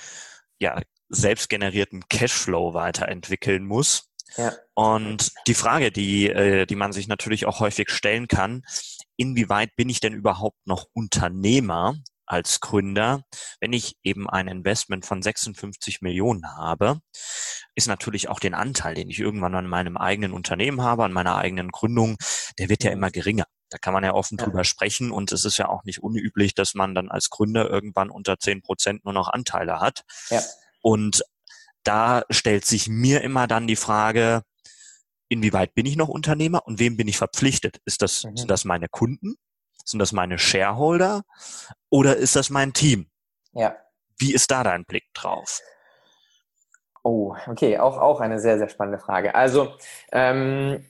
ja, 0.58 0.80
selbstgenerierten 1.08 2.08
Cashflow 2.08 2.74
weiterentwickeln 2.74 3.64
muss. 3.64 4.10
Ja. 4.36 4.52
Und 4.74 5.32
die 5.46 5.54
Frage, 5.54 5.92
die, 5.92 6.28
äh, 6.28 6.66
die 6.66 6.74
man 6.74 6.92
sich 6.92 7.06
natürlich 7.06 7.46
auch 7.46 7.60
häufig 7.60 7.90
stellen 7.90 8.26
kann, 8.26 8.64
inwieweit 9.16 9.76
bin 9.76 9.88
ich 9.88 10.00
denn 10.00 10.14
überhaupt 10.14 10.66
noch 10.66 10.86
Unternehmer 10.92 11.94
als 12.26 12.60
Gründer, 12.60 13.22
wenn 13.60 13.72
ich 13.72 13.96
eben 14.02 14.28
ein 14.28 14.48
Investment 14.48 15.04
von 15.04 15.22
56 15.22 16.00
Millionen 16.00 16.56
habe, 16.56 17.00
ist 17.74 17.88
natürlich 17.88 18.28
auch 18.28 18.40
den 18.40 18.54
Anteil, 18.54 18.94
den 18.94 19.10
ich 19.10 19.18
irgendwann 19.18 19.54
an 19.54 19.66
meinem 19.66 19.96
eigenen 19.96 20.32
Unternehmen 20.32 20.82
habe, 20.82 21.04
an 21.04 21.12
meiner 21.12 21.36
eigenen 21.36 21.70
Gründung, 21.70 22.16
der 22.58 22.68
wird 22.68 22.84
ja 22.84 22.90
immer 22.92 23.10
geringer. 23.10 23.46
Da 23.70 23.78
kann 23.78 23.94
man 23.94 24.04
ja 24.04 24.14
offen 24.14 24.38
drüber 24.38 24.62
sprechen 24.64 25.10
und 25.10 25.32
es 25.32 25.44
ist 25.44 25.58
ja 25.58 25.68
auch 25.68 25.84
nicht 25.84 26.02
unüblich, 26.02 26.54
dass 26.54 26.74
man 26.74 26.94
dann 26.94 27.10
als 27.10 27.30
Gründer 27.30 27.68
irgendwann 27.68 28.10
unter 28.10 28.38
10 28.38 28.62
Prozent 28.62 29.04
nur 29.04 29.14
noch 29.14 29.28
Anteile 29.28 29.80
hat. 29.80 30.04
Ja. 30.30 30.40
Und 30.80 31.22
da 31.82 32.22
stellt 32.30 32.64
sich 32.64 32.88
mir 32.88 33.22
immer 33.22 33.46
dann 33.46 33.66
die 33.66 33.76
Frage, 33.76 34.42
inwieweit 35.28 35.74
bin 35.74 35.86
ich 35.86 35.96
noch 35.96 36.08
Unternehmer 36.08 36.66
und 36.66 36.78
wem 36.78 36.96
bin 36.96 37.08
ich 37.08 37.16
verpflichtet? 37.16 37.78
Ist 37.84 38.02
das, 38.02 38.24
mhm. 38.24 38.36
sind 38.36 38.50
das 38.50 38.64
meine 38.64 38.88
Kunden? 38.88 39.34
Sind 39.84 40.00
das 40.00 40.12
meine 40.12 40.38
Shareholder? 40.38 41.22
Oder 41.90 42.16
ist 42.16 42.36
das 42.36 42.50
mein 42.50 42.72
Team? 42.72 43.10
Ja. 43.52 43.76
Wie 44.18 44.34
ist 44.34 44.50
da 44.50 44.64
dein 44.64 44.84
Blick 44.84 45.04
drauf? 45.14 45.60
Oh, 47.02 47.36
okay, 47.46 47.78
auch, 47.78 47.98
auch 47.98 48.20
eine 48.20 48.40
sehr, 48.40 48.58
sehr 48.58 48.68
spannende 48.68 48.98
Frage. 48.98 49.34
Also, 49.34 49.74
ähm, 50.10 50.86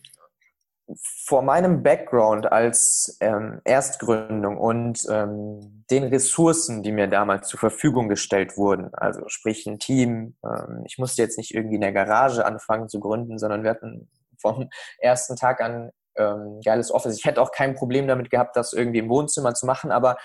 vor 0.97 1.43
meinem 1.43 1.83
Background 1.83 2.53
als 2.53 3.17
ähm, 3.21 3.61
Erstgründung 3.65 4.59
und 4.59 5.05
ähm, 5.09 5.85
den 5.91 6.05
Ressourcen, 6.05 6.83
die 6.83 6.93
mir 6.93 7.09
damals 7.09 7.49
zur 7.49 7.59
Verfügung 7.59 8.09
gestellt 8.09 8.57
wurden, 8.57 8.95
also 8.95 9.23
sprich 9.29 9.67
ein 9.67 9.79
Team, 9.79 10.37
ähm, 10.45 10.83
ich 10.87 10.99
musste 10.99 11.23
jetzt 11.23 11.39
nicht 11.39 11.55
irgendwie 11.55 11.77
in 11.77 11.81
der 11.81 11.93
Garage 11.93 12.45
anfangen 12.45 12.89
zu 12.89 13.01
gründen, 13.01 13.39
sondern 13.39 13.63
wir 13.63 13.71
hatten 13.71 14.11
vom 14.39 14.69
ersten 14.99 15.37
Tag 15.37 15.61
an 15.63 15.91
ähm, 16.17 16.61
geiles 16.65 16.91
Office. 16.91 17.19
Ich 17.19 17.25
hätte 17.25 17.41
auch 17.41 17.53
kein 17.53 17.75
Problem 17.75 18.07
damit 18.07 18.31
gehabt, 18.31 18.57
das 18.57 18.73
irgendwie 18.73 18.99
im 18.99 19.09
Wohnzimmer 19.09 19.55
zu 19.55 19.67
machen, 19.67 19.91
aber 19.91 20.17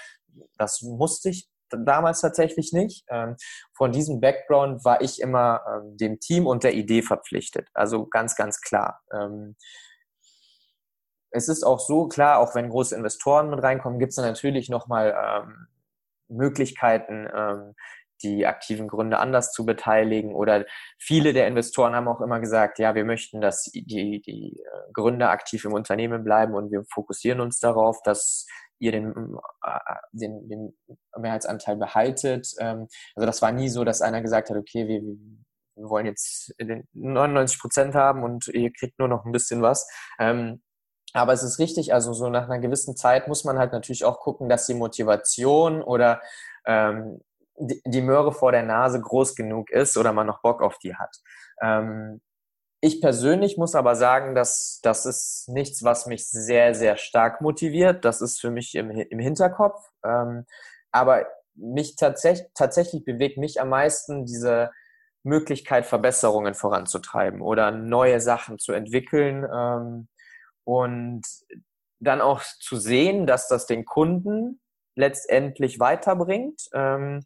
das 0.57 0.81
musste 0.81 1.29
ich 1.29 1.49
damals 1.69 2.21
tatsächlich 2.21 2.73
nicht. 2.73 3.05
Ähm, 3.09 3.35
von 3.73 3.91
diesem 3.91 4.19
Background 4.19 4.83
war 4.85 5.01
ich 5.01 5.21
immer 5.21 5.61
ähm, 5.67 5.97
dem 5.97 6.19
Team 6.19 6.47
und 6.47 6.63
der 6.63 6.73
Idee 6.73 7.01
verpflichtet. 7.01 7.69
Also 7.73 8.07
ganz, 8.07 8.35
ganz 8.35 8.61
klar. 8.61 9.01
Ähm, 9.13 9.55
es 11.31 11.47
ist 11.47 11.63
auch 11.63 11.79
so 11.79 12.07
klar, 12.07 12.39
auch 12.39 12.55
wenn 12.55 12.69
große 12.69 12.95
Investoren 12.95 13.49
mit 13.49 13.61
reinkommen, 13.61 13.99
gibt 13.99 14.11
es 14.11 14.17
natürlich 14.17 14.69
nochmal 14.69 15.15
ähm, 15.15 15.67
Möglichkeiten, 16.27 17.27
ähm, 17.33 17.75
die 18.23 18.45
aktiven 18.45 18.87
Gründe 18.87 19.19
anders 19.19 19.51
zu 19.51 19.65
beteiligen. 19.65 20.33
Oder 20.33 20.65
viele 20.97 21.33
der 21.33 21.47
Investoren 21.47 21.95
haben 21.95 22.07
auch 22.07 22.21
immer 22.21 22.39
gesagt, 22.39 22.79
ja, 22.79 22.95
wir 22.95 23.05
möchten, 23.05 23.41
dass 23.41 23.63
die, 23.63 24.21
die 24.21 24.59
äh, 24.59 24.91
Gründer 24.93 25.29
aktiv 25.29 25.65
im 25.65 25.73
Unternehmen 25.73 26.23
bleiben 26.23 26.53
und 26.53 26.71
wir 26.71 26.83
fokussieren 26.91 27.39
uns 27.39 27.59
darauf, 27.59 28.01
dass 28.03 28.45
ihr 28.79 28.91
den, 28.91 29.37
äh, 29.63 29.79
den, 30.11 30.47
den 30.49 30.77
Mehrheitsanteil 31.17 31.75
behaltet. 31.75 32.47
Ähm, 32.59 32.87
also 33.15 33.25
das 33.25 33.41
war 33.41 33.51
nie 33.51 33.69
so, 33.69 33.83
dass 33.83 34.01
einer 34.01 34.21
gesagt 34.21 34.49
hat, 34.49 34.57
okay, 34.57 34.87
wir, 34.87 35.01
wir 35.01 35.89
wollen 35.89 36.05
jetzt 36.05 36.53
99 36.93 37.59
Prozent 37.59 37.95
haben 37.95 38.23
und 38.23 38.47
ihr 38.47 38.71
kriegt 38.71 38.99
nur 38.99 39.07
noch 39.07 39.25
ein 39.25 39.31
bisschen 39.31 39.61
was. 39.61 39.87
Ähm, 40.19 40.61
aber 41.13 41.33
es 41.33 41.43
ist 41.43 41.59
richtig, 41.59 41.93
also 41.93 42.13
so 42.13 42.29
nach 42.29 42.45
einer 42.45 42.59
gewissen 42.59 42.95
Zeit 42.95 43.27
muss 43.27 43.43
man 43.43 43.57
halt 43.57 43.73
natürlich 43.73 44.05
auch 44.05 44.19
gucken, 44.19 44.47
dass 44.47 44.67
die 44.67 44.75
Motivation 44.75 45.81
oder 45.81 46.21
ähm, 46.65 47.21
die, 47.59 48.01
Möhre 48.01 48.31
vor 48.31 48.51
der 48.51 48.63
Nase 48.63 49.01
groß 49.01 49.35
genug 49.35 49.69
ist 49.69 49.97
oder 49.97 50.13
man 50.13 50.27
noch 50.27 50.41
Bock 50.41 50.61
auf 50.61 50.77
die 50.79 50.95
hat. 50.95 51.15
Ähm, 51.61 52.21
ich 52.81 53.01
persönlich 53.01 53.57
muss 53.57 53.75
aber 53.75 53.95
sagen, 53.95 54.35
dass 54.35 54.79
das 54.81 55.05
ist 55.05 55.49
nichts, 55.49 55.83
was 55.83 56.05
mich 56.05 56.29
sehr, 56.29 56.73
sehr 56.73 56.95
stark 56.95 57.41
motiviert. 57.41 58.05
Das 58.05 58.21
ist 58.21 58.39
für 58.39 58.51
mich 58.51 58.75
im, 58.75 58.89
im 58.89 59.19
Hinterkopf. 59.19 59.85
Ähm, 60.03 60.45
aber 60.91 61.27
mich 61.55 61.97
tatsächlich, 61.97 62.47
tatsächlich 62.53 63.03
bewegt 63.03 63.37
mich 63.37 63.59
am 63.59 63.69
meisten 63.69 64.25
diese 64.25 64.71
Möglichkeit, 65.23 65.85
Verbesserungen 65.85 66.53
voranzutreiben 66.53 67.41
oder 67.41 67.71
neue 67.71 68.21
Sachen 68.21 68.59
zu 68.59 68.71
entwickeln. 68.71 69.45
Ähm, 69.53 70.07
und 70.63 71.23
dann 71.99 72.21
auch 72.21 72.41
zu 72.59 72.77
sehen, 72.77 73.27
dass 73.27 73.49
das 73.49 73.65
den 73.65 73.83
Kunden 73.83 74.61
letztendlich 74.99 75.79
weiterbringt 75.79 76.61
ähm, 76.73 77.21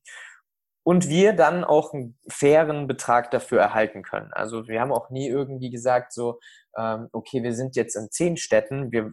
und 0.84 1.10
wir 1.10 1.34
dann 1.34 1.64
auch 1.64 1.94
einen 1.94 2.18
fairen 2.30 2.88
Betrag 2.88 3.32
dafür 3.32 3.60
erhalten 3.60 4.04
können. 4.04 4.32
Also 4.34 4.68
wir 4.68 4.80
haben 4.80 4.92
auch 4.92 5.10
nie 5.10 5.28
irgendwie 5.28 5.72
gesagt, 5.72 6.14
so, 6.14 6.40
ähm, 6.78 7.10
okay, 7.12 7.42
wir 7.42 7.54
sind 7.54 7.76
jetzt 7.76 7.96
in 7.96 8.12
zehn 8.12 8.38
Städten, 8.38 8.92
wir, 8.92 9.12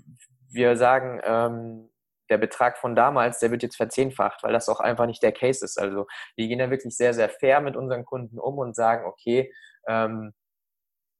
wir 0.50 0.76
sagen, 0.76 1.20
ähm, 1.24 1.90
der 2.28 2.38
Betrag 2.38 2.76
von 2.78 2.94
damals, 2.94 3.38
der 3.38 3.50
wird 3.50 3.62
jetzt 3.62 3.76
verzehnfacht, 3.76 4.42
weil 4.42 4.52
das 4.52 4.68
auch 4.68 4.80
einfach 4.80 5.06
nicht 5.06 5.22
der 5.22 5.32
Case 5.32 5.64
ist. 5.64 5.80
Also 5.80 6.06
wir 6.36 6.46
gehen 6.46 6.58
da 6.58 6.70
wirklich 6.70 6.96
sehr, 6.96 7.14
sehr 7.14 7.30
fair 7.30 7.60
mit 7.60 7.76
unseren 7.76 8.04
Kunden 8.04 8.38
um 8.38 8.58
und 8.58 8.76
sagen, 8.76 9.06
okay, 9.06 9.52
ähm, 9.88 10.32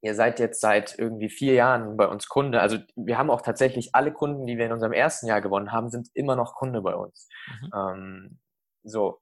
ihr 0.02 0.14
seid 0.14 0.38
jetzt 0.40 0.60
seit 0.60 0.98
irgendwie 0.98 1.28
vier 1.28 1.54
Jahren 1.54 1.96
bei 1.96 2.06
uns 2.06 2.28
Kunde. 2.28 2.60
Also 2.60 2.78
wir 2.96 3.18
haben 3.18 3.30
auch 3.30 3.42
tatsächlich 3.42 3.94
alle 3.94 4.12
Kunden, 4.12 4.46
die 4.46 4.56
wir 4.56 4.66
in 4.66 4.72
unserem 4.72 4.92
ersten 4.92 5.26
Jahr 5.26 5.40
gewonnen 5.40 5.72
haben, 5.72 5.90
sind 5.90 6.08
immer 6.14 6.36
noch 6.36 6.54
Kunde 6.54 6.80
bei 6.80 6.94
uns. 6.94 7.28
Mhm. 7.60 7.70
Ähm, 7.74 8.38
so, 8.82 9.20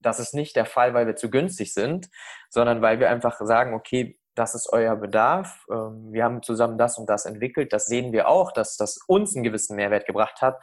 das 0.00 0.18
ist 0.18 0.34
nicht 0.34 0.56
der 0.56 0.66
Fall, 0.66 0.94
weil 0.94 1.06
wir 1.06 1.16
zu 1.16 1.30
günstig 1.30 1.72
sind, 1.72 2.10
sondern 2.50 2.82
weil 2.82 3.00
wir 3.00 3.10
einfach 3.10 3.38
sagen, 3.40 3.74
okay, 3.74 4.18
das 4.34 4.54
ist 4.54 4.72
euer 4.72 4.96
Bedarf. 4.96 5.64
Ähm, 5.70 6.12
wir 6.12 6.24
haben 6.24 6.42
zusammen 6.42 6.78
das 6.78 6.98
und 6.98 7.08
das 7.08 7.24
entwickelt. 7.24 7.72
Das 7.72 7.86
sehen 7.86 8.12
wir 8.12 8.28
auch, 8.28 8.52
dass 8.52 8.76
das 8.76 8.98
uns 9.06 9.34
einen 9.34 9.44
gewissen 9.44 9.76
Mehrwert 9.76 10.06
gebracht 10.06 10.42
hat 10.42 10.62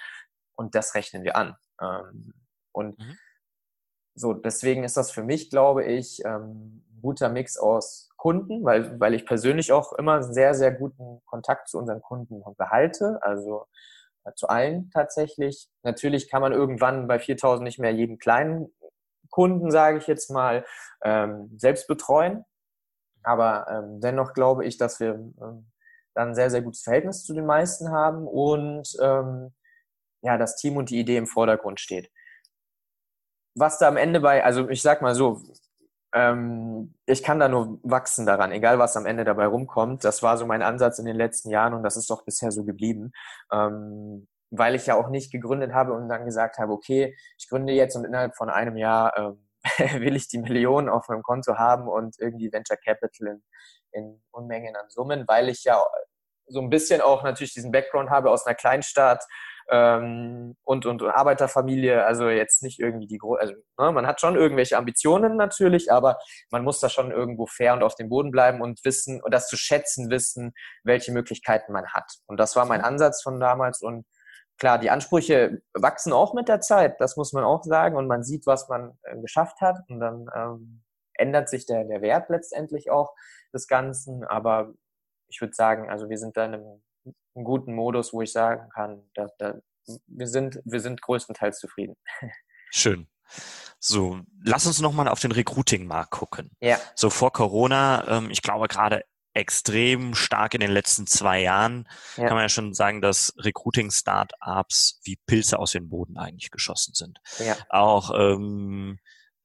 und 0.55 0.75
das 0.75 0.95
rechnen 0.95 1.23
wir 1.23 1.35
an. 1.35 1.55
Ähm, 1.81 2.33
und 2.71 2.99
mhm. 2.99 3.17
so, 4.15 4.33
deswegen 4.33 4.83
ist 4.83 4.97
das 4.97 5.11
für 5.11 5.23
mich, 5.23 5.49
glaube 5.49 5.83
ich, 5.83 6.23
ähm, 6.25 6.83
ein 6.91 7.01
guter 7.01 7.29
Mix 7.29 7.57
aus 7.57 8.06
Kunden, 8.17 8.65
weil, 8.65 8.99
weil 8.99 9.13
ich 9.13 9.25
persönlich 9.25 9.71
auch 9.71 9.93
immer 9.93 10.23
sehr, 10.23 10.53
sehr 10.53 10.71
guten 10.71 11.21
Kontakt 11.25 11.69
zu 11.69 11.77
unseren 11.77 12.01
Kunden 12.01 12.43
behalte. 12.57 13.19
Also 13.21 13.67
zu 14.35 14.47
allen 14.49 14.89
tatsächlich. 14.91 15.69
Natürlich 15.83 16.29
kann 16.29 16.41
man 16.41 16.51
irgendwann 16.51 17.07
bei 17.07 17.19
4000 17.19 17.63
nicht 17.63 17.79
mehr 17.79 17.91
jeden 17.91 18.17
kleinen 18.17 18.73
Kunden, 19.29 19.71
sage 19.71 19.97
ich 19.97 20.07
jetzt 20.07 20.31
mal, 20.31 20.65
ähm, 21.03 21.51
selbst 21.57 21.87
betreuen. 21.87 22.43
Aber 23.23 23.67
ähm, 23.69 24.01
dennoch 24.01 24.33
glaube 24.33 24.65
ich, 24.65 24.77
dass 24.77 24.99
wir 24.99 25.13
ähm, 25.13 25.71
dann 26.13 26.29
ein 26.29 26.35
sehr, 26.35 26.49
sehr 26.49 26.61
gutes 26.61 26.81
Verhältnis 26.81 27.23
zu 27.23 27.33
den 27.33 27.45
meisten 27.45 27.91
haben 27.91 28.27
und 28.27 28.97
ähm, 29.01 29.53
ja, 30.21 30.37
das 30.37 30.55
Team 30.55 30.77
und 30.77 30.89
die 30.89 30.99
Idee 30.99 31.17
im 31.17 31.27
Vordergrund 31.27 31.79
steht. 31.79 32.09
Was 33.55 33.77
da 33.79 33.87
am 33.87 33.97
Ende 33.97 34.19
bei, 34.19 34.43
also 34.43 34.69
ich 34.69 34.81
sag 34.81 35.01
mal 35.01 35.15
so, 35.15 35.41
ähm, 36.17 36.95
ich 37.05 37.21
kann 37.21 37.39
da 37.39 37.47
nur 37.47 37.79
wachsen 37.83 38.25
daran, 38.25 38.51
egal 38.51 38.79
was 38.79 38.97
am 38.97 39.05
Ende 39.05 39.23
dabei 39.23 39.45
rumkommt. 39.45 40.03
Das 40.03 40.23
war 40.23 40.37
so 40.37 40.45
mein 40.47 40.63
Ansatz 40.63 40.97
in 40.97 41.05
den 41.05 41.15
letzten 41.15 41.49
Jahren 41.51 41.73
und 41.75 41.83
das 41.83 41.95
ist 41.95 42.09
doch 42.09 42.25
bisher 42.25 42.51
so 42.51 42.63
geblieben. 42.63 43.11
Ähm, 43.51 44.27
weil 44.49 44.75
ich 44.75 44.87
ja 44.87 44.95
auch 44.95 45.09
nicht 45.09 45.31
gegründet 45.31 45.73
habe 45.73 45.93
und 45.93 46.07
dann 46.07 46.25
gesagt 46.25 46.57
habe, 46.57 46.71
okay, 46.71 47.15
ich 47.37 47.49
gründe 47.49 47.73
jetzt 47.73 47.95
und 47.95 48.05
innerhalb 48.05 48.35
von 48.35 48.49
einem 48.49 48.77
Jahr 48.77 49.13
ähm, 49.17 49.47
will 50.01 50.15
ich 50.15 50.27
die 50.29 50.39
Millionen 50.39 50.89
auf 50.89 51.07
meinem 51.09 51.23
Konto 51.23 51.57
haben 51.57 51.87
und 51.87 52.15
irgendwie 52.19 52.51
Venture 52.51 52.77
Capital 52.77 53.27
in, 53.27 53.43
in 53.91 54.21
Unmengen 54.31 54.75
an 54.75 54.89
Summen, 54.89 55.25
weil 55.27 55.49
ich 55.49 55.63
ja 55.65 55.83
so 56.47 56.61
ein 56.61 56.69
bisschen 56.69 57.01
auch 57.01 57.23
natürlich 57.23 57.53
diesen 57.53 57.71
Background 57.71 58.09
habe 58.09 58.31
aus 58.31 58.45
einer 58.45 58.55
Kleinstadt, 58.55 59.23
ähm, 59.69 60.55
und, 60.63 60.85
und 60.85 61.03
Arbeiterfamilie, 61.03 62.05
also 62.05 62.29
jetzt 62.29 62.63
nicht 62.63 62.79
irgendwie 62.79 63.07
die 63.07 63.17
große, 63.17 63.41
also 63.41 63.53
ne, 63.53 63.91
man 63.91 64.07
hat 64.07 64.21
schon 64.21 64.35
irgendwelche 64.35 64.77
Ambitionen 64.77 65.35
natürlich, 65.35 65.91
aber 65.91 66.17
man 66.51 66.63
muss 66.63 66.79
da 66.79 66.89
schon 66.89 67.11
irgendwo 67.11 67.45
fair 67.47 67.73
und 67.73 67.83
auf 67.83 67.95
dem 67.95 68.09
Boden 68.09 68.31
bleiben 68.31 68.61
und 68.61 68.83
wissen 68.85 69.21
und 69.21 69.33
das 69.33 69.47
zu 69.47 69.57
schätzen 69.57 70.09
wissen, 70.09 70.53
welche 70.83 71.11
Möglichkeiten 71.11 71.73
man 71.73 71.87
hat. 71.87 72.11
Und 72.27 72.39
das 72.39 72.55
war 72.55 72.65
mein 72.65 72.81
Ansatz 72.81 73.21
von 73.21 73.39
damals 73.39 73.81
und 73.81 74.05
klar, 74.57 74.79
die 74.79 74.89
Ansprüche 74.89 75.61
wachsen 75.73 76.13
auch 76.13 76.33
mit 76.33 76.47
der 76.47 76.61
Zeit, 76.61 76.99
das 76.99 77.17
muss 77.17 77.33
man 77.33 77.43
auch 77.43 77.63
sagen 77.63 77.97
und 77.97 78.07
man 78.07 78.23
sieht, 78.23 78.47
was 78.47 78.69
man 78.69 78.97
äh, 79.03 79.19
geschafft 79.19 79.59
hat 79.61 79.77
und 79.89 79.99
dann 79.99 80.27
ähm, 80.33 80.83
ändert 81.13 81.49
sich 81.49 81.65
der, 81.65 81.83
der 81.83 82.01
Wert 82.01 82.29
letztendlich 82.29 82.89
auch 82.89 83.13
des 83.53 83.67
Ganzen, 83.67 84.23
aber 84.23 84.73
ich 85.29 85.41
würde 85.41 85.53
sagen, 85.53 85.89
also 85.89 86.09
wir 86.09 86.17
sind 86.17 86.37
da 86.37 86.45
in 86.45 86.53
einem 86.53 86.83
einen 87.35 87.45
guten 87.45 87.73
Modus, 87.73 88.13
wo 88.13 88.21
ich 88.21 88.31
sagen 88.31 88.69
kann, 88.69 89.03
da, 89.13 89.27
da, 89.37 89.55
wir, 90.07 90.27
sind, 90.27 90.59
wir 90.65 90.79
sind 90.79 91.01
größtenteils 91.01 91.59
zufrieden. 91.59 91.95
Schön. 92.71 93.07
So, 93.79 94.21
lass 94.43 94.65
uns 94.65 94.81
nochmal 94.81 95.07
auf 95.07 95.19
den 95.19 95.31
Recruiting-Markt 95.31 96.11
gucken. 96.11 96.51
Ja. 96.59 96.79
So 96.95 97.09
vor 97.09 97.31
Corona, 97.31 98.07
ähm, 98.07 98.29
ich 98.31 98.41
glaube 98.41 98.67
gerade 98.67 99.03
extrem 99.33 100.15
stark 100.15 100.55
in 100.55 100.61
den 100.61 100.71
letzten 100.71 101.05
zwei 101.05 101.41
Jahren, 101.41 101.87
ja. 102.15 102.25
kann 102.25 102.35
man 102.35 102.43
ja 102.43 102.49
schon 102.49 102.73
sagen, 102.73 103.01
dass 103.01 103.33
Recruiting-Startups 103.37 104.99
wie 105.03 105.19
Pilze 105.27 105.59
aus 105.59 105.73
dem 105.73 105.89
Boden 105.89 106.17
eigentlich 106.17 106.49
geschossen 106.49 106.95
sind. 106.95 107.19
Ja. 107.37 107.55
Auch 107.69 108.11
ähm, 108.17 108.97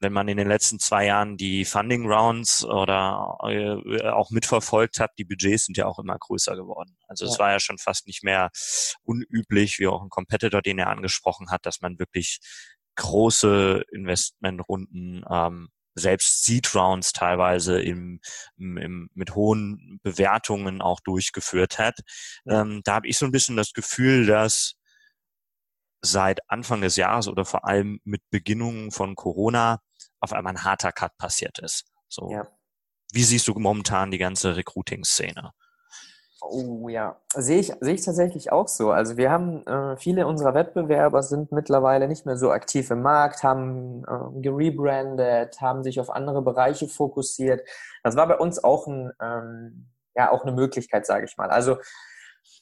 wenn 0.02 0.12
man 0.12 0.28
in 0.28 0.36
den 0.36 0.48
letzten 0.48 0.78
zwei 0.78 1.06
Jahren 1.06 1.36
die 1.36 1.64
Funding 1.64 2.06
Rounds 2.06 2.64
oder 2.64 3.38
äh, 3.42 4.08
auch 4.08 4.30
mitverfolgt 4.30 5.00
hat, 5.00 5.12
die 5.18 5.24
Budgets 5.24 5.66
sind 5.66 5.76
ja 5.76 5.86
auch 5.86 5.98
immer 5.98 6.18
größer 6.18 6.56
geworden. 6.56 6.96
Also 7.06 7.24
es 7.24 7.34
ja. 7.34 7.38
war 7.38 7.52
ja 7.52 7.60
schon 7.60 7.78
fast 7.78 8.06
nicht 8.06 8.24
mehr 8.24 8.50
unüblich, 9.02 9.78
wie 9.78 9.86
auch 9.86 10.02
ein 10.02 10.10
Competitor, 10.10 10.60
den 10.60 10.78
er 10.78 10.88
angesprochen 10.88 11.50
hat, 11.50 11.64
dass 11.66 11.80
man 11.80 11.98
wirklich 11.98 12.40
große 12.96 13.84
Investmentrunden 13.92 15.24
ähm, 15.30 15.68
selbst 15.94 16.44
Seed 16.44 16.74
Rounds 16.74 17.12
teilweise 17.12 17.80
im, 17.80 18.20
im, 18.56 18.76
im, 18.78 19.10
mit 19.14 19.34
hohen 19.34 20.00
Bewertungen 20.02 20.80
auch 20.82 21.00
durchgeführt 21.00 21.78
hat. 21.78 22.00
Ähm, 22.46 22.80
da 22.84 22.94
habe 22.94 23.08
ich 23.08 23.18
so 23.18 23.26
ein 23.26 23.32
bisschen 23.32 23.56
das 23.56 23.72
Gefühl, 23.72 24.26
dass 24.26 24.74
seit 26.02 26.40
Anfang 26.50 26.80
des 26.80 26.96
Jahres 26.96 27.28
oder 27.28 27.44
vor 27.44 27.64
allem 27.64 28.00
mit 28.04 28.22
Beginnung 28.30 28.90
von 28.90 29.14
Corona 29.14 29.80
auf 30.20 30.32
einmal 30.32 30.54
ein 30.54 30.64
harter 30.64 30.92
Cut 30.92 31.16
passiert 31.18 31.58
ist. 31.58 31.84
So. 32.08 32.30
Ja. 32.30 32.46
Wie 33.12 33.24
siehst 33.24 33.48
du 33.48 33.54
momentan 33.54 34.10
die 34.10 34.18
ganze 34.18 34.56
Recruiting-Szene? 34.56 35.52
Oh 36.44 36.88
ja, 36.88 37.20
sehe 37.34 37.60
ich, 37.60 37.72
sehe 37.80 37.94
ich 37.94 38.04
tatsächlich 38.04 38.50
auch 38.50 38.66
so. 38.66 38.90
Also 38.90 39.16
wir 39.16 39.30
haben, 39.30 39.64
äh, 39.66 39.96
viele 39.96 40.26
unserer 40.26 40.54
Wettbewerber 40.54 41.22
sind 41.22 41.52
mittlerweile 41.52 42.08
nicht 42.08 42.26
mehr 42.26 42.36
so 42.36 42.50
aktiv 42.50 42.90
im 42.90 43.02
Markt, 43.02 43.44
haben 43.44 44.02
äh, 44.04 44.40
gerebrandet, 44.40 45.60
haben 45.60 45.84
sich 45.84 46.00
auf 46.00 46.10
andere 46.10 46.42
Bereiche 46.42 46.88
fokussiert. 46.88 47.66
Das 48.02 48.16
war 48.16 48.26
bei 48.26 48.38
uns 48.38 48.62
auch 48.62 48.88
ein, 48.88 49.12
ähm, 49.22 49.90
ja, 50.16 50.32
auch 50.32 50.42
eine 50.42 50.52
Möglichkeit, 50.52 51.06
sage 51.06 51.26
ich 51.26 51.36
mal. 51.36 51.48
Also 51.50 51.78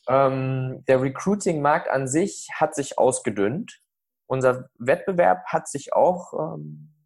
ähm, 0.09 0.85
der 0.87 1.01
Recruiting-Markt 1.01 1.89
an 1.89 2.07
sich 2.07 2.49
hat 2.53 2.75
sich 2.75 2.99
ausgedünnt. 2.99 3.81
Unser 4.27 4.69
Wettbewerb 4.79 5.47
hat 5.47 5.69
sich 5.69 5.95
auch 5.95 6.35
ähm, 6.35 7.00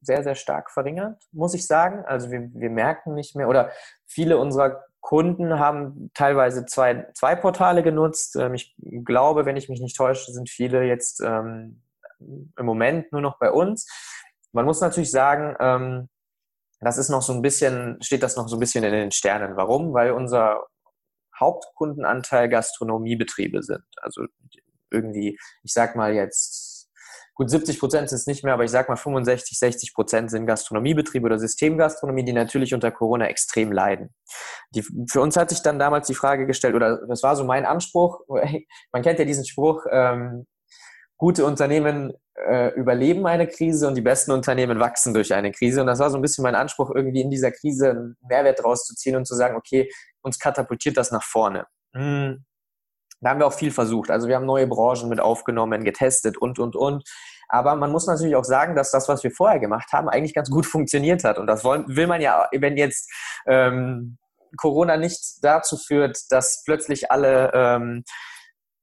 sehr, 0.00 0.22
sehr 0.22 0.34
stark 0.34 0.70
verringert, 0.70 1.22
muss 1.32 1.54
ich 1.54 1.66
sagen. 1.66 2.04
Also 2.06 2.30
wir, 2.30 2.50
wir 2.52 2.70
merken 2.70 3.14
nicht 3.14 3.36
mehr 3.36 3.48
oder 3.48 3.70
viele 4.06 4.38
unserer 4.38 4.84
Kunden 5.00 5.58
haben 5.58 6.10
teilweise 6.14 6.66
zwei, 6.66 7.06
zwei 7.14 7.36
Portale 7.36 7.82
genutzt. 7.82 8.34
Ähm, 8.36 8.54
ich 8.54 8.74
glaube, 9.04 9.46
wenn 9.46 9.56
ich 9.56 9.68
mich 9.68 9.80
nicht 9.80 9.96
täusche, 9.96 10.32
sind 10.32 10.50
viele 10.50 10.82
jetzt 10.82 11.20
ähm, 11.20 11.82
im 12.18 12.66
Moment 12.66 13.12
nur 13.12 13.20
noch 13.20 13.38
bei 13.38 13.50
uns. 13.50 13.86
Man 14.52 14.64
muss 14.64 14.80
natürlich 14.80 15.10
sagen, 15.10 15.54
ähm, 15.60 16.08
das 16.80 16.98
ist 16.98 17.08
noch 17.08 17.22
so 17.22 17.32
ein 17.32 17.42
bisschen, 17.42 17.98
steht 18.02 18.22
das 18.22 18.36
noch 18.36 18.48
so 18.48 18.56
ein 18.56 18.60
bisschen 18.60 18.84
in 18.84 18.92
den 18.92 19.12
Sternen. 19.12 19.56
Warum? 19.56 19.94
Weil 19.94 20.12
unser 20.12 20.66
Hauptkundenanteil 21.38 22.48
Gastronomiebetriebe 22.48 23.62
sind. 23.62 23.84
Also 24.00 24.26
irgendwie, 24.90 25.38
ich 25.62 25.72
sag 25.72 25.96
mal 25.96 26.14
jetzt 26.14 26.65
gut 27.36 27.50
70 27.50 27.78
Prozent 27.78 28.08
sind 28.08 28.16
es 28.16 28.26
nicht 28.26 28.42
mehr, 28.42 28.54
aber 28.54 28.64
ich 28.64 28.70
sag 28.70 28.88
mal 28.88 28.96
65, 28.96 29.58
60 29.58 29.94
Prozent 29.94 30.30
sind 30.30 30.46
Gastronomiebetriebe 30.46 31.26
oder 31.26 31.38
Systemgastronomie, 31.38 32.24
die 32.24 32.32
natürlich 32.32 32.72
unter 32.72 32.90
Corona 32.90 33.26
extrem 33.26 33.70
leiden. 33.72 34.14
Die, 34.70 34.82
für 35.08 35.20
uns 35.20 35.36
hat 35.36 35.50
sich 35.50 35.60
dann 35.60 35.78
damals 35.78 36.06
die 36.06 36.14
Frage 36.14 36.46
gestellt, 36.46 36.74
oder 36.74 37.06
das 37.06 37.22
war 37.22 37.36
so 37.36 37.44
mein 37.44 37.66
Anspruch, 37.66 38.20
man 38.92 39.02
kennt 39.02 39.18
ja 39.18 39.24
diesen 39.26 39.44
Spruch, 39.44 39.84
ähm, 39.90 40.46
gute 41.18 41.44
Unternehmen 41.44 42.14
äh, 42.48 42.74
überleben 42.74 43.26
eine 43.26 43.46
Krise 43.46 43.86
und 43.86 43.96
die 43.96 44.02
besten 44.02 44.32
Unternehmen 44.32 44.80
wachsen 44.80 45.14
durch 45.14 45.32
eine 45.32 45.52
Krise. 45.52 45.80
Und 45.80 45.86
das 45.86 45.98
war 45.98 46.10
so 46.10 46.16
ein 46.16 46.22
bisschen 46.22 46.42
mein 46.42 46.54
Anspruch, 46.54 46.90
irgendwie 46.94 47.22
in 47.22 47.30
dieser 47.30 47.52
Krise 47.52 47.90
einen 47.90 48.16
Mehrwert 48.28 48.62
rauszuziehen 48.64 49.16
und 49.16 49.26
zu 49.26 49.34
sagen, 49.34 49.56
okay, 49.56 49.90
uns 50.22 50.38
katapultiert 50.38 50.96
das 50.96 51.12
nach 51.12 51.22
vorne. 51.22 51.66
Hm 51.94 52.44
da 53.20 53.30
haben 53.30 53.40
wir 53.40 53.46
auch 53.46 53.52
viel 53.52 53.70
versucht. 53.70 54.10
Also 54.10 54.28
wir 54.28 54.36
haben 54.36 54.46
neue 54.46 54.66
Branchen 54.66 55.08
mit 55.08 55.20
aufgenommen, 55.20 55.84
getestet 55.84 56.36
und, 56.36 56.58
und, 56.58 56.76
und. 56.76 57.04
Aber 57.48 57.76
man 57.76 57.92
muss 57.92 58.06
natürlich 58.06 58.36
auch 58.36 58.44
sagen, 58.44 58.74
dass 58.74 58.90
das, 58.90 59.08
was 59.08 59.22
wir 59.22 59.30
vorher 59.30 59.60
gemacht 59.60 59.92
haben, 59.92 60.08
eigentlich 60.08 60.34
ganz 60.34 60.50
gut 60.50 60.66
funktioniert 60.66 61.24
hat. 61.24 61.38
Und 61.38 61.46
das 61.46 61.64
wollen, 61.64 61.84
will 61.88 62.06
man 62.06 62.20
ja, 62.20 62.48
wenn 62.52 62.76
jetzt 62.76 63.10
ähm, 63.46 64.18
Corona 64.56 64.96
nicht 64.96 65.20
dazu 65.42 65.76
führt, 65.76 66.18
dass 66.30 66.62
plötzlich 66.64 67.10
alle 67.10 67.52
ähm, 67.54 68.04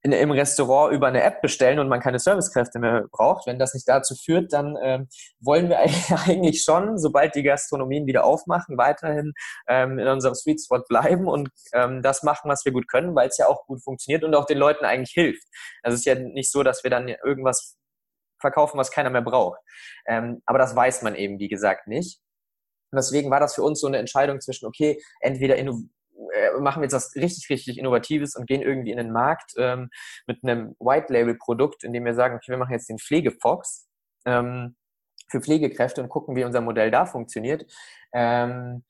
in, 0.04 0.12
im 0.12 0.32
Restaurant 0.32 0.94
über 0.94 1.08
eine 1.08 1.24
App 1.24 1.42
bestellen 1.42 1.80
und 1.80 1.88
man 1.88 2.02
keine 2.02 2.20
Servicekräfte 2.20 2.78
mehr 2.78 3.06
braucht. 3.12 3.48
Wenn 3.48 3.58
das 3.58 3.74
nicht 3.74 3.88
dazu 3.88 4.16
führt, 4.16 4.52
dann 4.52 4.78
ähm, 4.84 5.08
wollen 5.40 5.70
wir 5.70 5.80
eigentlich 6.28 6.62
schon, 6.64 6.98
sobald 6.98 7.36
die 7.36 7.44
Gastronomien 7.44 8.06
wieder 8.06 8.26
aufmachen, 8.26 8.78
weiterhin 8.78 9.34
ähm, 9.68 9.98
in 10.00 10.08
unserem 10.08 10.36
Sweet 10.36 10.62
Spot 10.62 10.84
bleiben 10.88 11.28
und 11.28 11.50
ähm, 11.74 12.02
das 12.02 12.22
machen, 12.24 12.50
was 12.50 12.66
wir 12.66 12.74
gut 12.74 12.90
können, 12.90 13.16
weil 13.16 13.30
es 13.30 13.38
ja 13.38 13.48
auch 13.48 13.66
gut 13.66 13.82
funktioniert 13.82 14.24
und 14.24 14.36
auch 14.36 14.46
den 14.46 14.58
Leuten 14.58 14.86
eigentlich 14.86 15.14
hilft. 15.14 15.48
Also 15.82 15.96
es 15.96 16.02
ist 16.02 16.06
ja 16.06 16.16
nicht 16.16 16.52
so, 16.52 16.64
dass 16.64 16.84
wir 16.84 16.92
dann 16.92 17.08
irgendwas 17.08 17.78
verkaufen, 18.42 18.78
was 18.78 18.92
keiner 18.92 19.10
mehr 19.10 19.22
braucht. 19.22 19.60
Ähm, 20.06 20.42
aber 20.46 20.60
das 20.60 20.76
weiß 20.76 21.02
man 21.04 21.16
eben, 21.16 21.40
wie 21.40 21.48
gesagt, 21.48 21.88
nicht. 21.88 22.20
Und 22.92 22.98
deswegen 22.98 23.32
war 23.32 23.40
das 23.40 23.56
für 23.56 23.64
uns 23.64 23.80
so 23.80 23.88
eine 23.88 23.98
Entscheidung 23.98 24.42
zwischen, 24.42 24.68
okay, 24.68 25.02
entweder 25.22 25.58
äh, 26.32 26.60
machen 26.60 26.82
wir 26.82 26.86
jetzt 26.86 26.94
was 26.94 27.16
richtig, 27.16 27.50
richtig 27.50 27.78
Innovatives 27.78 28.36
und 28.36 28.48
gehen 28.48 28.62
irgendwie 28.62 28.92
in 28.92 28.98
den 28.98 29.12
Markt 29.12 29.54
ähm, 29.58 29.90
mit 30.28 30.44
einem 30.44 30.76
White-Label-Produkt, 30.80 31.84
indem 31.84 32.06
wir 32.06 32.14
sagen, 32.14 32.36
okay, 32.36 32.52
wir 32.52 32.58
machen 32.58 32.74
jetzt 32.74 32.90
den 32.90 33.00
Pflegefox 33.00 33.88
ähm, 34.26 34.76
für 35.30 35.42
Pflegekräfte 35.42 36.02
und 36.02 36.10
gucken, 36.10 36.36
wie 36.36 36.44
unser 36.44 36.62
Modell 36.62 36.92
da 36.92 37.06
funktioniert. 37.06 37.66
Ähm, 38.14 38.84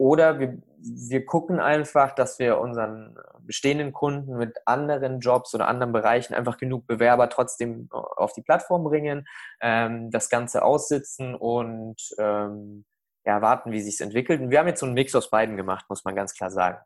oder 0.00 0.38
wir, 0.40 0.56
wir 0.78 1.26
gucken 1.26 1.60
einfach, 1.60 2.14
dass 2.14 2.38
wir 2.38 2.58
unseren 2.58 3.18
bestehenden 3.40 3.92
Kunden 3.92 4.38
mit 4.38 4.56
anderen 4.64 5.20
Jobs 5.20 5.54
oder 5.54 5.68
anderen 5.68 5.92
Bereichen 5.92 6.32
einfach 6.32 6.56
genug 6.56 6.86
Bewerber 6.86 7.28
trotzdem 7.28 7.88
auf 7.90 8.32
die 8.32 8.40
Plattform 8.40 8.84
bringen, 8.84 9.26
ähm, 9.60 10.10
das 10.10 10.30
Ganze 10.30 10.62
aussitzen 10.62 11.34
und 11.34 11.96
ähm, 12.18 12.86
ja, 13.30 13.42
warten, 13.42 13.70
wie 13.70 13.80
sich 13.80 14.00
entwickelt. 14.00 14.40
Und 14.40 14.50
wir 14.50 14.58
haben 14.58 14.66
jetzt 14.66 14.80
so 14.80 14.86
einen 14.86 14.94
Mix 14.94 15.14
aus 15.14 15.30
beiden 15.30 15.56
gemacht, 15.56 15.86
muss 15.88 16.04
man 16.04 16.16
ganz 16.16 16.34
klar 16.34 16.50
sagen. 16.50 16.78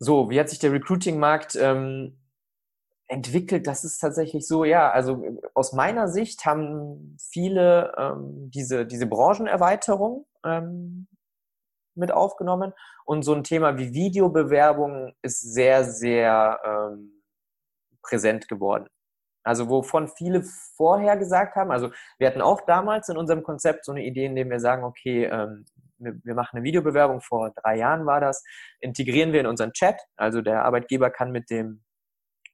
So, 0.00 0.30
wie 0.30 0.40
hat 0.40 0.48
sich 0.48 0.58
der 0.58 0.72
Recruiting-Markt 0.72 1.54
ähm, 1.54 2.18
entwickelt? 3.06 3.68
Das 3.68 3.84
ist 3.84 3.98
tatsächlich 3.98 4.48
so, 4.48 4.64
ja, 4.64 4.90
also 4.90 5.24
aus 5.54 5.72
meiner 5.72 6.08
Sicht 6.08 6.44
haben 6.44 7.16
viele 7.20 7.94
ähm, 7.96 8.50
diese, 8.50 8.84
diese 8.84 9.06
Branchenerweiterung 9.06 10.26
ähm, 10.44 11.06
mit 11.94 12.10
aufgenommen 12.10 12.72
und 13.04 13.22
so 13.22 13.32
ein 13.32 13.44
Thema 13.44 13.78
wie 13.78 13.94
Videobewerbung 13.94 15.14
ist 15.22 15.40
sehr, 15.40 15.84
sehr 15.84 16.58
ähm, 16.64 17.22
präsent 18.02 18.48
geworden. 18.48 18.88
Also 19.44 19.68
wovon 19.68 20.08
viele 20.08 20.42
vorher 20.76 21.16
gesagt 21.16 21.56
haben, 21.56 21.70
also 21.70 21.90
wir 22.18 22.26
hatten 22.26 22.40
auch 22.40 22.60
damals 22.62 23.08
in 23.08 23.16
unserem 23.16 23.42
Konzept 23.42 23.84
so 23.84 23.92
eine 23.92 24.04
Idee, 24.04 24.26
in 24.26 24.36
dem 24.36 24.50
wir 24.50 24.60
sagen, 24.60 24.84
okay, 24.84 25.24
ähm, 25.24 25.64
wir, 25.98 26.34
machen 26.34 26.56
eine 26.56 26.64
Videobewerbung, 26.64 27.20
vor 27.20 27.52
drei 27.62 27.76
Jahren 27.76 28.06
war 28.06 28.20
das, 28.20 28.44
integrieren 28.80 29.32
wir 29.32 29.40
in 29.40 29.46
unseren 29.46 29.72
Chat. 29.72 30.00
Also 30.16 30.42
der 30.42 30.64
Arbeitgeber 30.64 31.10
kann 31.10 31.30
mit 31.30 31.50
dem 31.50 31.82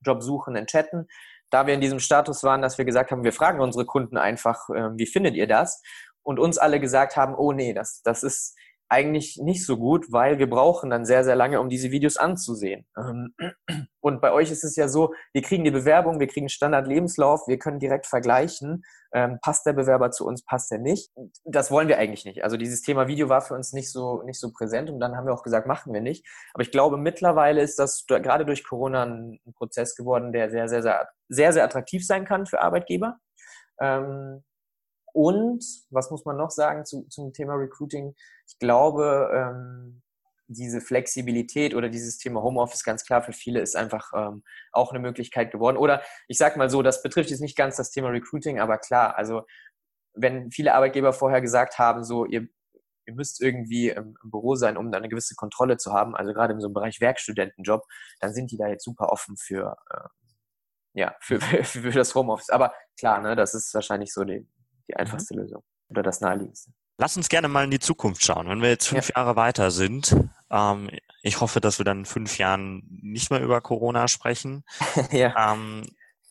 Jobsuchenden 0.05 0.67
chatten. 0.67 1.07
Da 1.51 1.67
wir 1.67 1.75
in 1.75 1.81
diesem 1.81 1.99
Status 1.99 2.45
waren, 2.45 2.61
dass 2.61 2.77
wir 2.77 2.85
gesagt 2.85 3.11
haben, 3.11 3.25
wir 3.25 3.33
fragen 3.33 3.61
unsere 3.61 3.87
Kunden 3.87 4.19
einfach, 4.19 4.69
äh, 4.71 4.91
wie 4.97 5.07
findet 5.07 5.35
ihr 5.35 5.47
das? 5.47 5.83
Und 6.23 6.39
uns 6.39 6.59
alle 6.59 6.79
gesagt 6.79 7.17
haben, 7.17 7.35
oh 7.35 7.53
nee, 7.53 7.73
das, 7.73 8.03
das 8.03 8.23
ist 8.23 8.55
eigentlich 8.89 9.37
nicht 9.37 9.67
so 9.67 9.77
gut, 9.77 10.11
weil 10.11 10.39
wir 10.39 10.49
brauchen 10.49 10.91
dann 10.91 11.05
sehr, 11.05 11.25
sehr 11.25 11.37
lange, 11.37 11.61
um 11.61 11.69
diese 11.69 11.91
Videos 11.91 12.17
anzusehen. 12.17 12.87
Ähm, 12.97 13.35
und 14.01 14.21
bei 14.21 14.33
euch 14.33 14.51
ist 14.51 14.65
es 14.65 14.77
ja 14.77 14.89
so, 14.89 15.13
wir 15.33 15.43
kriegen 15.43 15.65
die 15.65 15.71
Bewerbung, 15.71 16.21
wir 16.21 16.27
kriegen 16.27 16.49
Standard-Lebenslauf, 16.49 17.47
wir 17.49 17.59
können 17.59 17.79
direkt 17.79 18.07
vergleichen, 18.07 18.83
ähm, 19.13 19.39
passt 19.43 19.67
der 19.67 19.75
Bewerber 19.75 20.11
zu 20.11 20.27
uns, 20.27 20.45
passt 20.45 20.73
er 20.73 20.79
nicht. 20.79 21.11
Das 21.45 21.71
wollen 21.71 21.89
wir 21.89 21.99
eigentlich 21.99 22.25
nicht. 22.25 22.45
Also 22.45 22.57
dieses 22.57 22.81
Thema 22.83 23.09
Video 23.09 23.29
war 23.29 23.43
für 23.43 23.55
uns 23.55 23.73
nicht 23.73 23.93
so, 23.93 24.23
nicht 24.23 24.41
so 24.41 24.53
präsent 24.53 24.91
und 24.91 25.01
dann 25.01 25.17
haben 25.17 25.27
wir 25.27 25.35
auch 25.35 25.43
gesagt, 25.43 25.67
machen 25.67 25.93
wir 25.93 26.01
nicht. 26.01 26.27
Aber 26.55 26.63
ich 26.63 26.71
glaube, 26.71 26.97
mittlerweile 26.97 27.61
ist 27.61 27.79
das 27.79 28.07
gerade 28.07 28.47
durch 28.47 28.65
Corona 28.65 29.05
ein 29.05 29.41
Prozess 29.57 29.97
geworden, 29.97 30.33
der 30.33 30.51
sehr, 30.51 30.69
sehr, 30.69 30.83
sehr, 30.83 31.09
sehr, 31.29 31.53
sehr 31.53 31.65
attraktiv 31.65 32.07
sein 32.07 32.25
kann 32.25 32.47
für 32.47 32.61
Arbeitgeber. 32.61 33.19
Und 35.19 35.65
was 35.91 36.13
muss 36.13 36.25
man 36.25 36.37
noch 36.37 36.53
sagen 36.53 36.85
zu, 36.85 37.03
zum 37.09 37.33
Thema 37.33 37.55
Recruiting? 37.55 38.15
Ich 38.47 38.57
glaube, 38.61 39.29
ähm, 39.35 40.01
diese 40.47 40.81
Flexibilität 40.81 41.75
oder 41.75 41.89
dieses 41.89 42.19
Thema 42.19 42.41
Homeoffice 42.41 42.85
ganz 42.85 43.05
klar 43.05 43.21
für 43.25 43.33
viele 43.33 43.59
ist 43.59 43.75
einfach 43.75 44.13
ähm, 44.15 44.45
auch 44.71 44.93
eine 44.93 45.01
Möglichkeit 45.01 45.51
geworden. 45.51 45.77
Oder 45.77 46.03
ich 46.29 46.39
sag 46.39 46.57
mal 46.57 46.71
so, 46.71 46.83
das 46.83 47.03
betrifft 47.03 47.31
jetzt 47.31 47.41
nicht 47.41 47.57
ganz 47.57 47.75
das 47.75 47.91
Thema 47.91 48.11
Recruiting, 48.11 48.61
aber 48.61 48.79
klar, 48.79 49.19
also 49.19 49.43
wenn 50.15 50.53
viele 50.53 50.73
Arbeitgeber 50.73 51.13
vorher 51.13 51.41
gesagt 51.41 51.81
haben, 51.81 52.05
so 52.05 52.25
ihr, 52.25 52.47
ihr 53.05 53.15
müsst 53.15 53.43
irgendwie 53.43 53.89
im, 53.89 54.17
im 54.23 54.31
Büro 54.31 54.55
sein, 54.55 54.77
um 54.77 54.93
da 54.93 54.99
eine 54.99 55.09
gewisse 55.09 55.35
Kontrolle 55.35 55.79
zu 55.79 55.93
haben, 55.93 56.15
also 56.15 56.33
gerade 56.33 56.53
in 56.53 56.61
so 56.61 56.69
einem 56.69 56.75
Bereich 56.75 57.01
Werkstudentenjob, 57.01 57.83
dann 58.21 58.33
sind 58.35 58.53
die 58.53 58.57
da 58.57 58.69
jetzt 58.69 58.85
super 58.85 59.09
offen 59.09 59.37
für, 59.37 59.77
äh, 59.91 60.09
ja, 60.93 61.17
für, 61.19 61.41
für 61.65 61.91
das 61.91 62.15
Homeoffice. 62.15 62.51
Aber 62.51 62.73
klar, 62.97 63.21
ne, 63.21 63.35
das 63.35 63.55
ist 63.55 63.75
wahrscheinlich 63.75 64.13
so 64.13 64.23
die, 64.23 64.47
die 64.89 64.97
einfachste 64.97 65.35
mhm. 65.35 65.43
Lösung 65.43 65.63
oder 65.89 66.03
das 66.03 66.21
naheliegendste. 66.21 66.73
Lass 67.01 67.17
uns 67.17 67.29
gerne 67.29 67.47
mal 67.47 67.65
in 67.65 67.71
die 67.71 67.79
Zukunft 67.79 68.25
schauen. 68.25 68.49
Wenn 68.49 68.61
wir 68.61 68.71
jetzt 68.71 68.89
fünf 68.89 69.11
ja. 69.11 69.17
Jahre 69.17 69.37
weiter 69.37 69.71
sind, 69.71 70.17
ähm, 70.51 70.91
ich 71.23 71.41
hoffe, 71.41 71.61
dass 71.61 71.79
wir 71.79 71.85
dann 71.85 72.01
in 72.01 72.05
fünf 72.05 72.39
Jahren 72.39 72.83
nicht 72.89 73.31
mehr 73.31 73.41
über 73.41 73.61
Corona 73.61 74.09
sprechen. 74.09 74.65
ja. 75.13 75.53
Ähm, 75.53 75.87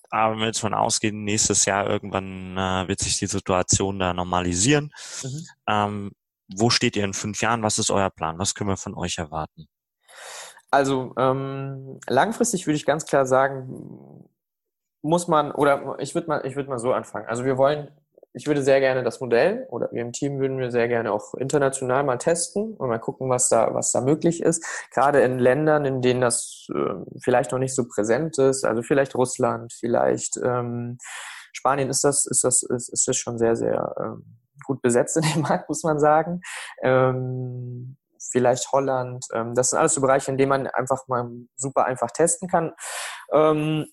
aber 0.09 0.33
wenn 0.33 0.39
wir 0.39 0.47
jetzt 0.47 0.59
von 0.59 0.73
ausgehen, 0.73 1.23
nächstes 1.23 1.65
Jahr 1.65 1.87
irgendwann 1.87 2.57
äh, 2.57 2.87
wird 2.87 2.99
sich 2.99 3.17
die 3.17 3.27
Situation 3.27 3.99
da 3.99 4.13
normalisieren. 4.13 4.91
Mhm. 5.23 5.47
Ähm, 5.67 6.11
wo 6.53 6.69
steht 6.69 6.95
ihr 6.95 7.03
in 7.03 7.13
fünf 7.13 7.41
Jahren? 7.41 7.63
Was 7.63 7.77
ist 7.77 7.91
euer 7.91 8.09
Plan? 8.09 8.39
Was 8.39 8.53
können 8.53 8.69
wir 8.69 8.77
von 8.77 8.95
euch 8.95 9.17
erwarten? 9.17 9.67
Also 10.71 11.13
ähm, 11.17 11.99
langfristig 12.07 12.67
würde 12.67 12.75
ich 12.75 12.85
ganz 12.85 13.05
klar 13.05 13.25
sagen, 13.25 14.29
muss 15.01 15.27
man, 15.27 15.51
oder 15.51 15.97
ich 15.99 16.13
würde 16.15 16.27
mal, 16.27 16.45
ich 16.45 16.55
würde 16.55 16.69
mal 16.69 16.79
so 16.79 16.93
anfangen. 16.93 17.27
Also 17.27 17.45
wir 17.45 17.57
wollen 17.57 17.89
ich 18.37 18.45
würde 18.45 18.61
sehr 18.61 18.79
gerne 18.79 19.03
das 19.03 19.19
Modell 19.19 19.65
oder 19.69 19.89
wir 19.91 20.01
im 20.01 20.11
Team 20.11 20.39
würden 20.39 20.59
wir 20.59 20.69
sehr 20.69 20.87
gerne 20.87 21.11
auch 21.11 21.33
international 21.33 22.03
mal 22.03 22.17
testen 22.17 22.75
und 22.75 22.87
mal 22.87 22.99
gucken, 22.99 23.29
was 23.29 23.49
da, 23.49 23.73
was 23.73 23.91
da 23.91 24.01
möglich 24.01 24.43
ist. 24.43 24.63
Gerade 24.93 25.21
in 25.21 25.39
Ländern, 25.39 25.85
in 25.85 26.01
denen 26.01 26.21
das 26.21 26.67
äh, 26.73 26.93
vielleicht 27.19 27.51
noch 27.51 27.59
nicht 27.59 27.73
so 27.73 27.87
präsent 27.87 28.37
ist, 28.37 28.63
also 28.63 28.83
vielleicht 28.83 29.15
Russland, 29.15 29.73
vielleicht 29.73 30.37
ähm, 30.37 30.99
Spanien 31.51 31.89
ist 31.89 32.03
das, 32.03 32.27
ist 32.27 32.43
das, 32.43 32.61
ist, 32.61 32.89
ist 32.89 33.07
das 33.07 33.17
schon 33.17 33.39
sehr, 33.39 33.55
sehr 33.55 33.95
ähm, 33.99 34.37
gut 34.65 34.83
besetzt 34.83 35.17
in 35.17 35.23
dem 35.23 35.41
Markt, 35.49 35.67
muss 35.67 35.83
man 35.83 35.99
sagen. 35.99 36.41
Ähm, 36.83 37.97
vielleicht 38.31 38.71
Holland. 38.71 39.25
Ähm, 39.33 39.55
das 39.55 39.71
sind 39.71 39.79
alles 39.79 39.95
so 39.95 40.01
Bereiche, 40.01 40.29
in 40.29 40.37
denen 40.37 40.49
man 40.49 40.67
einfach 40.67 41.07
mal 41.07 41.27
super 41.55 41.85
einfach 41.85 42.11
testen 42.11 42.47
kann. 42.47 42.73
Ähm, 43.33 43.87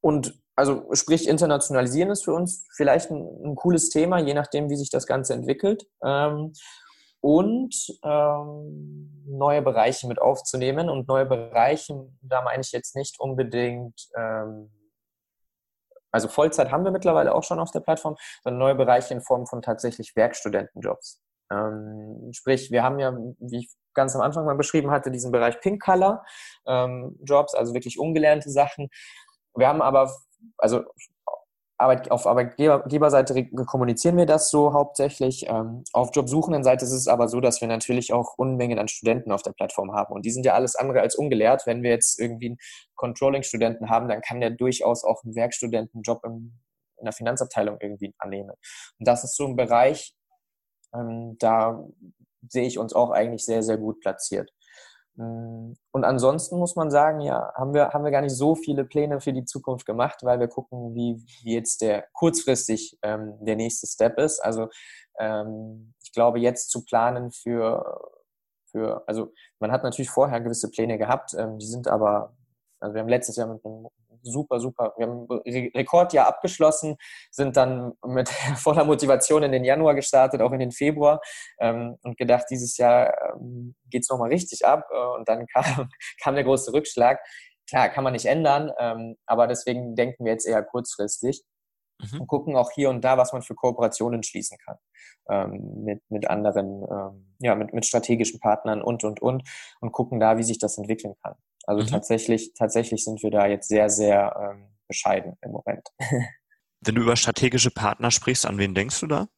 und 0.00 0.43
also 0.56 0.88
sprich, 0.92 1.28
internationalisieren 1.28 2.10
ist 2.10 2.24
für 2.24 2.34
uns 2.34 2.66
vielleicht 2.76 3.10
ein, 3.10 3.26
ein, 3.44 3.56
cooles 3.56 3.90
Thema, 3.90 4.18
je 4.18 4.34
nachdem, 4.34 4.70
wie 4.70 4.76
sich 4.76 4.90
das 4.90 5.06
Ganze 5.06 5.34
entwickelt. 5.34 5.84
Ähm, 6.04 6.52
und 7.20 7.74
ähm, 8.04 9.24
neue 9.26 9.62
Bereiche 9.62 10.06
mit 10.06 10.20
aufzunehmen. 10.20 10.90
Und 10.90 11.08
neue 11.08 11.24
Bereiche, 11.24 12.06
da 12.20 12.42
meine 12.42 12.60
ich 12.60 12.70
jetzt 12.70 12.94
nicht 12.94 13.18
unbedingt, 13.18 14.08
ähm, 14.14 14.70
also 16.12 16.28
Vollzeit 16.28 16.70
haben 16.70 16.84
wir 16.84 16.92
mittlerweile 16.92 17.34
auch 17.34 17.42
schon 17.42 17.58
auf 17.58 17.70
der 17.70 17.80
Plattform, 17.80 18.16
sondern 18.42 18.58
neue 18.58 18.74
Bereiche 18.74 19.14
in 19.14 19.22
Form 19.22 19.46
von 19.46 19.62
tatsächlich 19.62 20.14
Werkstudentenjobs. 20.14 21.22
Ähm, 21.50 22.30
sprich, 22.32 22.70
wir 22.70 22.82
haben 22.82 22.98
ja, 22.98 23.16
wie 23.38 23.60
ich 23.60 23.70
ganz 23.94 24.14
am 24.14 24.20
Anfang 24.20 24.44
mal 24.44 24.54
beschrieben 24.54 24.90
hatte, 24.90 25.10
diesen 25.10 25.32
Bereich 25.32 25.60
Pink 25.60 25.82
Color 25.82 26.24
ähm, 26.66 27.18
Jobs, 27.24 27.54
also 27.54 27.72
wirklich 27.72 27.98
ungelernte 27.98 28.50
Sachen. 28.50 28.90
Wir 29.56 29.68
haben 29.68 29.80
aber 29.80 30.14
also 30.58 30.84
Arbeit, 31.76 32.10
auf 32.10 32.26
Arbeitgeberseite 32.26 33.48
kommunizieren 33.66 34.16
wir 34.16 34.26
das 34.26 34.50
so 34.50 34.72
hauptsächlich. 34.72 35.46
Ähm, 35.48 35.82
auf 35.92 36.10
Jobsuchendenseite 36.14 36.84
ist 36.84 36.92
es 36.92 37.08
aber 37.08 37.28
so, 37.28 37.40
dass 37.40 37.60
wir 37.60 37.68
natürlich 37.68 38.12
auch 38.12 38.34
Unmengen 38.38 38.78
an 38.78 38.86
Studenten 38.88 39.32
auf 39.32 39.42
der 39.42 39.52
Plattform 39.52 39.92
haben. 39.92 40.14
Und 40.14 40.24
die 40.24 40.30
sind 40.30 40.46
ja 40.46 40.54
alles 40.54 40.76
andere 40.76 41.00
als 41.00 41.16
ungelehrt. 41.16 41.66
Wenn 41.66 41.82
wir 41.82 41.90
jetzt 41.90 42.20
irgendwie 42.20 42.46
einen 42.46 42.58
Controlling-Studenten 42.94 43.90
haben, 43.90 44.08
dann 44.08 44.20
kann 44.20 44.40
der 44.40 44.50
durchaus 44.50 45.02
auch 45.04 45.24
einen 45.24 45.34
Werkstudentenjob 45.34 46.24
im, 46.24 46.60
in 46.98 47.04
der 47.04 47.12
Finanzabteilung 47.12 47.78
irgendwie 47.80 48.14
annehmen. 48.18 48.52
Und 48.98 49.08
das 49.08 49.24
ist 49.24 49.36
so 49.36 49.46
ein 49.46 49.56
Bereich, 49.56 50.14
ähm, 50.94 51.36
da 51.40 51.84
sehe 52.48 52.66
ich 52.66 52.78
uns 52.78 52.92
auch 52.92 53.10
eigentlich 53.10 53.44
sehr, 53.44 53.64
sehr 53.64 53.78
gut 53.78 54.00
platziert. 54.00 54.50
Mm, 55.16 55.74
und 55.92 56.04
ansonsten 56.04 56.58
muss 56.58 56.76
man 56.76 56.90
sagen, 56.90 57.20
ja, 57.20 57.52
haben 57.54 57.74
wir, 57.74 57.90
haben 57.90 58.04
wir 58.04 58.10
gar 58.10 58.22
nicht 58.22 58.36
so 58.36 58.54
viele 58.54 58.84
Pläne 58.84 59.20
für 59.20 59.32
die 59.32 59.44
Zukunft 59.44 59.86
gemacht, 59.86 60.20
weil 60.22 60.40
wir 60.40 60.48
gucken, 60.48 60.94
wie, 60.94 61.24
wie 61.42 61.54
jetzt 61.54 61.80
der 61.80 62.06
kurzfristig 62.12 62.98
ähm, 63.02 63.34
der 63.40 63.56
nächste 63.56 63.86
Step 63.86 64.18
ist. 64.18 64.40
Also 64.40 64.68
ähm, 65.18 65.94
ich 66.02 66.12
glaube, 66.12 66.40
jetzt 66.40 66.70
zu 66.70 66.84
planen 66.84 67.30
für, 67.30 68.00
für, 68.70 69.04
also 69.06 69.32
man 69.60 69.72
hat 69.72 69.84
natürlich 69.84 70.10
vorher 70.10 70.40
gewisse 70.40 70.70
Pläne 70.70 70.98
gehabt, 70.98 71.34
ähm, 71.38 71.58
die 71.58 71.66
sind 71.66 71.88
aber, 71.88 72.36
also 72.80 72.94
wir 72.94 73.00
haben 73.00 73.08
letztes 73.08 73.36
Jahr 73.36 73.46
mit 73.46 73.64
einem 73.64 73.86
super, 74.24 74.58
super. 74.60 74.94
Wir 74.96 75.06
haben 75.06 75.28
ein 75.30 75.70
Rekordjahr 75.74 76.26
abgeschlossen, 76.26 76.96
sind 77.30 77.56
dann 77.56 77.92
mit 78.04 78.28
voller 78.56 78.84
Motivation 78.84 79.42
in 79.42 79.52
den 79.52 79.64
Januar 79.64 79.94
gestartet, 79.94 80.40
auch 80.40 80.52
in 80.52 80.60
den 80.60 80.72
Februar 80.72 81.20
ähm, 81.58 81.96
und 82.02 82.16
gedacht, 82.16 82.46
dieses 82.50 82.76
Jahr 82.76 83.14
ähm, 83.34 83.74
geht 83.90 84.02
es 84.02 84.08
nochmal 84.08 84.30
richtig 84.30 84.66
ab. 84.66 84.88
Äh, 84.90 85.18
und 85.18 85.28
dann 85.28 85.46
kam, 85.52 85.88
kam 86.22 86.34
der 86.34 86.44
große 86.44 86.72
Rückschlag. 86.72 87.20
Klar, 87.68 87.88
kann 87.88 88.04
man 88.04 88.12
nicht 88.12 88.26
ändern, 88.26 88.70
ähm, 88.78 89.16
aber 89.26 89.46
deswegen 89.46 89.94
denken 89.94 90.24
wir 90.24 90.32
jetzt 90.32 90.46
eher 90.46 90.62
kurzfristig 90.62 91.42
mhm. 91.98 92.20
und 92.20 92.26
gucken 92.26 92.56
auch 92.56 92.70
hier 92.72 92.90
und 92.90 93.02
da, 93.02 93.16
was 93.16 93.32
man 93.32 93.42
für 93.42 93.54
Kooperationen 93.54 94.22
schließen 94.22 94.58
kann 94.64 94.76
ähm, 95.30 95.84
mit, 95.84 96.02
mit 96.10 96.28
anderen, 96.28 96.82
ähm, 96.90 97.34
ja, 97.38 97.54
mit, 97.54 97.72
mit 97.72 97.86
strategischen 97.86 98.40
Partnern 98.40 98.82
und, 98.82 99.04
und, 99.04 99.20
und 99.22 99.48
und 99.80 99.92
gucken 99.92 100.20
da, 100.20 100.36
wie 100.38 100.42
sich 100.42 100.58
das 100.58 100.78
entwickeln 100.78 101.14
kann. 101.22 101.34
Also 101.66 101.82
mhm. 101.82 101.88
tatsächlich, 101.88 102.52
tatsächlich 102.54 103.04
sind 103.04 103.22
wir 103.22 103.30
da 103.30 103.46
jetzt 103.46 103.68
sehr, 103.68 103.90
sehr 103.90 104.34
ähm, 104.38 104.68
bescheiden 104.88 105.36
im 105.42 105.52
Moment. 105.52 105.88
Wenn 106.80 106.94
du 106.94 107.02
über 107.02 107.16
strategische 107.16 107.70
Partner 107.70 108.10
sprichst, 108.10 108.46
an 108.46 108.58
wen 108.58 108.74
denkst 108.74 109.00
du 109.00 109.06
da? 109.06 109.28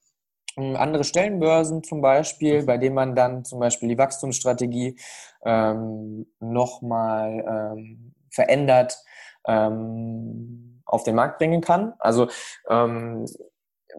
Hm, 0.56 0.76
andere 0.76 1.04
Stellenbörsen 1.04 1.82
zum 1.84 2.00
Beispiel, 2.00 2.64
bei 2.64 2.78
denen 2.78 2.94
man 2.94 3.14
dann 3.14 3.44
zum 3.44 3.60
Beispiel 3.60 3.88
die 3.88 3.98
Wachstumsstrategie 3.98 4.98
ähm, 5.44 6.26
nochmal 6.40 7.74
ähm, 7.76 8.14
verändert 8.30 8.98
ähm, 9.46 10.82
auf 10.86 11.04
den 11.04 11.14
Markt 11.14 11.38
bringen 11.38 11.60
kann. 11.60 11.94
Also 11.98 12.28
ähm, 12.68 13.26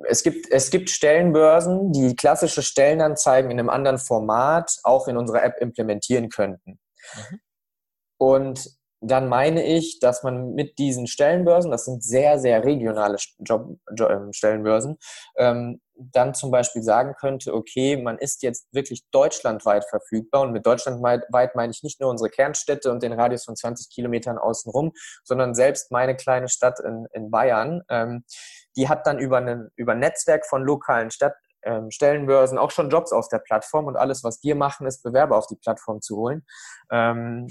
es 0.07 0.23
gibt, 0.23 0.51
es 0.51 0.69
gibt 0.69 0.89
Stellenbörsen, 0.89 1.91
die 1.91 2.15
klassische 2.15 2.61
Stellenanzeigen 2.61 3.49
in 3.51 3.59
einem 3.59 3.69
anderen 3.69 3.97
Format 3.97 4.78
auch 4.84 5.07
in 5.07 5.17
unserer 5.17 5.43
App 5.43 5.57
implementieren 5.59 6.30
könnten. 6.30 6.80
Mhm. 7.15 7.39
Und 8.18 8.78
dann 8.99 9.30
meine 9.30 9.63
ich, 9.63 9.99
dass 9.99 10.24
man 10.24 10.55
mit 10.55 10.80
diesen 10.80 11.05
Stellenbörsen, 11.05 11.70
das 11.70 11.86
sind 11.86 12.03
sehr, 12.03 12.39
sehr 12.39 12.63
regionale 12.63 13.18
Job, 13.39 13.78
Job, 13.95 14.09
ähm, 14.09 14.34
Stellenbörsen, 14.34 14.97
ähm, 15.38 15.82
dann 15.95 16.34
zum 16.34 16.49
Beispiel 16.49 16.82
sagen 16.82 17.13
könnte, 17.20 17.53
okay, 17.53 17.97
man 17.97 18.18
ist 18.18 18.41
jetzt 18.41 18.68
wirklich 18.72 19.03
deutschlandweit 19.11 19.86
verfügbar 19.86 20.41
und 20.41 20.51
mit 20.51 20.65
deutschlandweit 20.65 21.55
meine 21.55 21.72
ich 21.72 21.84
nicht 21.84 21.99
nur 21.99 22.09
unsere 22.09 22.30
Kernstädte 22.30 22.91
und 22.91 23.03
den 23.03 23.13
Radius 23.13 23.45
von 23.45 23.55
20 23.55 23.89
Kilometern 23.89 24.38
außenrum, 24.38 24.93
sondern 25.24 25.53
selbst 25.53 25.91
meine 25.91 26.15
kleine 26.15 26.49
Stadt 26.49 26.80
in, 26.80 27.07
in 27.13 27.30
Bayern, 27.30 27.84
ähm, 27.89 28.24
die 28.76 28.89
hat 28.89 29.05
dann 29.05 29.20
über, 29.20 29.38
einen, 29.38 29.70
über 29.76 29.91
ein 29.91 29.99
Netzwerk 29.99 30.45
von 30.45 30.63
lokalen 30.63 31.11
Stadt, 31.11 31.34
ähm, 31.63 31.91
Stellenbörsen 31.91 32.57
auch 32.57 32.72
schon 32.72 32.89
Jobs 32.89 33.11
auf 33.11 33.28
der 33.28 33.39
Plattform 33.39 33.86
und 33.86 33.95
alles, 33.95 34.24
was 34.24 34.41
wir 34.43 34.55
machen, 34.55 34.88
ist 34.88 35.03
Bewerber 35.03 35.38
auf 35.38 35.47
die 35.47 35.55
Plattform 35.55 36.01
zu 36.01 36.18
holen. 36.18 36.45
Ähm, 36.91 37.47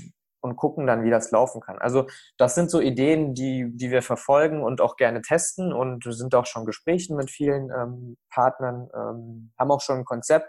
und 0.47 0.57
gucken 0.57 0.87
dann, 0.87 1.05
wie 1.05 1.11
das 1.11 1.31
laufen 1.31 1.61
kann. 1.61 1.79
Also 1.79 2.07
das 2.39 2.55
sind 2.55 2.71
so 2.71 2.81
Ideen, 2.81 3.35
die, 3.35 3.71
die 3.75 3.91
wir 3.91 4.03
verfolgen 4.03 4.63
und 4.63 4.81
auch 4.81 4.97
gerne 4.97 5.21
testen 5.23 5.73
und 5.73 6.05
sind 6.05 6.35
auch 6.35 6.47
schon 6.47 6.65
Gesprächen 6.65 7.17
mit 7.17 7.31
vielen 7.31 7.71
ähm, 7.71 8.17
Partnern, 8.31 8.89
ähm, 8.95 9.53
haben 9.59 9.71
auch 9.71 9.81
schon 9.81 9.99
ein 9.99 10.05
Konzept 10.05 10.49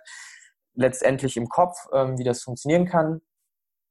letztendlich 0.75 1.35
im 1.37 1.49
Kopf, 1.49 1.75
ähm, 1.93 2.17
wie 2.17 2.23
das 2.23 2.43
funktionieren 2.43 2.85
kann. 2.85 3.21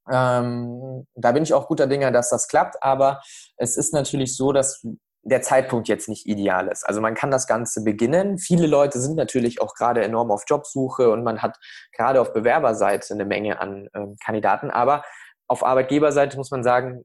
Ähm, 0.08 1.06
da 1.14 1.32
bin 1.32 1.42
ich 1.42 1.52
auch 1.52 1.66
guter 1.66 1.88
Dinger, 1.88 2.12
dass 2.12 2.30
das 2.30 2.46
klappt, 2.46 2.82
aber 2.82 3.20
es 3.56 3.76
ist 3.76 3.92
natürlich 3.92 4.36
so, 4.36 4.52
dass 4.52 4.86
der 5.26 5.42
Zeitpunkt 5.42 5.88
jetzt 5.88 6.08
nicht 6.08 6.26
ideal 6.26 6.68
ist. 6.68 6.84
Also 6.88 7.00
man 7.00 7.14
kann 7.14 7.32
das 7.32 7.48
Ganze 7.48 7.82
beginnen. 7.82 8.38
Viele 8.38 8.68
Leute 8.68 9.00
sind 9.00 9.16
natürlich 9.16 9.60
auch 9.60 9.74
gerade 9.74 10.04
enorm 10.04 10.30
auf 10.30 10.44
Jobsuche 10.46 11.10
und 11.10 11.24
man 11.24 11.42
hat 11.42 11.58
gerade 11.92 12.20
auf 12.20 12.32
Bewerberseite 12.32 13.12
eine 13.12 13.24
Menge 13.24 13.60
an 13.60 13.88
ähm, 13.94 14.16
Kandidaten. 14.24 14.70
Aber 14.70 15.02
auf 15.48 15.64
Arbeitgeberseite 15.64 16.36
muss 16.36 16.50
man 16.50 16.62
sagen, 16.62 17.04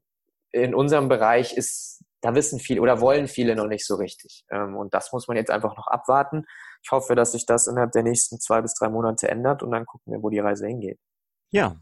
in 0.52 0.74
unserem 0.74 1.08
Bereich 1.08 1.54
ist, 1.54 2.04
da 2.20 2.34
wissen 2.34 2.60
viele 2.60 2.80
oder 2.80 3.00
wollen 3.00 3.26
viele 3.26 3.56
noch 3.56 3.66
nicht 3.66 3.86
so 3.86 3.96
richtig. 3.96 4.44
Ähm, 4.50 4.76
und 4.76 4.94
das 4.94 5.12
muss 5.12 5.28
man 5.28 5.36
jetzt 5.36 5.50
einfach 5.50 5.76
noch 5.76 5.88
abwarten. 5.88 6.44
Ich 6.82 6.90
hoffe, 6.90 7.14
dass 7.14 7.32
sich 7.32 7.46
das 7.46 7.66
innerhalb 7.66 7.92
der 7.92 8.02
nächsten 8.02 8.38
zwei 8.38 8.60
bis 8.60 8.74
drei 8.74 8.88
Monate 8.88 9.28
ändert 9.28 9.62
und 9.62 9.70
dann 9.70 9.86
gucken 9.86 10.12
wir, 10.12 10.22
wo 10.22 10.30
die 10.30 10.38
Reise 10.38 10.66
hingeht. 10.66 10.98
Ja, 11.50 11.76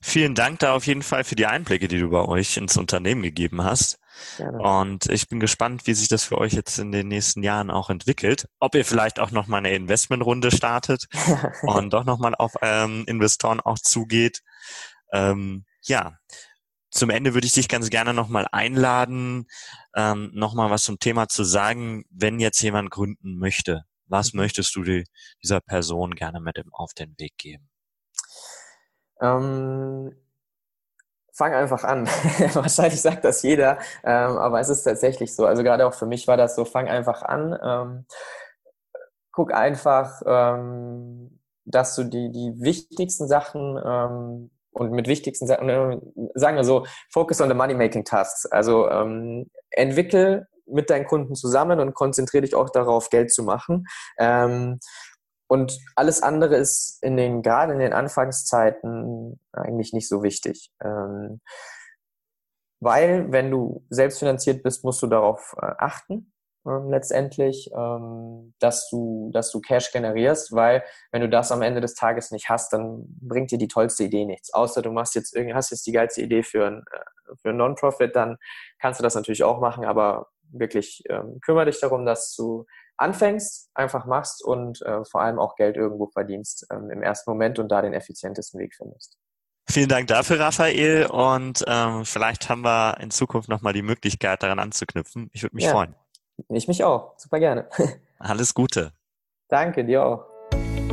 vielen 0.00 0.34
Dank 0.34 0.58
da 0.60 0.74
auf 0.74 0.86
jeden 0.86 1.02
Fall 1.02 1.24
für 1.24 1.36
die 1.36 1.46
Einblicke, 1.46 1.88
die 1.88 2.00
du 2.00 2.10
bei 2.10 2.24
euch 2.24 2.56
ins 2.56 2.76
Unternehmen 2.76 3.22
gegeben 3.22 3.62
hast. 3.62 3.98
Gerne. 4.36 4.58
Und 4.58 5.06
ich 5.06 5.28
bin 5.28 5.38
gespannt, 5.38 5.86
wie 5.86 5.94
sich 5.94 6.08
das 6.08 6.24
für 6.24 6.38
euch 6.38 6.52
jetzt 6.52 6.78
in 6.78 6.92
den 6.92 7.08
nächsten 7.08 7.42
Jahren 7.42 7.70
auch 7.70 7.88
entwickelt. 7.88 8.48
Ob 8.58 8.74
ihr 8.74 8.84
vielleicht 8.84 9.20
auch 9.20 9.30
noch 9.30 9.46
mal 9.46 9.58
eine 9.58 9.74
Investmentrunde 9.74 10.50
startet 10.50 11.06
und 11.62 11.92
doch 11.92 12.04
noch 12.04 12.18
mal 12.18 12.34
auf 12.34 12.54
ähm, 12.62 13.04
Investoren 13.06 13.60
auch 13.60 13.78
zugeht. 13.78 14.42
Ähm, 15.12 15.64
ja, 15.82 16.18
zum 16.90 17.10
Ende 17.10 17.34
würde 17.34 17.46
ich 17.46 17.52
dich 17.52 17.68
ganz 17.68 17.90
gerne 17.90 18.14
nochmal 18.14 18.46
einladen, 18.50 19.46
ähm, 19.94 20.30
nochmal 20.32 20.70
was 20.70 20.84
zum 20.84 20.98
Thema 20.98 21.28
zu 21.28 21.44
sagen, 21.44 22.04
wenn 22.10 22.40
jetzt 22.40 22.60
jemand 22.62 22.90
gründen 22.90 23.38
möchte. 23.38 23.84
Was 24.06 24.32
mhm. 24.32 24.40
möchtest 24.40 24.74
du 24.74 24.82
die, 24.82 25.04
dieser 25.42 25.60
Person 25.60 26.14
gerne 26.14 26.40
mit 26.40 26.62
auf 26.72 26.94
den 26.94 27.14
Weg 27.18 27.36
geben? 27.36 27.68
Ähm, 29.20 30.16
fang 31.34 31.54
einfach 31.54 31.84
an. 31.84 32.06
Wahrscheinlich 32.54 33.00
sagt 33.00 33.24
das 33.24 33.42
jeder, 33.42 33.78
ähm, 34.02 34.38
aber 34.38 34.60
es 34.60 34.68
ist 34.68 34.82
tatsächlich 34.82 35.34
so. 35.34 35.46
Also 35.46 35.62
gerade 35.62 35.86
auch 35.86 35.94
für 35.94 36.06
mich 36.06 36.26
war 36.26 36.36
das 36.36 36.56
so, 36.56 36.64
fang 36.64 36.88
einfach 36.88 37.22
an. 37.22 37.58
Ähm, 37.62 38.06
guck 39.32 39.52
einfach, 39.52 40.22
ähm, 40.26 41.40
dass 41.64 41.94
du 41.94 42.04
die, 42.04 42.32
die 42.32 42.60
wichtigsten 42.60 43.28
Sachen 43.28 43.78
ähm, 43.84 44.50
und 44.72 44.92
mit 44.92 45.08
wichtigsten 45.08 45.46
Sachen, 45.46 45.68
äh, 45.68 45.98
sagen 46.34 46.56
wir 46.56 46.64
so, 46.64 46.86
focus 47.10 47.40
on 47.40 47.48
the 47.48 47.54
money-making 47.54 48.04
tasks. 48.04 48.46
Also 48.46 48.88
ähm, 48.88 49.50
entwickel 49.70 50.46
mit 50.66 50.90
deinen 50.90 51.06
Kunden 51.06 51.34
zusammen 51.34 51.80
und 51.80 51.94
konzentriere 51.94 52.42
dich 52.42 52.54
auch 52.54 52.70
darauf, 52.70 53.10
Geld 53.10 53.32
zu 53.32 53.42
machen. 53.42 53.86
Ähm, 54.18 54.78
und 55.48 55.78
alles 55.96 56.22
andere 56.22 56.56
ist 56.56 56.98
in 57.02 57.16
den, 57.16 57.42
gerade 57.42 57.72
in 57.72 57.78
den 57.78 57.94
Anfangszeiten 57.94 59.40
eigentlich 59.52 59.92
nicht 59.94 60.08
so 60.08 60.22
wichtig. 60.22 60.70
Ähm, 60.84 61.40
weil, 62.80 63.32
wenn 63.32 63.50
du 63.50 63.84
selbstfinanziert 63.88 64.62
bist, 64.62 64.84
musst 64.84 65.02
du 65.02 65.06
darauf 65.06 65.56
äh, 65.60 65.72
achten, 65.78 66.32
ähm, 66.68 66.90
letztendlich, 66.90 67.70
ähm, 67.72 68.54
dass 68.58 68.88
du, 68.90 69.30
dass 69.32 69.50
du 69.50 69.60
Cash 69.60 69.92
generierst, 69.92 70.52
weil 70.52 70.84
wenn 71.12 71.22
du 71.22 71.28
das 71.28 71.50
am 71.50 71.62
Ende 71.62 71.80
des 71.80 71.94
Tages 71.94 72.30
nicht 72.30 72.48
hast, 72.48 72.72
dann 72.72 73.04
bringt 73.20 73.50
dir 73.50 73.58
die 73.58 73.68
tollste 73.68 74.04
Idee 74.04 74.24
nichts. 74.24 74.52
Außer 74.52 74.82
du 74.82 74.90
machst 74.90 75.14
jetzt 75.14 75.34
irgendwie, 75.34 75.54
hast 75.54 75.70
jetzt 75.70 75.86
die 75.86 75.92
geilste 75.92 76.22
Idee 76.22 76.42
für 76.42 76.66
ein, 76.66 76.84
äh, 76.92 77.34
für 77.40 77.50
ein 77.50 77.56
Non-Profit, 77.56 78.14
dann 78.14 78.36
kannst 78.80 79.00
du 79.00 79.02
das 79.02 79.14
natürlich 79.14 79.44
auch 79.44 79.60
machen, 79.60 79.84
aber 79.84 80.28
wirklich 80.50 81.02
ähm, 81.08 81.40
kümmere 81.40 81.66
dich 81.66 81.80
darum, 81.80 82.06
dass 82.06 82.34
du 82.34 82.66
anfängst, 82.96 83.70
einfach 83.74 84.06
machst 84.06 84.44
und 84.44 84.82
äh, 84.82 85.04
vor 85.04 85.22
allem 85.22 85.38
auch 85.38 85.56
Geld 85.56 85.76
irgendwo 85.76 86.06
verdienst 86.06 86.66
ähm, 86.70 86.90
im 86.90 87.02
ersten 87.02 87.30
Moment 87.30 87.58
und 87.58 87.68
da 87.68 87.82
den 87.82 87.94
effizientesten 87.94 88.60
Weg 88.60 88.74
findest. 88.74 89.16
Vielen 89.70 89.88
Dank 89.88 90.06
dafür, 90.06 90.40
Raphael. 90.40 91.06
Und 91.06 91.62
ähm, 91.68 92.06
vielleicht 92.06 92.48
haben 92.48 92.62
wir 92.62 92.98
in 93.00 93.10
Zukunft 93.10 93.50
nochmal 93.50 93.74
die 93.74 93.82
Möglichkeit, 93.82 94.42
daran 94.42 94.58
anzuknüpfen. 94.58 95.28
Ich 95.32 95.42
würde 95.42 95.54
mich 95.56 95.66
ja, 95.66 95.72
freuen. 95.72 95.94
Ich 96.48 96.68
mich 96.68 96.84
auch. 96.84 97.14
Super 97.16 97.38
gerne. 97.38 97.66
Alles 98.18 98.54
Gute. 98.54 98.92
Danke, 99.48 99.84
dir 99.84 100.04
auch. 100.04 100.24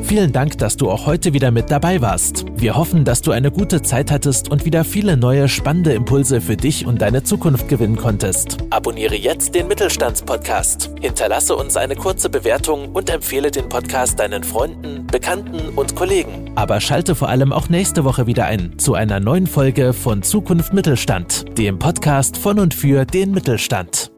Vielen 0.03 0.31
Dank, 0.31 0.59
dass 0.59 0.77
du 0.77 0.91
auch 0.91 1.07
heute 1.07 1.33
wieder 1.33 1.49
mit 1.49 1.71
dabei 1.71 1.99
warst. 1.99 2.45
Wir 2.55 2.75
hoffen, 2.75 3.05
dass 3.05 3.23
du 3.23 3.31
eine 3.31 3.49
gute 3.49 3.81
Zeit 3.81 4.11
hattest 4.11 4.51
und 4.51 4.63
wieder 4.63 4.83
viele 4.83 5.17
neue 5.17 5.49
spannende 5.49 5.93
Impulse 5.93 6.41
für 6.41 6.55
dich 6.55 6.85
und 6.85 7.01
deine 7.01 7.23
Zukunft 7.23 7.67
gewinnen 7.69 7.95
konntest. 7.95 8.57
Abonniere 8.69 9.15
jetzt 9.15 9.55
den 9.55 9.67
Mittelstandspodcast. 9.67 10.91
Hinterlasse 11.01 11.55
uns 11.55 11.75
eine 11.75 11.95
kurze 11.95 12.29
Bewertung 12.29 12.91
und 12.93 13.09
empfehle 13.09 13.49
den 13.49 13.67
Podcast 13.67 14.19
deinen 14.19 14.43
Freunden, 14.43 15.07
Bekannten 15.07 15.69
und 15.69 15.95
Kollegen. 15.95 16.51
Aber 16.55 16.81
schalte 16.81 17.15
vor 17.15 17.29
allem 17.29 17.51
auch 17.51 17.69
nächste 17.69 18.03
Woche 18.03 18.27
wieder 18.27 18.45
ein 18.45 18.77
zu 18.77 18.93
einer 18.93 19.19
neuen 19.19 19.47
Folge 19.47 19.93
von 19.93 20.21
Zukunft 20.21 20.71
Mittelstand, 20.71 21.57
dem 21.57 21.79
Podcast 21.79 22.37
von 22.37 22.59
und 22.59 22.75
für 22.75 23.05
den 23.05 23.31
Mittelstand. 23.31 24.11